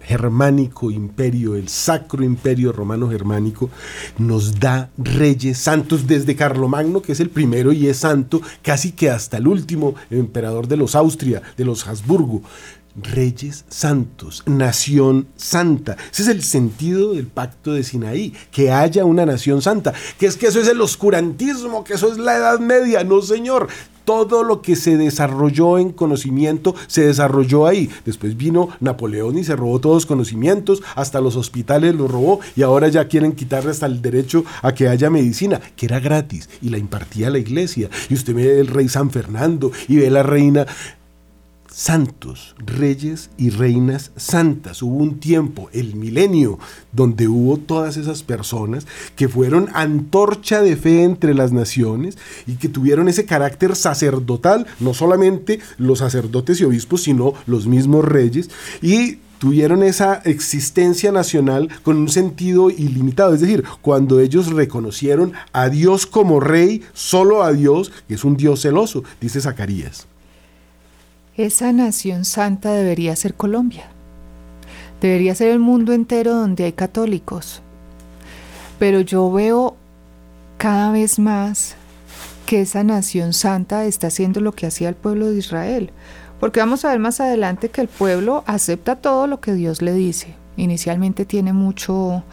germánico 0.04 0.92
imperio, 0.92 1.56
el 1.56 1.70
sacro 1.70 2.24
imperio 2.24 2.72
romano 2.72 3.10
germánico, 3.10 3.70
nos 4.18 4.60
da 4.60 4.90
reyes 4.98 5.58
santos 5.58 6.08
desde 6.08 6.36
Carlomagno, 6.36 7.02
que 7.02 7.14
es 7.14 7.20
el 7.20 7.30
primero 7.30 7.72
y 7.72 7.88
es 7.88 7.98
santo, 7.98 8.42
casi 8.62 8.92
que 8.92 9.10
hasta 9.10 9.38
el 9.38 9.48
último 9.48 9.96
emperador 10.10 10.68
de 10.68 10.78
los 10.78 10.96
Austria, 10.96 11.42
de 11.58 11.66
los 11.66 11.88
Habsburgo. 11.88 12.42
Reyes 12.96 13.66
santos, 13.70 14.44
nación 14.46 15.26
santa. 15.36 15.98
Ese 16.12 16.22
es 16.24 16.28
el 16.28 16.44
sentido 16.44 17.14
del 17.14 17.26
pacto 17.26 17.74
de 17.74 17.84
Sinaí, 17.84 18.36
que 18.52 18.72
haya 18.72 19.04
una 19.04 19.26
nación 19.26 19.64
santa. 19.64 19.94
Que 20.20 20.28
es 20.28 20.38
que 20.38 20.46
eso 20.46 20.60
es 20.60 20.68
el 20.68 20.80
oscurantismo, 20.80 21.84
que 21.84 21.96
eso 21.96 22.12
es 22.12 22.20
la 22.20 22.38
Edad 22.38 22.60
Media. 22.60 23.04
No, 23.04 23.24
señor 23.24 23.68
todo 24.06 24.44
lo 24.44 24.62
que 24.62 24.76
se 24.76 24.98
desarrolló 24.98 25.78
en 25.78 25.92
conocimiento 25.92 26.76
se 26.88 27.06
desarrolló 27.06 27.68
ahí. 27.68 27.90
Después 28.06 28.38
vino 28.38 28.70
Napoleón 28.80 29.38
y 29.38 29.44
se 29.44 29.56
robó 29.56 29.80
todos 29.80 29.96
los 29.96 30.06
conocimientos, 30.06 30.82
hasta 30.96 31.22
los 31.22 31.36
hospitales 31.36 31.96
los 31.96 32.10
robó 32.10 32.40
y 32.56 32.62
ahora 32.62 32.88
ya 32.88 33.08
quieren 33.08 33.34
quitarle 33.34 33.72
hasta 33.72 33.86
el 33.86 34.02
derecho 34.02 34.44
a 34.62 34.74
que 34.74 34.88
haya 34.88 35.10
medicina, 35.10 35.62
que 35.76 35.86
era 35.86 36.00
gratis 36.00 36.50
y 36.62 36.70
la 36.70 36.78
impartía 36.78 37.30
la 37.30 37.40
iglesia. 37.40 37.90
Y 38.10 38.14
usted 38.14 38.36
ve 38.36 38.60
el 38.60 38.68
rey 38.68 38.90
San 38.90 39.12
Fernando 39.12 39.72
y 39.88 39.98
ve 39.98 40.10
la 40.10 40.24
reina 40.24 40.66
santos, 41.74 42.56
reyes 42.64 43.32
y 43.36 43.50
reinas 43.50 44.12
santas. 44.16 44.84
Hubo 44.84 44.98
un 44.98 45.20
tiempo, 45.20 45.70
el 45.74 45.96
milenio, 45.96 46.60
donde 46.92 47.28
hubo 47.28 47.58
todas 47.58 47.98
esas 47.98 48.22
personas 48.22 48.86
que 49.16 49.28
fueron 49.28 49.70
antorcha 49.74 50.62
de 50.62 50.78
fe 50.78 51.04
entre 51.04 51.34
las 51.34 51.52
naciones 51.52 52.18
y 52.46 52.56
que 52.58 52.70
tuvieron 52.70 53.10
ese 53.10 53.26
carácter 53.26 53.76
sacerdotal, 53.76 54.68
no 54.80 54.94
solamente 54.94 55.60
los 55.78 56.00
sacerdotes 56.00 56.62
y 56.62 56.64
obispos, 56.64 57.02
sino 57.02 57.34
los 57.48 57.66
mismos 57.66 58.06
reyes, 58.06 58.52
y 58.82 59.18
tuvieron 59.40 59.82
esa 59.82 60.22
existencia 60.26 61.12
nacional 61.12 61.70
con 61.82 61.98
un 61.98 62.10
sentido 62.10 62.70
ilimitado. 62.70 63.34
Es 63.34 63.42
decir, 63.42 63.64
cuando 63.82 64.20
ellos 64.20 64.54
reconocieron 64.54 65.34
a 65.54 65.70
Dios 65.70 66.06
como 66.06 66.40
rey, 66.40 66.84
solo 66.94 67.42
a 67.42 67.52
Dios, 67.52 67.92
que 68.08 68.14
es 68.14 68.24
un 68.24 68.38
Dios 68.38 68.62
celoso, 68.62 69.04
dice 69.20 69.42
Zacarías. 69.42 70.08
Esa 71.36 71.72
nación 71.72 72.26
santa 72.26 72.72
debería 72.74 73.16
ser 73.16 73.34
Colombia. 73.34 73.86
Debería 75.02 75.34
ser 75.34 75.50
el 75.50 75.58
mundo 75.58 75.92
entero 75.92 76.36
donde 76.36 76.66
hay 76.66 76.74
católicos. 76.74 77.62
Pero 78.78 79.02
yo 79.02 79.32
veo 79.32 79.76
cada 80.58 80.92
vez 80.92 81.18
más 81.18 81.76
que 82.46 82.62
esa 82.62 82.84
nación 82.84 83.34
santa 83.34 83.86
está 83.86 84.08
haciendo 84.08 84.42
lo 84.42 84.52
que 84.52 84.68
hacía 84.68 84.90
el 84.90 84.96
pueblo 84.96 85.32
de 85.32 85.40
Israel. 85.40 85.90
Porque 86.40 86.60
vamos 86.60 86.86
a 86.86 86.90
ver 86.90 87.00
más 87.00 87.20
adelante 87.20 87.70
que 87.70 87.82
el 87.82 87.88
pueblo 87.88 88.44
acepta 88.46 88.98
todo 88.98 89.26
lo 89.26 89.42
que 89.42 89.54
Dios 89.54 89.82
le 89.82 89.94
dice. 89.94 90.36
Inicialmente 90.56 91.26
tiene 91.26 91.52
mucho 91.52 92.24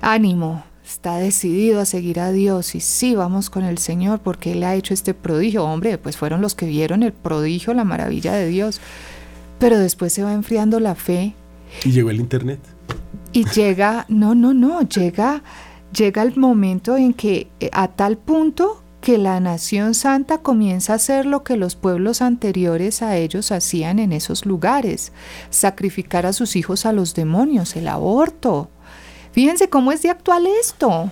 ánimo, 0.00 0.64
está 0.84 1.16
decidido 1.16 1.80
a 1.80 1.84
seguir 1.84 2.20
a 2.20 2.32
Dios 2.32 2.74
y 2.74 2.80
sí, 2.80 3.14
vamos 3.14 3.50
con 3.50 3.64
el 3.64 3.78
Señor 3.78 4.20
porque 4.20 4.52
Él 4.52 4.64
ha 4.64 4.74
hecho 4.74 4.94
este 4.94 5.14
prodigio. 5.14 5.64
Hombre, 5.64 5.98
pues 5.98 6.16
fueron 6.16 6.40
los 6.40 6.54
que 6.54 6.66
vieron 6.66 7.02
el 7.02 7.12
prodigio, 7.12 7.74
la 7.74 7.84
maravilla 7.84 8.32
de 8.32 8.48
Dios. 8.48 8.80
Pero 9.58 9.78
después 9.78 10.12
se 10.12 10.22
va 10.22 10.32
enfriando 10.32 10.80
la 10.80 10.94
fe. 10.94 11.34
Y 11.84 11.92
llegó 11.92 12.10
el 12.10 12.20
Internet. 12.20 12.60
Y 13.32 13.44
llega, 13.48 14.04
no, 14.08 14.34
no, 14.34 14.52
no, 14.52 14.82
llega, 14.82 15.42
llega 15.96 16.22
el 16.22 16.36
momento 16.36 16.96
en 16.96 17.14
que 17.14 17.48
eh, 17.60 17.70
a 17.72 17.88
tal 17.88 18.18
punto 18.18 18.82
que 19.00 19.18
la 19.18 19.40
nación 19.40 19.94
santa 19.94 20.38
comienza 20.38 20.92
a 20.92 20.96
hacer 20.96 21.26
lo 21.26 21.42
que 21.42 21.56
los 21.56 21.74
pueblos 21.74 22.22
anteriores 22.22 23.02
a 23.02 23.16
ellos 23.16 23.50
hacían 23.50 23.98
en 23.98 24.12
esos 24.12 24.46
lugares, 24.46 25.12
sacrificar 25.50 26.24
a 26.24 26.32
sus 26.32 26.54
hijos 26.54 26.86
a 26.86 26.92
los 26.92 27.14
demonios, 27.14 27.74
el 27.74 27.88
aborto, 27.88 28.70
Fíjense 29.32 29.68
cómo 29.68 29.92
es 29.92 30.02
de 30.02 30.10
actual 30.10 30.46
esto. 30.46 31.10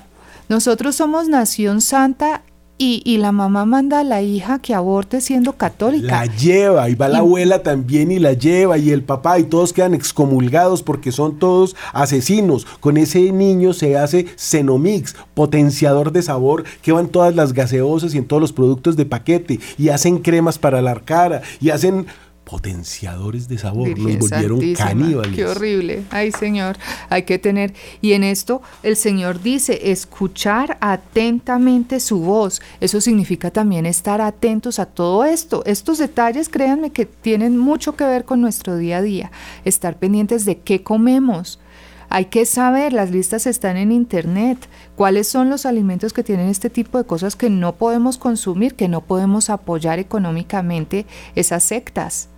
Nosotros 0.48 0.96
somos 0.96 1.28
nación 1.28 1.80
santa 1.80 2.42
y, 2.82 3.18
la 3.18 3.30
mamá 3.30 3.66
manda 3.66 4.00
a 4.00 4.04
la 4.04 4.22
hija 4.22 4.58
que 4.58 4.72
aborte 4.72 5.20
siendo 5.20 5.52
católica. 5.52 6.24
La 6.24 6.34
lleva, 6.34 6.88
y 6.88 6.94
va 6.94 7.08
la 7.10 7.18
abuela 7.18 7.62
también 7.62 8.10
y 8.10 8.18
la 8.18 8.32
lleva, 8.32 8.78
y 8.78 8.90
el 8.90 9.02
papá, 9.02 9.38
y 9.38 9.44
todos 9.44 9.74
quedan 9.74 9.92
excomulgados 9.92 10.82
porque 10.82 11.12
son 11.12 11.38
todos 11.38 11.76
asesinos. 11.92 12.66
Con 12.80 12.96
ese 12.96 13.32
niño 13.32 13.74
se 13.74 13.98
hace 13.98 14.28
Cenomix, 14.38 15.14
potenciador 15.34 16.10
de 16.10 16.22
sabor, 16.22 16.64
que 16.80 16.92
van 16.92 17.08
todas 17.08 17.34
las 17.34 17.52
gaseosas 17.52 18.14
y 18.14 18.18
en 18.18 18.26
todos 18.26 18.40
los 18.40 18.54
productos 18.54 18.96
de 18.96 19.04
paquete, 19.04 19.60
y 19.76 19.90
hacen 19.90 20.16
cremas 20.16 20.58
para 20.58 20.80
la 20.80 20.94
cara, 20.94 21.42
y 21.60 21.68
hacen 21.68 22.06
potenciadores 22.50 23.46
de 23.46 23.58
sabor, 23.58 23.96
nos 23.96 24.18
volvieron 24.18 24.74
caníbales. 24.74 25.36
Qué 25.36 25.46
horrible. 25.46 26.02
Ay, 26.10 26.32
Señor, 26.32 26.76
hay 27.08 27.22
que 27.22 27.38
tener. 27.38 27.74
Y 28.00 28.14
en 28.14 28.24
esto 28.24 28.60
el 28.82 28.96
Señor 28.96 29.40
dice, 29.40 29.92
escuchar 29.92 30.76
atentamente 30.80 32.00
su 32.00 32.18
voz. 32.18 32.60
Eso 32.80 33.00
significa 33.00 33.52
también 33.52 33.86
estar 33.86 34.20
atentos 34.20 34.80
a 34.80 34.86
todo 34.86 35.24
esto. 35.24 35.62
Estos 35.64 35.98
detalles, 35.98 36.48
créanme 36.48 36.90
que 36.90 37.06
tienen 37.06 37.56
mucho 37.56 37.94
que 37.94 38.04
ver 38.04 38.24
con 38.24 38.40
nuestro 38.40 38.76
día 38.76 38.96
a 38.96 39.02
día. 39.02 39.30
Estar 39.64 39.96
pendientes 39.96 40.44
de 40.44 40.58
qué 40.58 40.82
comemos. 40.82 41.60
Hay 42.08 42.24
que 42.24 42.44
saber, 42.46 42.92
las 42.92 43.12
listas 43.12 43.46
están 43.46 43.76
en 43.76 43.92
internet, 43.92 44.58
cuáles 44.96 45.28
son 45.28 45.48
los 45.48 45.64
alimentos 45.64 46.12
que 46.12 46.24
tienen 46.24 46.48
este 46.48 46.68
tipo 46.68 46.98
de 46.98 47.04
cosas 47.04 47.36
que 47.36 47.48
no 47.48 47.76
podemos 47.76 48.18
consumir, 48.18 48.74
que 48.74 48.88
no 48.88 49.02
podemos 49.02 49.48
apoyar 49.50 50.00
económicamente 50.00 51.06
esas 51.36 51.62
sectas. 51.62 52.28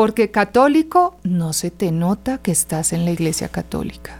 Porque 0.00 0.30
católico 0.30 1.18
no 1.24 1.52
se 1.52 1.70
te 1.70 1.92
nota 1.92 2.38
que 2.38 2.52
estás 2.52 2.94
en 2.94 3.04
la 3.04 3.10
iglesia 3.10 3.48
católica. 3.48 4.16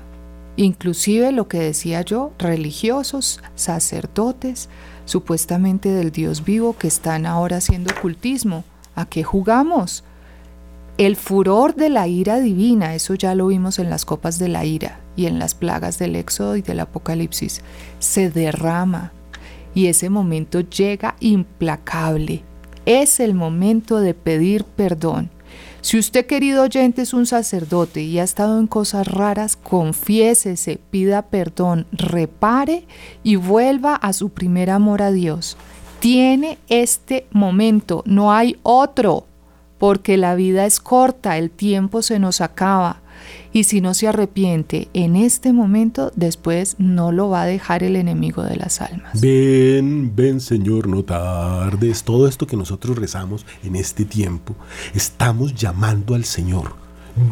Inclusive 0.57 1.33
lo 1.33 1.49
que 1.49 1.59
decía 1.59 2.03
yo, 2.03 2.33
religiosos, 2.39 3.41
sacerdotes, 3.55 4.68
supuestamente 5.07 5.89
del 5.89 6.12
Dios 6.12 6.45
vivo 6.45 6.76
que 6.76 6.87
están 6.87 7.24
ahora 7.24 7.57
haciendo 7.57 7.95
ocultismo. 7.97 8.62
¿A 8.95 9.07
qué 9.07 9.22
jugamos? 9.22 10.05
El 10.99 11.16
furor 11.16 11.74
de 11.74 11.89
la 11.89 12.07
ira 12.09 12.41
divina, 12.41 12.95
eso 12.95 13.14
ya 13.14 13.35
lo 13.35 13.47
vimos 13.47 13.78
en 13.78 13.89
las 13.89 14.05
copas 14.05 14.39
de 14.39 14.49
la 14.49 14.66
ira, 14.66 15.01
y 15.16 15.24
en 15.24 15.39
las 15.39 15.55
plagas 15.55 15.99
del 15.99 16.14
Éxodo 16.14 16.57
y 16.57 16.61
del 16.61 16.81
Apocalipsis, 16.81 17.62
se 18.01 18.28
derrama 18.28 19.12
y 19.74 19.87
ese 19.87 20.11
momento 20.11 20.61
llega 20.61 21.16
implacable. 21.20 22.43
Es 22.85 23.18
el 23.18 23.33
momento 23.33 23.99
de 24.01 24.12
pedir 24.12 24.64
perdón. 24.64 25.31
Si 25.83 25.99
usted, 25.99 26.26
querido 26.26 26.64
oyente, 26.64 27.03
es 27.03 27.14
un 27.14 27.24
sacerdote 27.24 28.03
y 28.03 28.18
ha 28.18 28.22
estado 28.22 28.59
en 28.59 28.66
cosas 28.66 29.07
raras, 29.09 29.57
confiésese, 29.57 30.78
pida 30.91 31.22
perdón, 31.22 31.87
repare 31.91 32.87
y 33.22 33.37
vuelva 33.37 33.95
a 33.95 34.12
su 34.12 34.28
primer 34.28 34.68
amor 34.68 35.01
a 35.01 35.11
Dios. 35.11 35.57
Tiene 35.99 36.59
este 36.68 37.26
momento, 37.31 38.03
no 38.07 38.33
hay 38.33 38.59
otro, 38.62 39.26
porque 39.78 40.18
la 40.18 40.35
vida 40.35 40.66
es 40.66 40.81
corta, 40.81 41.39
el 41.39 41.51
tiempo 41.51 42.03
se 42.03 42.18
nos 42.18 42.43
acaba. 42.43 43.01
Y 43.53 43.64
si 43.64 43.81
no 43.81 43.95
se 43.95 44.09
arrepiente 44.09 44.89
en 44.95 45.16
este 45.16 45.53
momento, 45.53 46.12
después 46.16 46.76
no 46.78 47.12
lo 47.12 47.28
va 47.28 47.43
a 47.43 47.47
dejar 47.47 47.83
el 47.83 47.97
enemigo 47.97 48.43
de 48.43 48.57
las 48.57 48.81
almas. 48.81 49.20
Ven, 49.20 50.12
ven 50.14 50.41
Señor, 50.41 50.89
no 50.89 51.03
tardes. 51.03 52.05
Todo 52.05 52.28
esto 52.28 52.47
que 52.47 52.57
nosotros 52.57 52.97
rezamos 52.97 53.45
en 53.64 53.76
este 53.76 54.05
tiempo, 54.05 54.55
estamos 54.95 55.55
llamando 55.55 56.14
al 56.14 56.24
Señor 56.24 56.80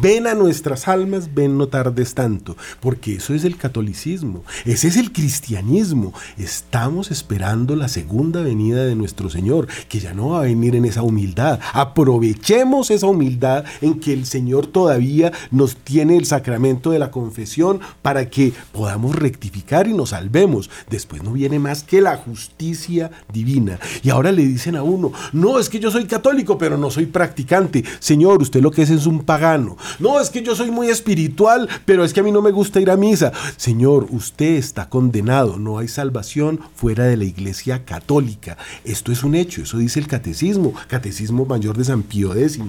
Ven 0.01 0.27
a 0.27 0.33
nuestras 0.33 0.87
almas, 0.87 1.33
ven 1.33 1.57
no 1.57 1.67
tardes 1.67 2.13
tanto, 2.13 2.57
porque 2.79 3.15
eso 3.15 3.33
es 3.33 3.43
el 3.43 3.57
catolicismo, 3.57 4.43
ese 4.65 4.87
es 4.87 4.97
el 4.97 5.11
cristianismo. 5.11 6.13
Estamos 6.37 7.11
esperando 7.11 7.75
la 7.75 7.87
segunda 7.87 8.41
venida 8.41 8.85
de 8.85 8.95
nuestro 8.95 9.29
Señor, 9.29 9.67
que 9.87 9.99
ya 9.99 10.13
no 10.13 10.29
va 10.29 10.39
a 10.39 10.43
venir 10.43 10.75
en 10.75 10.85
esa 10.85 11.01
humildad. 11.01 11.59
Aprovechemos 11.73 12.91
esa 12.91 13.07
humildad 13.07 13.65
en 13.81 13.99
que 13.99 14.13
el 14.13 14.25
Señor 14.25 14.67
todavía 14.67 15.31
nos 15.51 15.75
tiene 15.77 16.17
el 16.17 16.25
sacramento 16.25 16.91
de 16.91 16.99
la 16.99 17.11
confesión 17.11 17.79
para 18.01 18.29
que 18.29 18.53
podamos 18.71 19.15
rectificar 19.15 19.87
y 19.87 19.93
nos 19.93 20.09
salvemos. 20.09 20.69
Después 20.89 21.23
no 21.23 21.33
viene 21.33 21.59
más 21.59 21.83
que 21.83 22.01
la 22.01 22.17
justicia 22.17 23.11
divina. 23.31 23.79
Y 24.03 24.09
ahora 24.09 24.31
le 24.31 24.45
dicen 24.45 24.75
a 24.75 24.83
uno, 24.83 25.11
no, 25.33 25.59
es 25.59 25.69
que 25.69 25.79
yo 25.79 25.91
soy 25.91 26.05
católico, 26.05 26.57
pero 26.57 26.77
no 26.77 26.91
soy 26.91 27.05
practicante. 27.05 27.83
Señor, 27.99 28.41
usted 28.41 28.61
lo 28.61 28.71
que 28.71 28.81
es 28.83 28.89
es 28.89 29.05
un 29.05 29.23
pagano. 29.23 29.68
No, 29.99 30.19
es 30.19 30.29
que 30.29 30.41
yo 30.41 30.55
soy 30.55 30.71
muy 30.71 30.89
espiritual, 30.89 31.69
pero 31.85 32.03
es 32.03 32.13
que 32.13 32.19
a 32.19 32.23
mí 32.23 32.31
no 32.31 32.41
me 32.41 32.51
gusta 32.51 32.79
ir 32.79 32.89
a 32.89 32.97
misa. 32.97 33.31
Señor, 33.57 34.07
usted 34.09 34.55
está 34.55 34.89
condenado. 34.89 35.57
No 35.57 35.77
hay 35.77 35.87
salvación 35.87 36.59
fuera 36.75 37.05
de 37.05 37.17
la 37.17 37.25
iglesia 37.25 37.85
católica. 37.85 38.57
Esto 38.83 39.11
es 39.11 39.23
un 39.23 39.35
hecho, 39.35 39.61
eso 39.61 39.77
dice 39.77 39.99
el 39.99 40.07
catecismo, 40.07 40.73
catecismo 40.87 41.45
mayor 41.45 41.77
de 41.77 41.85
San 41.85 42.03
Pío 42.03 42.33
X. 42.33 42.59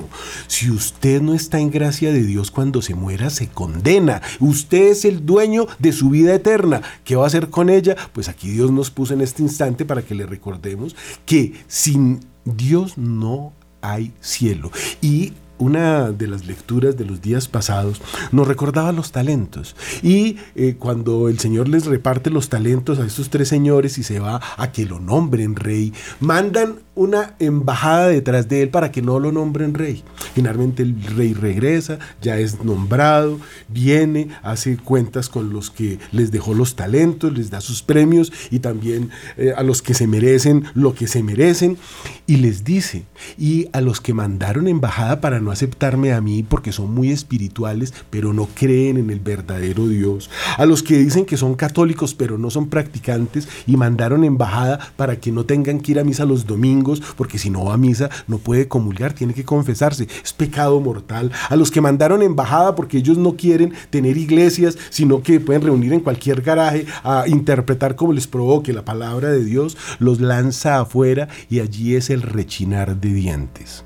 Si 0.46 0.70
usted 0.70 1.22
no 1.22 1.34
está 1.34 1.58
en 1.58 1.70
gracia 1.70 2.12
de 2.12 2.22
Dios 2.22 2.50
cuando 2.50 2.82
se 2.82 2.94
muera, 2.94 3.30
se 3.30 3.48
condena. 3.48 4.22
Usted 4.38 4.88
es 4.90 5.04
el 5.04 5.24
dueño 5.26 5.66
de 5.78 5.92
su 5.92 6.10
vida 6.10 6.34
eterna. 6.34 6.82
¿Qué 7.04 7.16
va 7.16 7.24
a 7.24 7.26
hacer 7.26 7.50
con 7.50 7.70
ella? 7.70 7.96
Pues 8.12 8.28
aquí 8.28 8.50
Dios 8.50 8.70
nos 8.70 8.90
puso 8.90 9.14
en 9.14 9.20
este 9.20 9.42
instante 9.42 9.84
para 9.84 10.02
que 10.02 10.14
le 10.14 10.26
recordemos 10.26 10.96
que 11.26 11.54
sin 11.68 12.20
Dios 12.44 12.96
no 12.98 13.52
hay 13.82 14.12
cielo. 14.20 14.70
Y 15.00 15.32
una 15.60 16.10
de 16.10 16.26
las 16.26 16.46
lecturas 16.46 16.96
de 16.96 17.04
los 17.04 17.20
días 17.20 17.46
pasados 17.46 18.02
nos 18.32 18.48
recordaba 18.48 18.92
los 18.92 19.12
talentos. 19.12 19.76
Y 20.02 20.38
eh, 20.54 20.76
cuando 20.78 21.28
el 21.28 21.38
Señor 21.38 21.68
les 21.68 21.86
reparte 21.86 22.30
los 22.30 22.48
talentos 22.48 22.98
a 22.98 23.06
estos 23.06 23.30
tres 23.30 23.48
señores 23.48 23.98
y 23.98 24.02
se 24.02 24.18
va 24.18 24.40
a 24.56 24.72
que 24.72 24.86
lo 24.86 24.98
nombren 24.98 25.54
rey, 25.54 25.92
mandan 26.18 26.80
una 27.00 27.32
embajada 27.38 28.08
detrás 28.08 28.46
de 28.46 28.60
él 28.60 28.68
para 28.68 28.92
que 28.92 29.00
no 29.00 29.18
lo 29.20 29.32
nombren 29.32 29.72
rey. 29.72 30.04
Finalmente 30.34 30.82
el 30.82 31.02
rey 31.02 31.32
regresa, 31.32 31.98
ya 32.20 32.38
es 32.38 32.62
nombrado, 32.62 33.40
viene, 33.68 34.28
hace 34.42 34.76
cuentas 34.76 35.30
con 35.30 35.50
los 35.50 35.70
que 35.70 35.98
les 36.12 36.30
dejó 36.30 36.52
los 36.52 36.76
talentos, 36.76 37.32
les 37.32 37.48
da 37.48 37.62
sus 37.62 37.82
premios 37.82 38.30
y 38.50 38.58
también 38.58 39.08
eh, 39.38 39.54
a 39.56 39.62
los 39.62 39.80
que 39.80 39.94
se 39.94 40.06
merecen 40.06 40.64
lo 40.74 40.94
que 40.94 41.06
se 41.06 41.22
merecen 41.22 41.78
y 42.26 42.36
les 42.36 42.64
dice, 42.64 43.04
y 43.38 43.68
a 43.72 43.80
los 43.80 44.02
que 44.02 44.12
mandaron 44.12 44.68
embajada 44.68 45.22
para 45.22 45.40
no 45.40 45.52
aceptarme 45.52 46.12
a 46.12 46.20
mí 46.20 46.42
porque 46.42 46.70
son 46.70 46.92
muy 46.92 47.10
espirituales, 47.10 47.94
pero 48.10 48.34
no 48.34 48.46
creen 48.54 48.98
en 48.98 49.08
el 49.08 49.20
verdadero 49.20 49.88
Dios. 49.88 50.28
A 50.58 50.66
los 50.66 50.82
que 50.82 50.98
dicen 50.98 51.24
que 51.24 51.38
son 51.38 51.54
católicos, 51.54 52.14
pero 52.14 52.36
no 52.36 52.50
son 52.50 52.68
practicantes 52.68 53.48
y 53.66 53.78
mandaron 53.78 54.22
embajada 54.22 54.78
para 54.96 55.16
que 55.16 55.32
no 55.32 55.46
tengan 55.46 55.80
que 55.80 55.92
ir 55.92 55.98
a 55.98 56.04
misa 56.04 56.26
los 56.26 56.44
domingos, 56.46 56.89
porque 57.16 57.38
si 57.38 57.50
no 57.50 57.66
va 57.66 57.74
a 57.74 57.76
misa 57.76 58.10
no 58.26 58.38
puede 58.38 58.66
comulgar, 58.66 59.12
tiene 59.12 59.34
que 59.34 59.44
confesarse. 59.44 60.08
Es 60.24 60.32
pecado 60.32 60.80
mortal. 60.80 61.30
A 61.48 61.56
los 61.56 61.70
que 61.70 61.80
mandaron 61.80 62.22
embajada 62.22 62.74
porque 62.74 62.98
ellos 62.98 63.18
no 63.18 63.36
quieren 63.36 63.74
tener 63.90 64.16
iglesias, 64.16 64.76
sino 64.90 65.22
que 65.22 65.38
pueden 65.38 65.62
reunir 65.62 65.92
en 65.92 66.00
cualquier 66.00 66.42
garaje 66.42 66.86
a 67.04 67.24
interpretar 67.28 67.94
como 67.94 68.12
les 68.12 68.26
provoque 68.26 68.72
la 68.72 68.84
palabra 68.84 69.30
de 69.30 69.44
Dios, 69.44 69.76
los 69.98 70.20
lanza 70.20 70.80
afuera 70.80 71.28
y 71.48 71.60
allí 71.60 71.94
es 71.94 72.10
el 72.10 72.22
rechinar 72.22 72.96
de 72.96 73.12
dientes. 73.12 73.84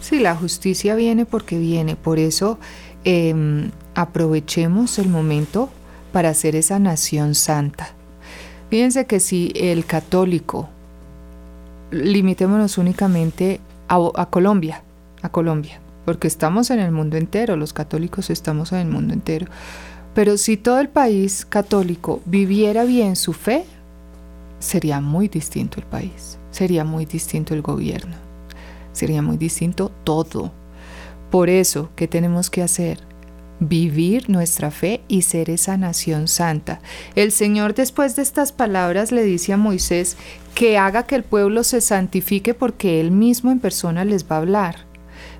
Sí, 0.00 0.20
la 0.20 0.36
justicia 0.36 0.94
viene 0.94 1.26
porque 1.26 1.58
viene, 1.58 1.96
por 1.96 2.18
eso 2.18 2.58
em, 3.04 3.70
aprovechemos 3.94 4.98
el 4.98 5.08
momento 5.08 5.68
para 6.12 6.28
hacer 6.30 6.54
esa 6.54 6.78
nación 6.78 7.34
santa. 7.34 7.88
Fíjense 8.70 9.06
que 9.06 9.20
si 9.20 9.52
el 9.54 9.84
católico, 9.84 10.68
limitémonos 11.90 12.78
únicamente 12.78 13.60
a, 13.88 14.26
Colombia, 14.30 14.82
a 15.22 15.28
Colombia, 15.28 15.80
porque 16.04 16.26
estamos 16.26 16.70
en 16.70 16.80
el 16.80 16.92
mundo 16.92 17.16
entero, 17.16 17.56
los 17.56 17.72
católicos 17.72 18.30
estamos 18.30 18.72
en 18.72 18.78
el 18.78 18.88
mundo 18.88 19.14
entero, 19.14 19.46
pero 20.14 20.38
si 20.38 20.56
todo 20.56 20.80
el 20.80 20.88
país 20.88 21.44
católico 21.44 22.20
viviera 22.24 22.84
bien 22.84 23.16
su 23.16 23.32
fe, 23.32 23.64
sería 24.58 25.00
muy 25.00 25.28
distinto 25.28 25.78
el 25.78 25.86
país, 25.86 26.38
sería 26.50 26.84
muy 26.84 27.04
distinto 27.04 27.54
el 27.54 27.62
gobierno 27.62 28.26
sería 28.96 29.22
muy 29.22 29.36
distinto 29.36 29.92
todo. 30.04 30.52
Por 31.30 31.50
eso, 31.50 31.90
¿qué 31.96 32.08
tenemos 32.08 32.50
que 32.50 32.62
hacer? 32.62 32.98
Vivir 33.60 34.28
nuestra 34.28 34.70
fe 34.70 35.02
y 35.08 35.22
ser 35.22 35.50
esa 35.50 35.76
nación 35.76 36.28
santa. 36.28 36.80
El 37.14 37.32
Señor 37.32 37.74
después 37.74 38.16
de 38.16 38.22
estas 38.22 38.52
palabras 38.52 39.12
le 39.12 39.22
dice 39.22 39.52
a 39.52 39.56
Moisés 39.56 40.16
que 40.56 40.78
haga 40.78 41.02
que 41.02 41.16
el 41.16 41.22
pueblo 41.22 41.62
se 41.64 41.82
santifique 41.82 42.54
porque 42.54 42.98
Él 42.98 43.10
mismo 43.10 43.50
en 43.52 43.60
persona 43.60 44.06
les 44.06 44.24
va 44.24 44.36
a 44.36 44.38
hablar. 44.38 44.86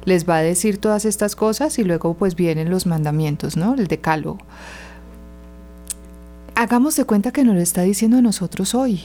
Les 0.05 0.29
va 0.29 0.37
a 0.37 0.43
decir 0.43 0.77
todas 0.77 1.07
estas 1.07 1.35
cosas 1.35 1.79
y 1.79 1.85
luego 1.85 2.13
pues 2.13 2.37
vienen 2.37 2.69
los 2.69 2.85
mandamientos, 2.85 3.57
¿no? 3.57 3.75
El 3.75 3.87
decálogo. 3.87 4.37
Hagamos 6.55 6.97
de 6.97 7.05
cuenta 7.05 7.33
que 7.33 7.45
nos 7.45 7.55
lo 7.55 7.63
está 7.63 7.81
diciendo 7.81 8.19
a 8.19 8.21
nosotros 8.21 8.75
hoy. 8.75 9.05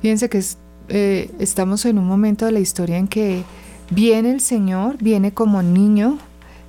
Fíjense 0.00 0.30
que 0.30 0.42
eh, 0.88 1.30
estamos 1.38 1.84
en 1.84 1.98
un 1.98 2.06
momento 2.06 2.46
de 2.46 2.52
la 2.52 2.60
historia 2.60 2.96
en 2.96 3.06
que 3.06 3.44
viene 3.90 4.30
el 4.30 4.40
Señor, 4.40 4.96
viene 4.98 5.34
como 5.34 5.62
niño 5.62 6.20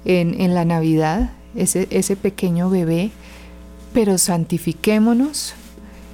en, 0.03 0.53
la 0.53 0.65
Navidad, 0.65 1.31
ese, 1.55 1.87
ese, 1.91 2.17
pequeño 2.17 2.69
bebé, 2.69 3.11
pero 3.93 4.17
santifiquémonos 4.17 5.55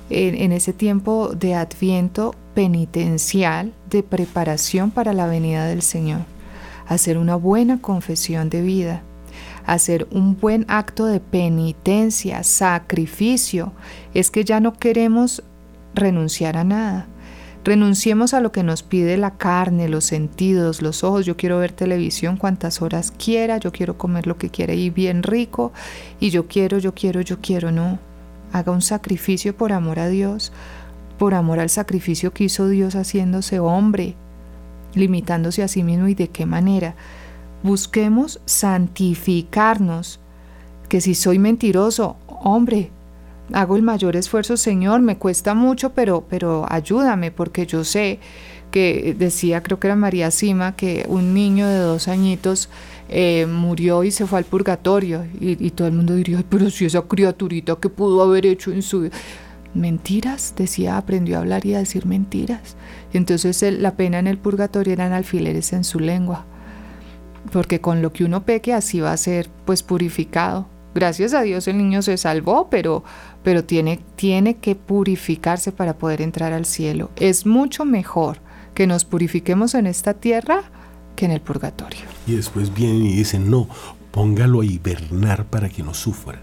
en, 0.09 0.51
ese 0.51 0.73
tiempo 0.73 1.29
de 1.29 1.55
adviento 1.55 2.35
penitencial, 2.53 3.73
de 3.89 4.03
preparación 4.03 4.91
para 4.91 5.13
la 5.13 5.27
venida 5.27 5.65
del 5.65 5.81
Señor, 5.81 6.21
hacer 6.87 7.17
una 7.17 7.35
buena 7.35 7.81
confesión 7.81 8.49
de 8.49 8.61
vida 8.61 9.03
hacer 9.65 10.07
un 10.09 10.35
buen 10.35 10.65
acto 10.67 11.05
de 11.05 11.19
penitencia, 11.19 12.43
sacrificio, 12.43 13.71
es 14.15 14.31
que 14.31 14.43
ya 14.43 14.59
no 14.59 14.73
queremos 14.73 15.43
renunciar 15.93 16.57
a 16.57 16.63
nada. 16.63 17.07
Renunciemos 17.63 18.33
a 18.33 18.39
lo 18.39 18.51
que 18.51 18.63
nos 18.63 18.83
pide 18.83 19.17
la 19.17 19.37
carne, 19.37 19.89
los 19.89 20.05
sentidos, 20.05 20.81
los 20.81 21.03
ojos. 21.03 21.25
Yo 21.25 21.37
quiero 21.37 21.59
ver 21.59 21.71
televisión 21.71 22.37
cuantas 22.37 22.81
horas 22.81 23.11
quiera, 23.11 23.57
yo 23.57 23.71
quiero 23.71 23.97
comer 23.97 24.27
lo 24.27 24.37
que 24.37 24.49
quiera 24.49 24.73
y 24.73 24.89
bien 24.89 25.23
rico, 25.23 25.71
y 26.19 26.29
yo 26.29 26.47
quiero, 26.47 26.79
yo 26.79 26.95
quiero, 26.95 27.21
yo 27.21 27.39
quiero. 27.39 27.71
No, 27.71 27.99
haga 28.51 28.71
un 28.71 28.81
sacrificio 28.81 29.55
por 29.55 29.73
amor 29.73 29.99
a 29.99 30.07
Dios, 30.07 30.51
por 31.17 31.33
amor 31.33 31.59
al 31.59 31.69
sacrificio 31.69 32.33
que 32.33 32.45
hizo 32.45 32.67
Dios 32.69 32.95
haciéndose 32.95 33.59
hombre, 33.59 34.15
limitándose 34.93 35.63
a 35.63 35.67
sí 35.67 35.83
mismo 35.83 36.07
y 36.07 36.15
de 36.15 36.29
qué 36.29 36.45
manera. 36.45 36.95
Busquemos 37.61 38.39
santificarnos, 38.45 40.19
que 40.87 41.01
si 41.01 41.13
soy 41.13 41.37
mentiroso, 41.37 42.15
hombre, 42.27 42.89
hago 43.53 43.75
el 43.75 43.83
mayor 43.83 44.15
esfuerzo, 44.15 44.57
Señor, 44.57 45.01
me 45.01 45.17
cuesta 45.17 45.53
mucho, 45.53 45.91
pero, 45.91 46.25
pero 46.29 46.65
ayúdame, 46.69 47.31
porque 47.31 47.65
yo 47.65 47.83
sé 47.83 48.19
que 48.71 49.15
decía, 49.17 49.63
creo 49.63 49.79
que 49.79 49.87
era 49.87 49.95
María 49.95 50.31
Sima, 50.31 50.75
que 50.75 51.05
un 51.09 51.33
niño 51.33 51.67
de 51.67 51.79
dos 51.79 52.07
añitos 52.07 52.69
eh, 53.09 53.45
murió 53.45 54.03
y 54.03 54.11
se 54.11 54.25
fue 54.25 54.39
al 54.39 54.45
purgatorio. 54.45 55.25
Y, 55.39 55.69
todo 55.71 55.87
el 55.87 55.93
mundo 55.93 56.15
diría, 56.15 56.43
pero 56.47 56.69
si 56.69 56.85
esa 56.85 57.01
criaturita 57.01 57.75
que 57.75 57.89
pudo 57.89 58.21
haber 58.21 58.45
hecho 58.45 58.71
en 58.71 58.81
su. 58.81 59.09
Mentiras, 59.73 60.55
decía, 60.57 60.97
aprendió 60.97 61.37
a 61.37 61.41
hablar 61.41 61.65
y 61.65 61.75
a 61.75 61.79
decir 61.79 62.05
mentiras. 62.05 62.75
Y 63.13 63.17
entonces 63.17 63.61
la 63.79 63.95
pena 63.95 64.17
en 64.17 64.25
el 64.25 64.39
purgatorio 64.39 64.93
eran 64.93 65.13
alfileres 65.13 65.73
en 65.73 65.83
su 65.83 65.99
lengua. 65.99 66.45
Porque 67.51 67.79
con 67.79 68.01
lo 68.01 68.11
que 68.11 68.23
uno 68.23 68.45
peque 68.45 68.73
así 68.73 68.99
va 68.99 69.11
a 69.11 69.17
ser 69.17 69.49
pues 69.65 69.83
purificado 69.83 70.67
Gracias 70.95 71.33
a 71.33 71.43
Dios 71.43 71.67
el 71.67 71.77
niño 71.77 72.01
se 72.01 72.17
salvó, 72.17 72.69
pero, 72.69 73.03
pero 73.43 73.63
tiene, 73.63 73.99
tiene 74.15 74.57
que 74.57 74.75
purificarse 74.75 75.71
para 75.71 75.97
poder 75.97 76.21
entrar 76.21 76.51
al 76.51 76.65
cielo. 76.65 77.11
Es 77.15 77.45
mucho 77.45 77.85
mejor 77.85 78.39
que 78.73 78.87
nos 78.87 79.05
purifiquemos 79.05 79.75
en 79.75 79.85
esta 79.85 80.15
tierra 80.15 80.63
que 81.15 81.25
en 81.25 81.31
el 81.31 81.41
purgatorio. 81.41 82.01
Y 82.27 82.35
después 82.35 82.73
vienen 82.73 83.05
y 83.05 83.15
dicen, 83.15 83.49
no, 83.49 83.67
póngalo 84.11 84.61
a 84.61 84.65
hibernar 84.65 85.45
para 85.45 85.69
que 85.69 85.83
no 85.83 85.93
sufra. 85.93 86.39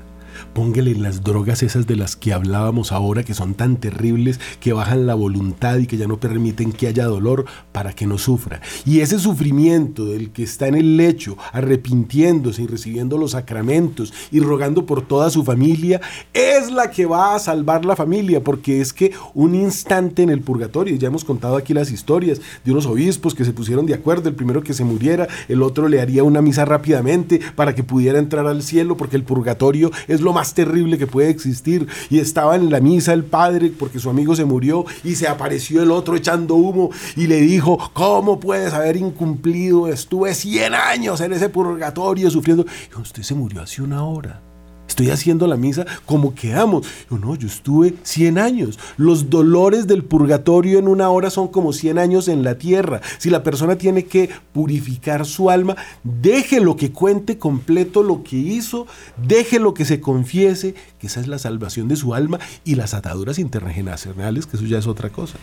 Póngale 0.56 0.94
las 0.94 1.22
drogas 1.22 1.62
esas 1.62 1.86
de 1.86 1.96
las 1.96 2.16
que 2.16 2.32
hablábamos 2.32 2.90
ahora, 2.90 3.24
que 3.24 3.34
son 3.34 3.52
tan 3.52 3.76
terribles, 3.76 4.40
que 4.58 4.72
bajan 4.72 5.06
la 5.06 5.12
voluntad 5.14 5.76
y 5.76 5.86
que 5.86 5.98
ya 5.98 6.06
no 6.06 6.18
permiten 6.18 6.72
que 6.72 6.86
haya 6.86 7.04
dolor 7.04 7.44
para 7.72 7.92
que 7.92 8.06
no 8.06 8.16
sufra. 8.16 8.62
Y 8.86 9.00
ese 9.00 9.18
sufrimiento 9.18 10.06
del 10.06 10.30
que 10.30 10.44
está 10.44 10.66
en 10.66 10.76
el 10.76 10.96
lecho, 10.96 11.36
arrepintiéndose 11.52 12.62
y 12.62 12.68
recibiendo 12.68 13.18
los 13.18 13.32
sacramentos 13.32 14.14
y 14.30 14.40
rogando 14.40 14.86
por 14.86 15.06
toda 15.06 15.28
su 15.28 15.44
familia, 15.44 16.00
es 16.32 16.70
la 16.70 16.90
que 16.90 17.04
va 17.04 17.34
a 17.34 17.38
salvar 17.38 17.84
la 17.84 17.94
familia, 17.94 18.42
porque 18.42 18.80
es 18.80 18.94
que 18.94 19.12
un 19.34 19.54
instante 19.54 20.22
en 20.22 20.30
el 20.30 20.40
purgatorio, 20.40 20.96
ya 20.96 21.08
hemos 21.08 21.26
contado 21.26 21.56
aquí 21.56 21.74
las 21.74 21.92
historias 21.92 22.40
de 22.64 22.72
unos 22.72 22.86
obispos 22.86 23.34
que 23.34 23.44
se 23.44 23.52
pusieron 23.52 23.84
de 23.84 23.92
acuerdo, 23.92 24.30
el 24.30 24.34
primero 24.34 24.62
que 24.62 24.72
se 24.72 24.84
muriera, 24.84 25.28
el 25.48 25.62
otro 25.62 25.86
le 25.86 26.00
haría 26.00 26.24
una 26.24 26.40
misa 26.40 26.64
rápidamente 26.64 27.42
para 27.56 27.74
que 27.74 27.84
pudiera 27.84 28.18
entrar 28.18 28.46
al 28.46 28.62
cielo, 28.62 28.96
porque 28.96 29.16
el 29.16 29.22
purgatorio 29.22 29.90
es 30.08 30.22
lo 30.22 30.32
más 30.32 30.45
terrible 30.54 30.98
que 30.98 31.06
puede 31.06 31.30
existir. 31.30 31.86
Y 32.10 32.18
estaba 32.18 32.56
en 32.56 32.70
la 32.70 32.80
misa 32.80 33.12
el 33.12 33.24
padre 33.24 33.72
porque 33.76 33.98
su 33.98 34.10
amigo 34.10 34.34
se 34.36 34.44
murió 34.44 34.84
y 35.04 35.14
se 35.14 35.28
apareció 35.28 35.82
el 35.82 35.90
otro 35.90 36.16
echando 36.16 36.54
humo 36.54 36.90
y 37.16 37.26
le 37.26 37.40
dijo, 37.40 37.78
¿cómo 37.92 38.40
puedes 38.40 38.72
haber 38.72 38.96
incumplido? 38.96 39.88
Estuve 39.88 40.34
100 40.34 40.74
años 40.74 41.20
en 41.20 41.32
ese 41.32 41.48
purgatorio 41.48 42.30
sufriendo. 42.30 42.64
Y 42.96 43.00
usted 43.00 43.22
se 43.22 43.34
murió 43.34 43.62
hace 43.62 43.82
una 43.82 44.04
hora 44.04 44.45
estoy 44.88 45.10
haciendo 45.10 45.46
la 45.46 45.56
misa 45.56 45.84
como 46.04 46.34
quedamos. 46.34 46.86
Yo 47.10 47.18
no, 47.18 47.34
yo 47.34 47.46
estuve 47.46 47.94
100 48.02 48.38
años. 48.38 48.78
Los 48.96 49.30
dolores 49.30 49.86
del 49.86 50.04
purgatorio 50.04 50.78
en 50.78 50.88
una 50.88 51.10
hora 51.10 51.30
son 51.30 51.48
como 51.48 51.72
100 51.72 51.98
años 51.98 52.28
en 52.28 52.42
la 52.42 52.56
tierra. 52.58 53.00
Si 53.18 53.30
la 53.30 53.42
persona 53.42 53.76
tiene 53.76 54.04
que 54.04 54.30
purificar 54.52 55.26
su 55.26 55.50
alma, 55.50 55.76
deje 56.04 56.60
lo 56.60 56.76
que 56.76 56.92
cuente 56.92 57.38
completo 57.38 58.02
lo 58.02 58.22
que 58.22 58.36
hizo, 58.36 58.86
deje 59.16 59.58
lo 59.58 59.74
que 59.74 59.84
se 59.84 60.00
confiese, 60.00 60.74
que 60.98 61.06
esa 61.06 61.20
es 61.20 61.28
la 61.28 61.38
salvación 61.38 61.88
de 61.88 61.96
su 61.96 62.14
alma 62.14 62.38
y 62.64 62.74
las 62.74 62.94
ataduras 62.94 63.38
intergeneracionales, 63.38 64.46
que 64.46 64.56
eso 64.56 64.66
ya 64.66 64.78
es 64.78 64.86
otra 64.86 65.10
cosa. 65.10 65.38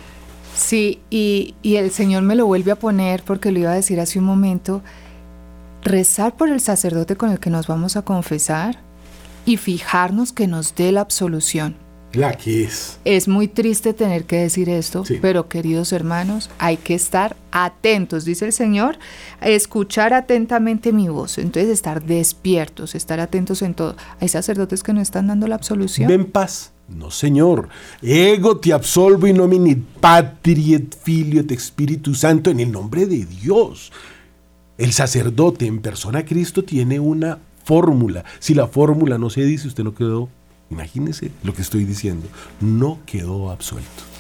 Sí, 0.56 1.00
y, 1.10 1.56
y 1.64 1.78
el 1.78 1.92
Señor 1.92 2.22
me 2.22 2.36
lo 2.36 2.46
vuelve 2.46 2.72
a 2.72 2.76
poner 2.76 3.24
porque 3.24 3.52
lo 3.52 3.60
iba 3.60 3.72
a 3.72 3.76
decir 3.76 4.00
hace 4.00 4.20
un 4.20 4.26
momento. 4.26 4.84
Rezar 5.82 6.38
por 6.38 6.50
el 6.50 6.62
sacerdote 6.62 7.16
con 7.18 7.32
el 7.32 7.40
que 7.40 7.50
nos 7.50 7.68
vamos 7.68 7.98
a 7.98 8.04
confesar, 8.04 8.80
y 9.46 9.58
fijarnos 9.58 10.32
que 10.32 10.48
nos 10.48 10.76
dé 10.76 10.92
la 10.92 11.02
absolución. 11.02 11.76
La 12.14 12.38
que 12.38 12.64
es. 12.64 13.00
Es 13.06 13.28
muy 13.28 13.48
triste 13.48 13.94
tener 13.94 14.26
que 14.26 14.38
decir 14.38 14.70
esto, 14.70 15.04
pero 15.20 15.50
queridos 15.50 15.92
hermanos, 15.92 16.52
hay 16.60 16.78
que 16.78 16.94
estar 16.94 17.36
atentos, 17.52 18.24
dice 18.24 18.46
el 18.46 18.54
Señor, 18.54 19.00
escuchar 19.42 20.14
atentamente 20.14 20.94
mi 20.94 21.10
voz, 21.10 21.40
entonces 21.40 21.72
estar 21.72 22.04
despiertos, 22.04 22.94
estar 22.94 23.20
atentos 23.20 23.64
en 23.64 23.74
todo. 23.74 23.96
Hay 24.20 24.28
sacerdotes 24.28 24.84
que 24.84 24.94
no 24.94 25.02
están 25.02 25.26
dando 25.26 25.48
la 25.48 25.56
absolución. 25.56 26.08
Ven 26.08 26.26
paz. 26.26 26.72
No, 26.88 27.10
Señor. 27.10 27.70
Ego 28.02 28.58
te 28.58 28.74
absolvo 28.74 29.26
in 29.26 29.38
nomine 29.38 29.82
Patri 30.00 30.76
et 30.76 30.94
Filio 30.94 31.40
et 31.42 31.52
Espíritu 31.52 32.14
Santo 32.14 32.52
en 32.52 32.60
el 32.60 32.72
nombre 32.72 33.08
de 33.08 33.26
Dios. 33.26 33.92
El 34.78 34.92
sacerdote 34.92 35.66
en 35.66 35.82
persona 35.82 36.26
Cristo 36.26 36.64
tiene 36.64 37.00
una 37.00 37.40
fórmula. 37.64 38.24
Si 38.40 38.54
la 38.54 38.68
fórmula 38.68 39.18
no 39.18 39.30
se 39.30 39.44
dice, 39.44 39.68
usted 39.68 39.84
no 39.84 39.96
quedó, 39.96 40.30
imagínese 40.70 41.32
lo 41.44 41.54
que 41.54 41.62
estoy 41.62 41.86
diciendo, 41.86 42.28
no 42.62 43.00
quedó 43.06 43.52
absuelto. 43.52 44.13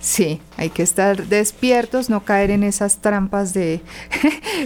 Sí, 0.00 0.40
hay 0.56 0.70
que 0.70 0.82
estar 0.82 1.26
despiertos, 1.26 2.08
no 2.08 2.24
caer 2.24 2.50
en 2.50 2.62
esas 2.62 2.98
trampas 2.98 3.52
de... 3.52 3.80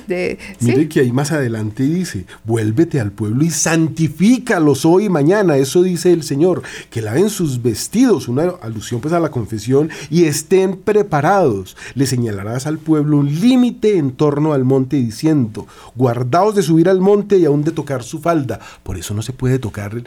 Mire 0.61 0.89
que 0.89 1.01
ahí 1.01 1.13
más 1.13 1.33
adelante 1.33 1.85
dice, 1.85 2.27
vuélvete 2.45 3.01
al 3.01 3.13
pueblo 3.13 3.45
y 3.45 3.51
santifícalos 3.51 4.85
hoy 4.85 5.07
y 5.07 5.09
mañana, 5.09 5.57
eso 5.57 5.83
dice 5.83 6.13
el 6.13 6.23
Señor, 6.23 6.63
que 6.91 7.01
laven 7.01 7.31
sus 7.31 7.63
vestidos, 7.63 8.29
una 8.29 8.53
alusión 8.63 9.01
pues 9.01 9.15
a 9.15 9.21
la 9.21 9.31
confesión, 9.31 9.91
y 10.11 10.25
estén 10.25 10.77
preparados. 10.77 11.77
Le 11.95 12.07
señalarás 12.07 12.67
al 12.67 12.79
pueblo 12.79 13.19
un 13.19 13.41
límite 13.41 13.97
en 13.97 14.13
torno 14.13 14.53
al 14.53 14.65
monte 14.65 14.97
diciendo, 14.97 15.67
guardaos 15.95 16.55
de 16.55 16.63
subir 16.63 16.89
al 16.89 17.01
monte 17.01 17.39
y 17.39 17.45
aún 17.45 17.65
de 17.65 17.73
tocar 17.73 18.03
su 18.03 18.21
falda. 18.21 18.61
Por 18.83 18.99
eso 18.99 19.15
no 19.15 19.23
se 19.23 19.33
puede 19.33 19.59
tocar 19.59 20.03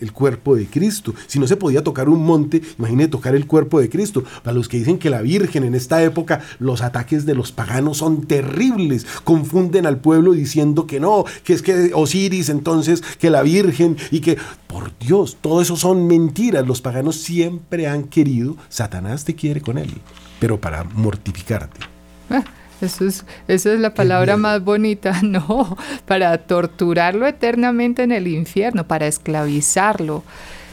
el 0.00 0.12
cuerpo 0.12 0.54
de 0.54 0.66
Cristo. 0.66 1.14
Si 1.26 1.38
no 1.38 1.46
se 1.46 1.56
podía 1.56 1.82
tocar 1.82 2.08
un 2.08 2.24
monte, 2.24 2.62
imagínate 2.78 3.08
tocar 3.08 3.34
el 3.34 3.46
cuerpo 3.46 3.80
de 3.80 3.88
Cristo. 3.88 4.24
Para 4.42 4.54
los 4.54 4.65
que 4.68 4.78
dicen 4.78 4.98
que 4.98 5.10
la 5.10 5.22
Virgen 5.22 5.64
en 5.64 5.74
esta 5.74 6.02
época, 6.02 6.40
los 6.58 6.82
ataques 6.82 7.26
de 7.26 7.34
los 7.34 7.52
paganos 7.52 7.98
son 7.98 8.26
terribles. 8.26 9.06
Confunden 9.24 9.86
al 9.86 9.98
pueblo 9.98 10.32
diciendo 10.32 10.86
que 10.86 11.00
no, 11.00 11.24
que 11.44 11.52
es 11.52 11.62
que 11.62 11.92
Osiris 11.94 12.48
entonces, 12.48 13.02
que 13.18 13.30
la 13.30 13.42
Virgen 13.42 13.96
y 14.10 14.20
que, 14.20 14.38
por 14.66 14.96
Dios, 14.98 15.38
todo 15.40 15.60
eso 15.60 15.76
son 15.76 16.06
mentiras. 16.06 16.66
Los 16.66 16.80
paganos 16.80 17.16
siempre 17.16 17.86
han 17.86 18.04
querido, 18.04 18.56
Satanás 18.68 19.24
te 19.24 19.34
quiere 19.34 19.60
con 19.60 19.78
él, 19.78 19.92
pero 20.40 20.60
para 20.60 20.84
mortificarte. 20.84 21.80
Ah, 22.30 22.44
eso 22.80 23.06
es, 23.06 23.24
esa 23.48 23.72
es 23.72 23.80
la 23.80 23.94
palabra 23.94 24.36
más 24.36 24.62
bonita, 24.62 25.20
no, 25.22 25.76
para 26.06 26.36
torturarlo 26.38 27.26
eternamente 27.26 28.02
en 28.02 28.12
el 28.12 28.28
infierno, 28.28 28.86
para 28.86 29.06
esclavizarlo. 29.06 30.22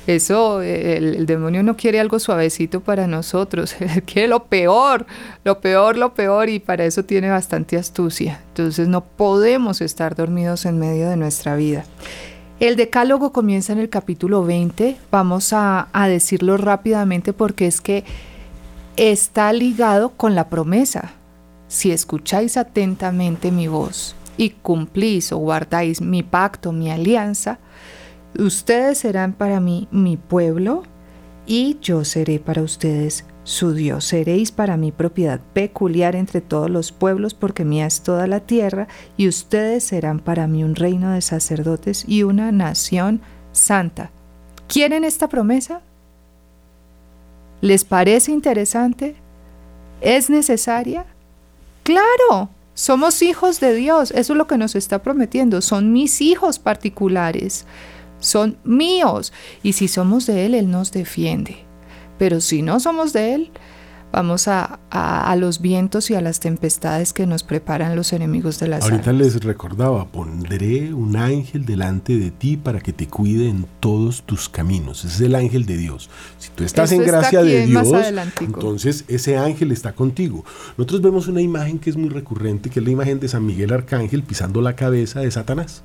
Eso, 0.05 0.61
el, 0.61 1.25
demonio 1.25 1.63
no 1.63 1.77
quiere 1.77 1.99
algo 2.01 2.19
suavecito 2.19 2.81
para 2.81 3.07
nosotros, 3.07 3.75
quiere 4.05 4.27
lo 4.27 4.45
peor, 4.45 5.05
lo 5.45 5.61
peor, 5.61 5.97
lo 5.97 6.13
peor, 6.13 6.49
y 6.49 6.59
para 6.59 6.83
eso 6.83 7.05
tiene 7.05 7.29
bastante 7.29 7.77
astucia. 7.77 8.41
Entonces 8.49 8.89
no 8.89 9.05
podemos 9.05 9.79
estar 9.79 10.15
dormidos 10.15 10.65
en 10.65 10.77
medio 10.77 11.09
de 11.09 11.15
nuestra 11.15 11.55
vida. 11.55 11.85
El 12.59 12.75
decálogo 12.75 13.31
comienza 13.31 13.71
en 13.71 13.79
el 13.79 13.89
capítulo 13.89 14.43
20, 14.43 14.97
vamos 15.09 15.53
a, 15.53 15.87
a 15.93 16.07
decirlo 16.07 16.57
rápidamente 16.57 17.31
porque 17.31 17.67
es 17.67 17.79
que 17.79 18.03
está 18.97 19.51
ligado 19.53 20.09
con 20.09 20.35
la 20.35 20.49
promesa. 20.49 21.13
Si 21.69 21.91
escucháis 21.91 22.57
atentamente 22.57 23.51
mi 23.51 23.67
voz 23.67 24.15
y 24.37 24.51
cumplís 24.51 25.31
o 25.31 25.37
guardáis 25.37 26.01
mi 26.01 26.23
pacto, 26.23 26.71
mi 26.71 26.91
alianza, 26.91 27.59
Ustedes 28.37 28.97
serán 28.97 29.33
para 29.33 29.59
mí 29.59 29.87
mi 29.91 30.17
pueblo 30.17 30.83
y 31.45 31.77
yo 31.81 32.03
seré 32.03 32.39
para 32.39 32.61
ustedes 32.61 33.25
su 33.43 33.73
Dios. 33.73 34.05
Seréis 34.05 34.51
para 34.51 34.75
mí 34.77 34.91
propiedad 34.91 35.39
peculiar 35.53 36.15
entre 36.15 36.41
todos 36.41 36.69
los 36.69 36.91
pueblos 36.91 37.33
porque 37.33 37.65
mía 37.65 37.85
es 37.85 38.01
toda 38.01 38.25
la 38.25 38.39
tierra 38.39 38.87
y 39.17 39.27
ustedes 39.27 39.83
serán 39.83 40.19
para 40.19 40.47
mí 40.47 40.63
un 40.63 40.75
reino 40.75 41.11
de 41.11 41.21
sacerdotes 41.21 42.05
y 42.07 42.23
una 42.23 42.51
nación 42.51 43.21
santa. 43.51 44.09
¿Quieren 44.67 45.03
esta 45.03 45.29
promesa? 45.29 45.81
¿Les 47.61 47.85
parece 47.85 48.31
interesante? 48.31 49.15
¿Es 50.01 50.29
necesaria? 50.29 51.05
Claro, 51.83 52.49
somos 52.73 53.21
hijos 53.21 53.59
de 53.59 53.75
Dios, 53.75 54.11
eso 54.11 54.33
es 54.33 54.37
lo 54.37 54.47
que 54.47 54.57
nos 54.57 54.75
está 54.75 55.03
prometiendo, 55.03 55.61
son 55.61 55.93
mis 55.93 56.21
hijos 56.21 56.59
particulares 56.59 57.65
son 58.23 58.57
míos. 58.63 59.33
Y 59.61 59.73
si 59.73 59.87
somos 59.87 60.25
de 60.25 60.45
Él, 60.45 60.55
Él 60.55 60.71
nos 60.71 60.91
defiende. 60.91 61.57
Pero 62.17 62.41
si 62.41 62.61
no 62.61 62.79
somos 62.79 63.13
de 63.13 63.35
Él, 63.35 63.51
vamos 64.13 64.47
a, 64.47 64.79
a, 64.91 65.35
los 65.35 65.59
vientos 65.59 66.11
y 66.11 66.15
a 66.15 66.21
las 66.21 66.39
tempestades 66.39 67.13
que 67.13 67.25
nos 67.25 67.41
preparan 67.41 67.95
los 67.95 68.13
enemigos 68.13 68.59
de 68.59 68.67
las 68.67 68.83
Ahorita 68.83 69.11
les 69.11 69.43
recordaba, 69.43 70.05
pondré 70.05 70.93
un 70.93 71.15
ángel 71.15 71.65
delante 71.65 72.15
de 72.15 72.29
ti 72.29 72.55
para 72.55 72.79
que 72.79 72.93
te 72.93 73.07
cuide 73.07 73.49
en 73.49 73.65
todos 73.79 74.21
tus 74.21 74.49
caminos. 74.49 75.03
Ese 75.03 75.15
es 75.15 75.21
el 75.21 75.33
ángel 75.33 75.65
de 75.65 75.77
Dios. 75.77 76.11
Si 76.37 76.51
tú 76.51 76.63
estás 76.63 76.91
en 76.91 77.03
gracia 77.03 77.41
de 77.41 77.65
Dios, 77.65 77.91
entonces 78.39 79.03
ese 79.07 79.37
ángel 79.37 79.71
está 79.71 79.93
contigo. 79.93 80.45
Nosotros 80.77 81.01
vemos 81.01 81.27
una 81.27 81.41
imagen 81.41 81.79
que 81.79 81.89
es 81.89 81.97
muy 81.97 82.09
recurrente, 82.09 82.69
que 82.69 82.79
es 82.81 82.85
la 82.85 82.91
imagen 82.91 83.19
de 83.19 83.27
San 83.27 83.43
Miguel 83.43 83.73
Arcángel 83.73 84.21
pisando 84.21 84.61
la 84.61 84.75
cabeza 84.75 85.21
de 85.21 85.31
Satanás. 85.31 85.83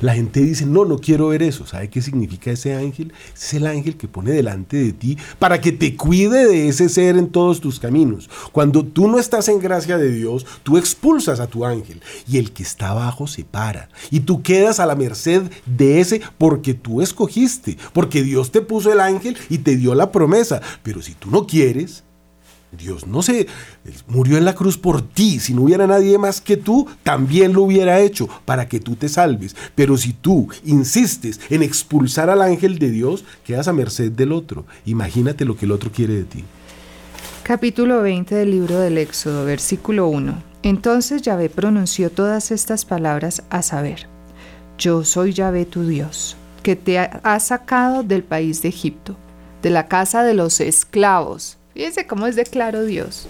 La 0.00 0.14
gente 0.14 0.40
dice, 0.40 0.66
no, 0.66 0.84
no 0.84 0.98
quiero 0.98 1.28
ver 1.28 1.42
eso. 1.42 1.66
¿Sabe 1.66 1.88
qué 1.88 2.02
significa 2.02 2.50
ese 2.50 2.74
ángel? 2.74 3.12
Es 3.34 3.54
el 3.54 3.66
ángel 3.66 3.96
que 3.96 4.08
pone 4.08 4.30
delante 4.32 4.76
de 4.76 4.92
ti 4.92 5.16
para 5.38 5.60
que 5.60 5.72
te 5.72 5.96
cuide 5.96 6.46
de 6.46 6.68
ese 6.68 6.88
ser 6.88 7.16
en 7.16 7.28
todos 7.28 7.60
tus 7.60 7.80
caminos. 7.80 8.28
Cuando 8.52 8.84
tú 8.84 9.08
no 9.08 9.18
estás 9.18 9.48
en 9.48 9.60
gracia 9.60 9.98
de 9.98 10.10
Dios, 10.10 10.46
tú 10.62 10.76
expulsas 10.76 11.40
a 11.40 11.46
tu 11.46 11.64
ángel 11.64 12.02
y 12.28 12.38
el 12.38 12.52
que 12.52 12.62
está 12.62 12.90
abajo 12.90 13.26
se 13.26 13.44
para. 13.44 13.88
Y 14.10 14.20
tú 14.20 14.42
quedas 14.42 14.80
a 14.80 14.86
la 14.86 14.94
merced 14.94 15.50
de 15.64 16.00
ese 16.00 16.20
porque 16.38 16.74
tú 16.74 17.02
escogiste, 17.02 17.78
porque 17.92 18.22
Dios 18.22 18.52
te 18.52 18.60
puso 18.60 18.92
el 18.92 19.00
ángel 19.00 19.36
y 19.48 19.58
te 19.58 19.76
dio 19.76 19.94
la 19.94 20.12
promesa. 20.12 20.60
Pero 20.82 21.02
si 21.02 21.14
tú 21.14 21.30
no 21.30 21.46
quieres, 21.46 22.04
Dios 22.76 23.06
no 23.06 23.22
se 23.22 23.46
murió 24.06 24.36
en 24.36 24.44
la 24.44 24.54
cruz 24.54 24.78
por 24.78 25.02
ti. 25.02 25.40
Si 25.40 25.54
no 25.54 25.62
hubiera 25.62 25.86
nadie 25.86 26.18
más 26.18 26.40
que 26.40 26.56
tú, 26.56 26.86
también 27.02 27.52
lo 27.52 27.62
hubiera 27.62 28.00
hecho 28.00 28.28
para 28.44 28.68
que 28.68 28.80
tú 28.80 28.96
te 28.96 29.08
salves. 29.08 29.56
Pero 29.74 29.96
si 29.96 30.12
tú 30.12 30.48
insistes 30.64 31.40
en 31.50 31.62
expulsar 31.62 32.30
al 32.30 32.42
ángel 32.42 32.78
de 32.78 32.90
Dios, 32.90 33.24
quedas 33.44 33.68
a 33.68 33.72
merced 33.72 34.12
del 34.12 34.32
otro. 34.32 34.64
Imagínate 34.84 35.44
lo 35.44 35.56
que 35.56 35.66
el 35.66 35.72
otro 35.72 35.90
quiere 35.90 36.14
de 36.14 36.24
ti. 36.24 36.44
Capítulo 37.42 38.02
20 38.02 38.34
del 38.34 38.50
libro 38.50 38.80
del 38.80 38.98
Éxodo, 38.98 39.44
versículo 39.44 40.08
1. 40.08 40.42
Entonces 40.64 41.22
Yahvé 41.22 41.48
pronunció 41.48 42.10
todas 42.10 42.50
estas 42.50 42.84
palabras 42.84 43.44
a 43.50 43.62
saber, 43.62 44.08
Yo 44.78 45.04
soy 45.04 45.32
Yahvé 45.32 45.64
tu 45.64 45.86
Dios, 45.86 46.36
que 46.64 46.74
te 46.74 46.98
ha 46.98 47.38
sacado 47.38 48.02
del 48.02 48.24
país 48.24 48.62
de 48.62 48.68
Egipto, 48.70 49.14
de 49.62 49.70
la 49.70 49.86
casa 49.86 50.24
de 50.24 50.34
los 50.34 50.60
esclavos. 50.60 51.56
Fíjense 51.76 52.06
cómo 52.06 52.26
es 52.26 52.36
de 52.36 52.44
claro 52.44 52.86
Dios. 52.86 53.26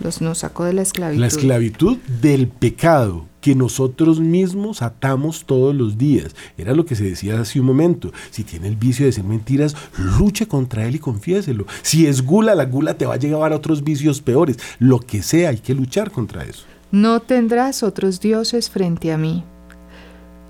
Los 0.00 0.20
nos 0.20 0.38
sacó 0.38 0.64
de 0.64 0.74
la 0.74 0.82
esclavitud. 0.82 1.18
La 1.18 1.28
esclavitud 1.28 1.96
del 2.20 2.46
pecado 2.46 3.24
que 3.40 3.54
nosotros 3.54 4.20
mismos 4.20 4.82
atamos 4.82 5.46
todos 5.46 5.74
los 5.74 5.96
días. 5.96 6.36
Era 6.58 6.74
lo 6.74 6.84
que 6.84 6.94
se 6.94 7.04
decía 7.04 7.40
hace 7.40 7.58
un 7.58 7.64
momento. 7.64 8.12
Si 8.30 8.44
tiene 8.44 8.68
el 8.68 8.76
vicio 8.76 9.04
de 9.04 9.12
decir 9.12 9.24
mentiras, 9.24 9.74
luche 9.96 10.46
contra 10.46 10.86
él 10.86 10.96
y 10.96 10.98
confiéselo. 10.98 11.64
Si 11.80 12.06
es 12.06 12.20
gula, 12.20 12.54
la 12.54 12.66
gula 12.66 12.98
te 12.98 13.06
va 13.06 13.14
a 13.14 13.18
llevar 13.18 13.54
a 13.54 13.56
otros 13.56 13.82
vicios 13.82 14.20
peores. 14.20 14.58
Lo 14.78 15.00
que 15.00 15.22
sea, 15.22 15.48
hay 15.48 15.58
que 15.58 15.74
luchar 15.74 16.10
contra 16.10 16.44
eso. 16.44 16.64
No 16.90 17.20
tendrás 17.20 17.82
otros 17.82 18.20
dioses 18.20 18.68
frente 18.68 19.10
a 19.10 19.16
mí. 19.16 19.42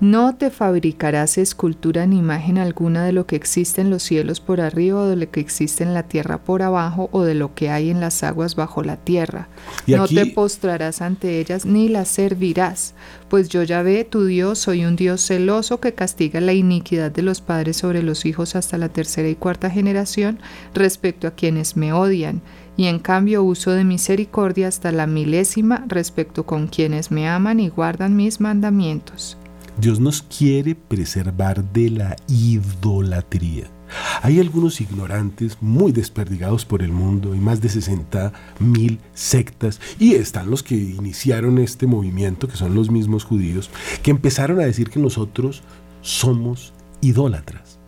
No 0.01 0.35
te 0.35 0.49
fabricarás 0.49 1.37
escultura 1.37 2.07
ni 2.07 2.17
imagen 2.17 2.57
alguna 2.57 3.05
de 3.05 3.11
lo 3.11 3.27
que 3.27 3.35
existe 3.35 3.81
en 3.81 3.91
los 3.91 4.01
cielos 4.01 4.39
por 4.39 4.59
arriba 4.59 5.01
o 5.01 5.05
de 5.05 5.15
lo 5.15 5.29
que 5.29 5.41
existe 5.41 5.83
en 5.83 5.93
la 5.93 6.01
tierra 6.01 6.39
por 6.39 6.63
abajo 6.63 7.07
o 7.11 7.21
de 7.21 7.35
lo 7.35 7.53
que 7.53 7.69
hay 7.69 7.91
en 7.91 7.99
las 7.99 8.23
aguas 8.23 8.55
bajo 8.55 8.81
la 8.81 8.97
tierra. 8.97 9.47
no 9.85 10.07
te 10.07 10.25
postrarás 10.25 11.03
ante 11.03 11.39
ellas 11.39 11.67
ni 11.67 11.87
las 11.87 12.07
servirás, 12.07 12.95
pues 13.29 13.47
yo 13.47 13.61
ya 13.61 13.83
ve, 13.83 14.03
tu 14.03 14.25
Dios, 14.25 14.57
soy 14.57 14.85
un 14.85 14.95
Dios 14.95 15.21
celoso 15.21 15.79
que 15.79 15.93
castiga 15.93 16.41
la 16.41 16.53
iniquidad 16.53 17.11
de 17.11 17.21
los 17.21 17.39
padres 17.39 17.77
sobre 17.77 18.01
los 18.01 18.25
hijos 18.25 18.55
hasta 18.55 18.79
la 18.79 18.89
tercera 18.89 19.29
y 19.29 19.35
cuarta 19.35 19.69
generación 19.69 20.39
respecto 20.73 21.27
a 21.27 21.35
quienes 21.35 21.77
me 21.77 21.93
odian 21.93 22.41
y 22.75 22.87
en 22.87 22.97
cambio 22.97 23.43
uso 23.43 23.69
de 23.69 23.83
misericordia 23.83 24.67
hasta 24.67 24.91
la 24.91 25.05
milésima 25.05 25.85
respecto 25.87 26.47
con 26.47 26.65
quienes 26.65 27.11
me 27.11 27.29
aman 27.29 27.59
y 27.59 27.69
guardan 27.69 28.15
mis 28.15 28.41
mandamientos. 28.41 29.37
Dios 29.77 29.99
nos 29.99 30.21
quiere 30.21 30.75
preservar 30.75 31.63
de 31.71 31.89
la 31.89 32.15
idolatría. 32.27 33.67
Hay 34.21 34.39
algunos 34.39 34.79
ignorantes 34.79 35.57
muy 35.61 35.91
desperdigados 35.91 36.65
por 36.65 36.81
el 36.81 36.91
mundo 36.91 37.35
y 37.35 37.39
más 37.39 37.61
de 37.61 37.69
60 37.69 38.31
mil 38.59 38.99
sectas, 39.13 39.79
y 39.99 40.13
están 40.13 40.49
los 40.49 40.63
que 40.63 40.75
iniciaron 40.75 41.57
este 41.57 41.87
movimiento, 41.87 42.47
que 42.47 42.57
son 42.57 42.75
los 42.75 42.89
mismos 42.89 43.23
judíos, 43.23 43.69
que 44.03 44.11
empezaron 44.11 44.59
a 44.59 44.65
decir 44.65 44.89
que 44.89 44.99
nosotros 44.99 45.63
somos 46.01 46.73
idólatras. 47.01 47.79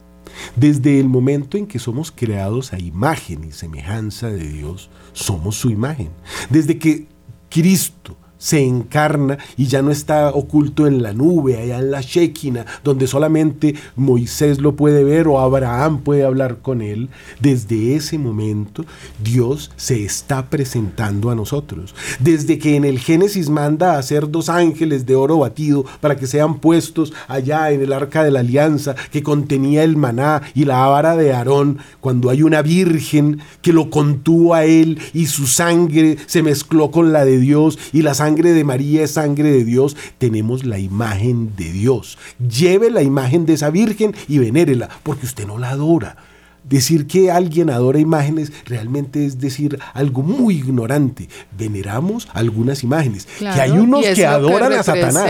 Desde 0.56 1.00
el 1.00 1.08
momento 1.08 1.58
en 1.58 1.68
que 1.68 1.80
somos 1.80 2.12
creados 2.12 2.74
a 2.74 2.80
imagen 2.80 3.44
y 3.44 3.52
semejanza 3.52 4.28
de 4.28 4.48
Dios, 4.48 4.90
somos 5.14 5.56
su 5.56 5.70
imagen. 5.70 6.10
Desde 6.50 6.80
que 6.80 7.08
Cristo 7.50 8.18
se 8.44 8.62
encarna 8.62 9.38
y 9.56 9.68
ya 9.68 9.82
no 9.82 9.90
está 9.90 10.28
oculto 10.32 10.86
en 10.86 11.02
la 11.02 11.14
nube, 11.14 11.58
allá 11.58 11.80
en 11.80 11.92
la 11.92 12.02
Shekinah, 12.02 12.66
donde 12.84 13.08
solamente 13.08 13.74
Moisés 13.96 14.60
lo 14.60 14.76
puede 14.76 15.06
ver 15.06 15.30
o 15.30 15.40
Abraham 15.40 16.00
puede 16.00 16.26
hablar 16.26 16.58
con 16.58 16.82
él. 16.82 17.08
Desde 17.40 17.96
ese 17.96 18.18
momento 18.18 18.84
Dios 19.24 19.72
se 19.78 20.04
está 20.04 20.50
presentando 20.50 21.32
a 21.32 21.36
nosotros. 21.36 21.96
Desde 22.20 22.60
que 22.60 22.76
en 22.76 22.84
el 22.84 23.00
Génesis 23.00 23.50
manda 23.50 23.94
a 23.94 24.00
hacer 24.00 24.30
dos 24.30 24.50
ángeles 24.50 25.06
de 25.06 25.16
oro 25.16 25.38
batido 25.38 25.86
para 26.02 26.18
que 26.18 26.28
sean 26.28 26.60
puestos 26.60 27.14
allá 27.30 27.72
en 27.72 27.80
el 27.82 27.94
arca 27.94 28.26
de 28.26 28.32
la 28.32 28.42
alianza 28.42 28.94
que 29.14 29.24
contenía 29.24 29.86
el 29.86 29.96
maná 29.96 30.42
y 30.54 30.66
la 30.66 30.86
vara 30.88 31.16
de 31.16 31.32
Aarón, 31.32 31.78
cuando 32.02 32.30
hay 32.30 32.44
una 32.44 32.62
virgen 32.62 33.40
que 33.62 33.72
lo 33.72 33.90
contuvo 33.90 34.54
a 34.54 34.66
él 34.66 35.00
y 35.14 35.28
su 35.28 35.48
sangre 35.48 36.18
se 36.26 36.44
mezcló 36.44 36.92
con 36.92 37.14
la 37.14 37.24
de 37.24 37.40
Dios 37.40 37.80
y 37.94 38.02
la 38.02 38.14
sangre 38.14 38.33
sangre 38.34 38.54
de 38.54 38.64
María 38.64 39.04
es 39.04 39.12
sangre 39.12 39.52
de 39.52 39.64
Dios, 39.64 39.96
tenemos 40.18 40.66
la 40.66 40.80
imagen 40.80 41.56
de 41.56 41.72
Dios. 41.72 42.18
Lleve 42.40 42.90
la 42.90 43.04
imagen 43.04 43.46
de 43.46 43.54
esa 43.54 43.70
Virgen 43.70 44.16
y 44.28 44.40
venérela, 44.40 44.90
porque 45.04 45.28
usted 45.28 45.46
no 45.46 45.60
la 45.60 45.70
adora. 45.70 46.16
Decir 46.64 47.06
que 47.06 47.30
alguien 47.30 47.70
adora 47.70 48.00
imágenes 48.00 48.52
realmente 48.66 49.24
es 49.24 49.40
decir 49.40 49.78
algo 49.94 50.24
muy 50.24 50.56
ignorante. 50.56 51.30
Veneramos 51.56 52.28
algunas 52.34 52.84
imágenes. 52.84 53.28
que 53.38 53.48
hay 53.48 53.72
unos 53.72 54.04
que 54.04 54.26
adoran 54.26 54.74
a 54.74 54.82
Satanás. 54.82 55.30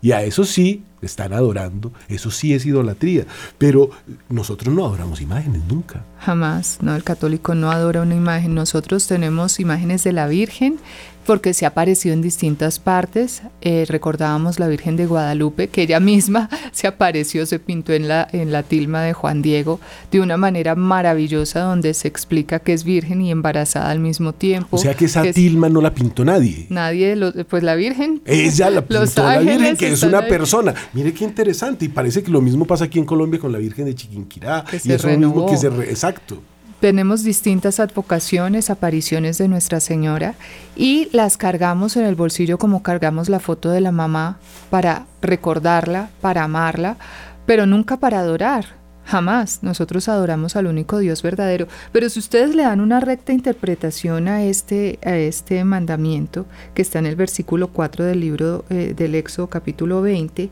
Y 0.00 0.12
a 0.12 0.22
eso 0.22 0.44
sí 0.44 0.84
están 1.02 1.32
adorando. 1.32 1.92
Eso 2.08 2.30
sí 2.30 2.54
es 2.54 2.64
idolatría. 2.64 3.24
Pero 3.58 3.90
nosotros 4.28 4.72
no 4.72 4.84
adoramos 4.84 5.20
imágenes 5.20 5.62
nunca. 5.66 6.04
Jamás. 6.20 6.78
No, 6.80 6.94
el 6.94 7.02
católico 7.02 7.54
no 7.54 7.72
adora 7.72 8.02
una 8.02 8.14
imagen. 8.14 8.54
Nosotros 8.54 9.08
tenemos 9.08 9.58
imágenes 9.58 10.04
de 10.04 10.12
la 10.12 10.28
Virgen 10.28 10.78
porque 11.26 11.52
se 11.52 11.64
ha 11.64 11.68
aparecido 11.68 12.14
en 12.14 12.22
distintas 12.22 12.78
partes. 12.78 13.42
Eh, 13.60 13.84
recordábamos 13.88 14.58
la 14.58 14.68
Virgen 14.68 14.96
de 14.96 15.06
Guadalupe, 15.06 15.68
que 15.68 15.82
ella 15.82 16.00
misma 16.00 16.48
se 16.72 16.86
apareció, 16.86 17.44
se 17.46 17.58
pintó 17.58 17.92
en 17.92 18.08
la, 18.08 18.26
en 18.32 18.52
la 18.52 18.62
tilma 18.62 19.02
de 19.02 19.12
Juan 19.12 19.42
Diego 19.42 19.80
de 20.10 20.20
una 20.20 20.36
manera 20.36 20.74
maravillosa, 20.74 21.60
donde 21.60 21.92
se 21.94 22.08
explica 22.08 22.60
que 22.60 22.72
es 22.72 22.84
virgen 22.84 23.20
y 23.20 23.30
embarazada 23.30 23.90
al 23.90 23.98
mismo 23.98 24.32
tiempo. 24.32 24.76
O 24.76 24.78
sea 24.78 24.94
que 24.94 25.06
esa 25.06 25.22
tilma 25.32 25.68
no 25.68 25.80
la 25.80 25.92
pintó 25.92 26.24
nadie. 26.24 26.66
Nadie, 26.70 27.16
pues 27.48 27.62
la 27.62 27.74
Virgen. 27.74 28.22
Ella 28.24 28.70
la 28.70 28.82
pintó 28.86 29.22
la 29.22 29.38
Virgen, 29.40 29.76
que 29.76 29.92
es 29.92 30.02
una 30.02 30.26
persona. 30.26 30.74
Mire 30.92 31.12
qué 31.12 31.24
interesante, 31.24 31.84
y 31.84 31.88
parece 31.88 32.22
que 32.22 32.30
lo 32.30 32.40
mismo 32.40 32.64
pasa 32.64 32.84
aquí 32.84 32.98
en 32.98 33.04
Colombia 33.04 33.40
con 33.40 33.52
la 33.52 33.58
Virgen 33.58 33.84
de 33.86 33.94
Chiquinquirá. 33.94 34.64
Que 34.70 34.78
se 34.78 34.96
renovó. 34.98 35.46
que 35.46 35.56
se 35.56 35.66
exacto 35.66 36.40
tenemos 36.86 37.24
distintas 37.24 37.80
advocaciones, 37.80 38.70
apariciones 38.70 39.38
de 39.38 39.48
Nuestra 39.48 39.80
Señora 39.80 40.36
y 40.76 41.08
las 41.10 41.36
cargamos 41.36 41.96
en 41.96 42.04
el 42.04 42.14
bolsillo 42.14 42.58
como 42.58 42.84
cargamos 42.84 43.28
la 43.28 43.40
foto 43.40 43.70
de 43.70 43.80
la 43.80 43.90
mamá 43.90 44.38
para 44.70 45.06
recordarla, 45.20 46.10
para 46.20 46.44
amarla, 46.44 46.96
pero 47.44 47.66
nunca 47.66 47.96
para 47.96 48.20
adorar. 48.20 48.76
Jamás. 49.04 49.64
Nosotros 49.64 50.08
adoramos 50.08 50.54
al 50.54 50.68
único 50.68 50.98
Dios 50.98 51.22
verdadero. 51.22 51.66
Pero 51.90 52.08
si 52.08 52.20
ustedes 52.20 52.54
le 52.54 52.62
dan 52.62 52.80
una 52.80 53.00
recta 53.00 53.32
interpretación 53.32 54.28
a 54.28 54.44
este, 54.44 55.00
a 55.04 55.16
este 55.16 55.64
mandamiento, 55.64 56.46
que 56.72 56.82
está 56.82 57.00
en 57.00 57.06
el 57.06 57.16
versículo 57.16 57.72
4 57.72 58.04
del 58.04 58.20
libro 58.20 58.64
eh, 58.70 58.94
del 58.96 59.16
Éxodo 59.16 59.48
capítulo 59.48 60.02
20, 60.02 60.50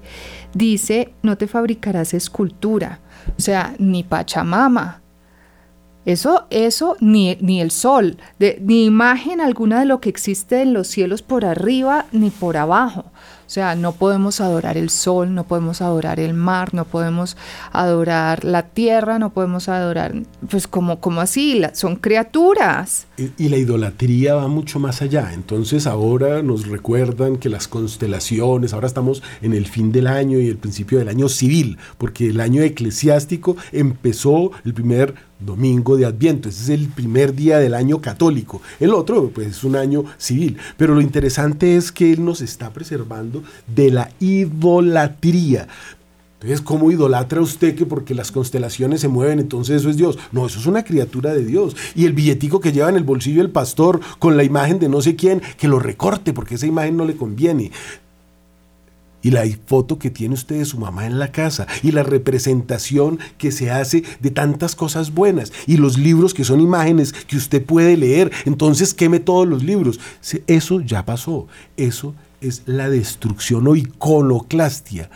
dice, 0.53 1.15
no 1.23 1.39
te 1.39 1.47
fabricarás 1.47 2.13
escultura. 2.13 2.99
O 3.39 3.41
sea, 3.41 3.75
ni 3.79 4.03
Pachamama, 4.03 5.04
eso, 6.07 6.47
eso, 6.51 6.97
ni, 7.01 7.37
ni 7.41 7.61
el 7.61 7.71
sol, 7.71 8.19
ni 8.61 8.85
imagen 8.85 9.41
alguna 9.41 9.81
de 9.81 9.87
lo 9.87 10.01
que 10.01 10.11
existe 10.11 10.63
en 10.63 10.73
los 10.73 10.89
cielos 10.89 11.23
por 11.23 11.45
arriba 11.45 12.07
ni 12.13 12.31
por 12.31 12.57
abajo. 12.57 13.07
O 13.47 13.51
sea, 13.55 13.75
no 13.75 13.93
podemos 13.93 14.41
adorar 14.41 14.79
el 14.79 14.89
sol, 14.89 15.35
no 15.35 15.45
podemos 15.45 15.83
adorar 15.83 16.19
el 16.19 16.33
mar, 16.33 16.73
no 16.73 16.87
podemos 16.87 17.37
adorar 17.73 18.43
la 18.43 18.63
tierra, 18.63 19.19
no 19.19 19.31
podemos 19.31 19.69
adorar, 19.69 20.15
pues 20.49 20.67
como, 20.67 20.99
como 21.01 21.21
así, 21.21 21.61
son 21.75 21.97
criaturas. 21.97 23.07
Y, 23.17 23.49
la 23.49 23.59
idolatría 23.59 24.35
va 24.35 24.49
mucho 24.49 24.79
más 24.79 25.03
allá. 25.03 25.33
Entonces 25.35 25.87
ahora 25.87 26.43
nos 26.43 26.67
recuerdan 26.67 27.37
que 27.37 27.51
las 27.51 27.69
constelaciones, 27.69 28.73
ahora 28.73 28.87
estamos 28.87 29.23
en 29.43 29.53
el 29.53 29.67
fin 29.67 29.93
del 29.93 30.07
año 30.07 30.41
y 30.41 30.49
el 30.49 30.57
principio 30.57 30.99
del 30.99 31.09
año 31.09 31.29
civil, 31.29 31.79
porque 31.99 32.29
el 32.29 32.41
año 32.41 32.63
eclesiástico 32.63 33.57
empezó 33.73 34.53
el 34.65 34.73
primer 34.73 35.15
domingo 35.45 35.97
de 35.97 36.07
Adviento, 36.07 36.49
ese 36.49 36.63
es 36.63 36.69
el 36.81 36.89
primer 36.89 37.35
día 37.35 37.59
del 37.59 37.75
año 37.75 38.01
católico. 38.01 38.63
El 38.81 38.95
otro, 38.95 39.31
pues, 39.31 39.49
es 39.49 39.65
un 39.65 39.77
año 39.77 40.05
civil. 40.19 40.57
Pero 40.77 40.95
lo 40.95 41.01
interesante 41.01 41.77
es 41.77 41.93
que 41.93 42.13
Él 42.13 42.25
nos 42.25 42.41
está 42.41 42.73
preservando 42.73 43.43
de 43.67 43.91
la 43.91 44.11
idolatría. 44.21 45.69
Entonces, 46.45 46.61
¿cómo 46.61 46.91
idolatra 46.91 47.41
usted 47.41 47.75
que 47.75 47.87
porque 47.87 48.15
las 48.15 48.31
constelaciones 48.31 49.01
se 49.01 49.09
mueven, 49.09 49.39
entonces 49.39 49.81
eso 49.81 49.89
es 49.89 49.97
Dios? 49.97 50.19
No, 50.31 50.45
eso 50.45 50.59
es 50.59 50.67
una 50.67 50.85
criatura 50.85 51.33
de 51.33 51.43
Dios. 51.43 51.75
Y 51.95 52.05
el 52.05 52.13
billetico 52.13 52.61
que 52.61 52.71
lleva 52.71 52.91
en 52.91 52.97
el 52.97 53.03
bolsillo 53.03 53.41
el 53.41 53.49
pastor 53.49 54.01
con 54.19 54.37
la 54.37 54.45
imagen 54.45 54.79
de 54.79 54.91
no 54.91 55.01
sé 55.01 55.17
quién, 55.17 55.41
que 55.57 55.69
lo 55.69 55.79
recorte 55.79 56.35
porque 56.35 56.57
esa 56.57 56.67
imagen 56.67 56.99
no 56.99 57.07
le 57.07 57.17
conviene. 57.17 57.71
Y 59.25 59.33
la 59.33 59.43
foto 59.67 59.99
que 59.99 60.11
tiene 60.11 60.35
usted 60.35 60.59
de 60.59 60.65
su 60.65 60.79
mamá 60.79 61.07
en 61.07 61.19
la 61.19 61.33
casa. 61.33 61.67
Y 61.83 61.91
la 61.91 62.05
representación 62.05 63.19
que 63.39 63.51
se 63.51 63.73
hace 63.73 64.05
de 64.21 64.31
tantas 64.31 64.77
cosas 64.77 65.13
buenas. 65.13 65.53
Y 65.67 65.79
los 65.79 65.99
libros 65.99 66.33
que 66.33 66.45
son 66.45 66.61
imágenes 66.61 67.13
que 67.13 67.37
usted 67.37 67.65
puede 67.65 67.97
leer. 67.97 68.31
Entonces 68.45 68.95
queme 68.95 69.19
todos 69.19 69.49
los 69.49 69.65
libros. 69.65 69.99
Eso 70.47 70.81
ya 70.81 71.05
pasó. 71.05 71.49
Eso 71.77 72.15
es 72.41 72.63
la 72.67 72.89
destrucción 72.89 73.67
o 73.67 73.75
iconoclastia 73.75 75.11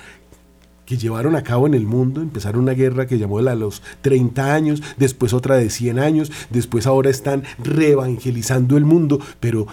que 0.89 0.97
llevaron 0.97 1.37
a 1.37 1.43
cabo 1.43 1.67
en 1.67 1.75
el 1.75 1.85
mundo, 1.85 2.23
empezaron 2.23 2.63
una 2.63 2.73
guerra 2.73 3.07
que 3.07 3.19
llamó 3.19 3.43
la 3.43 3.55
los 3.55 3.83
30 4.01 4.55
años, 4.55 4.83
después 4.97 5.35
otra 5.35 5.57
de 5.57 5.69
100 5.69 5.99
años, 5.99 6.33
después 6.49 6.87
ahora 6.87 7.11
están 7.11 7.43
reevangelizando 7.59 8.79
el 8.79 8.87
mundo, 8.87 9.21
pero 9.39 9.67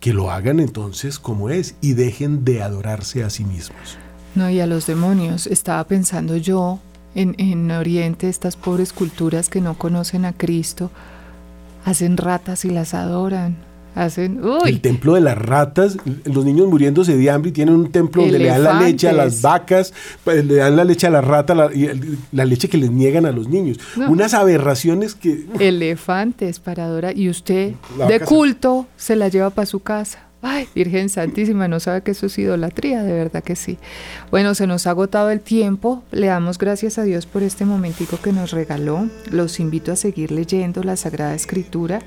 que 0.00 0.12
lo 0.12 0.30
hagan 0.30 0.60
entonces 0.60 1.18
como 1.18 1.50
es 1.50 1.74
y 1.80 1.94
dejen 1.94 2.44
de 2.44 2.62
adorarse 2.62 3.24
a 3.24 3.30
sí 3.30 3.44
mismos. 3.44 3.98
No, 4.34 4.48
y 4.50 4.60
a 4.60 4.66
los 4.66 4.86
demonios. 4.86 5.46
Estaba 5.46 5.82
pensando 5.84 6.36
yo 6.36 6.78
en, 7.14 7.34
en 7.38 7.70
Oriente, 7.70 8.28
estas 8.28 8.56
pobres 8.56 8.92
culturas 8.92 9.48
que 9.48 9.60
no 9.60 9.76
conocen 9.76 10.24
a 10.24 10.32
Cristo, 10.32 10.90
hacen 11.84 12.16
ratas 12.16 12.64
y 12.64 12.70
las 12.70 12.94
adoran. 12.94 13.67
Hacen, 13.94 14.44
uy, 14.44 14.70
El 14.70 14.80
templo 14.80 15.14
de 15.14 15.20
las 15.20 15.36
ratas, 15.36 15.96
los 16.24 16.44
niños 16.44 16.68
muriéndose 16.68 17.16
de 17.16 17.30
hambre 17.30 17.48
y 17.50 17.52
tienen 17.52 17.74
un 17.74 17.90
templo 17.90 18.22
donde 18.22 18.38
le 18.38 18.46
dan 18.46 18.62
la 18.62 18.80
leche 18.80 19.08
a 19.08 19.12
las 19.12 19.42
vacas, 19.42 19.92
le 20.24 20.54
dan 20.54 20.76
la 20.76 20.84
leche 20.84 21.08
a 21.08 21.10
la 21.10 21.20
rata 21.20 21.54
la, 21.54 21.68
la 22.30 22.44
leche 22.44 22.68
que 22.68 22.78
les 22.78 22.92
niegan 22.92 23.26
a 23.26 23.32
los 23.32 23.48
niños. 23.48 23.78
No. 23.96 24.08
Unas 24.10 24.34
aberraciones 24.34 25.14
que... 25.16 25.46
elefantes 25.58 26.60
para 26.60 26.84
adorar. 26.84 27.16
Y 27.18 27.28
usted, 27.28 27.72
de 27.72 27.76
vaca 28.04 28.18
se- 28.20 28.24
culto, 28.24 28.86
se 28.96 29.16
la 29.16 29.28
lleva 29.28 29.50
para 29.50 29.66
su 29.66 29.80
casa. 29.80 30.20
Ay, 30.40 30.68
Virgen 30.72 31.08
Santísima, 31.08 31.66
no 31.66 31.80
sabe 31.80 32.02
que 32.02 32.12
eso 32.12 32.26
es 32.26 32.38
idolatría, 32.38 33.02
de 33.02 33.12
verdad 33.12 33.42
que 33.42 33.56
sí. 33.56 33.76
Bueno, 34.30 34.54
se 34.54 34.68
nos 34.68 34.86
ha 34.86 34.90
agotado 34.90 35.30
el 35.30 35.40
tiempo. 35.40 36.04
Le 36.12 36.28
damos 36.28 36.58
gracias 36.58 36.96
a 36.98 37.02
Dios 37.02 37.26
por 37.26 37.42
este 37.42 37.64
momentico 37.64 38.20
que 38.22 38.32
nos 38.32 38.52
regaló. 38.52 39.08
Los 39.32 39.58
invito 39.58 39.90
a 39.90 39.96
seguir 39.96 40.30
leyendo 40.30 40.84
la 40.84 40.94
Sagrada 40.94 41.34
Escritura. 41.34 42.02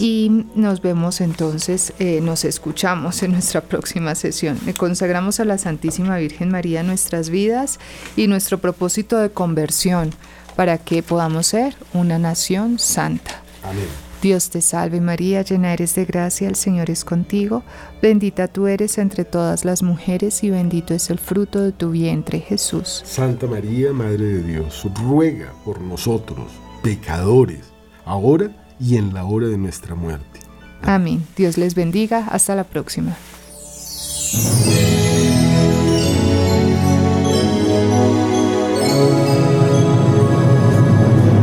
Y 0.00 0.46
nos 0.54 0.80
vemos 0.80 1.20
entonces, 1.20 1.92
eh, 1.98 2.22
nos 2.22 2.46
escuchamos 2.46 3.22
en 3.22 3.32
nuestra 3.32 3.60
próxima 3.68 4.14
sesión. 4.14 4.58
Le 4.64 4.72
consagramos 4.72 5.40
a 5.40 5.44
la 5.44 5.58
Santísima 5.58 6.16
Virgen 6.16 6.50
María 6.50 6.82
nuestras 6.82 7.28
vidas 7.28 7.78
y 8.16 8.26
nuestro 8.26 8.56
propósito 8.56 9.18
de 9.18 9.28
conversión 9.28 10.14
para 10.56 10.78
que 10.78 11.02
podamos 11.02 11.48
ser 11.48 11.76
una 11.92 12.18
nación 12.18 12.78
santa. 12.78 13.42
Amén. 13.62 13.84
Dios 14.22 14.48
te 14.48 14.62
salve 14.62 15.02
María, 15.02 15.42
llena 15.42 15.72
eres 15.72 15.94
de 15.94 16.06
gracia, 16.06 16.48
el 16.48 16.56
Señor 16.56 16.90
es 16.90 17.04
contigo, 17.04 17.62
bendita 18.02 18.48
tú 18.48 18.66
eres 18.66 18.98
entre 18.98 19.24
todas 19.24 19.64
las 19.64 19.82
mujeres 19.82 20.44
y 20.44 20.50
bendito 20.50 20.92
es 20.94 21.08
el 21.08 21.18
fruto 21.18 21.60
de 21.60 21.72
tu 21.72 21.90
vientre 21.90 22.40
Jesús. 22.40 23.02
Santa 23.06 23.46
María, 23.46 23.92
Madre 23.92 24.24
de 24.24 24.42
Dios, 24.42 24.86
ruega 25.02 25.52
por 25.64 25.80
nosotros, 25.80 26.52
pecadores, 26.82 27.72
ahora 28.04 28.50
y 28.80 28.96
en 28.96 29.14
la 29.14 29.24
hora 29.24 29.48
de 29.48 29.58
nuestra 29.58 29.94
muerte. 29.94 30.40
Amén. 30.82 31.26
Dios 31.36 31.58
les 31.58 31.74
bendiga. 31.74 32.26
Hasta 32.30 32.54
la 32.54 32.64
próxima. 32.64 33.16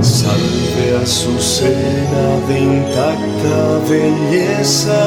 Salve 0.01 0.97
Azucena 1.01 2.39
de 2.47 2.59
intacta 2.59 3.79
belleza, 3.89 5.03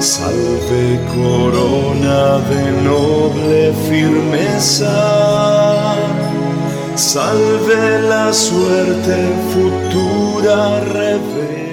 salve 0.00 1.00
corona 1.14 2.38
de 2.50 2.72
noble 2.82 3.72
firmeza, 3.88 5.94
salve 6.98 8.02
la 8.08 8.32
suerte 8.32 9.32
futura 9.52 10.80
revela. 10.80 11.67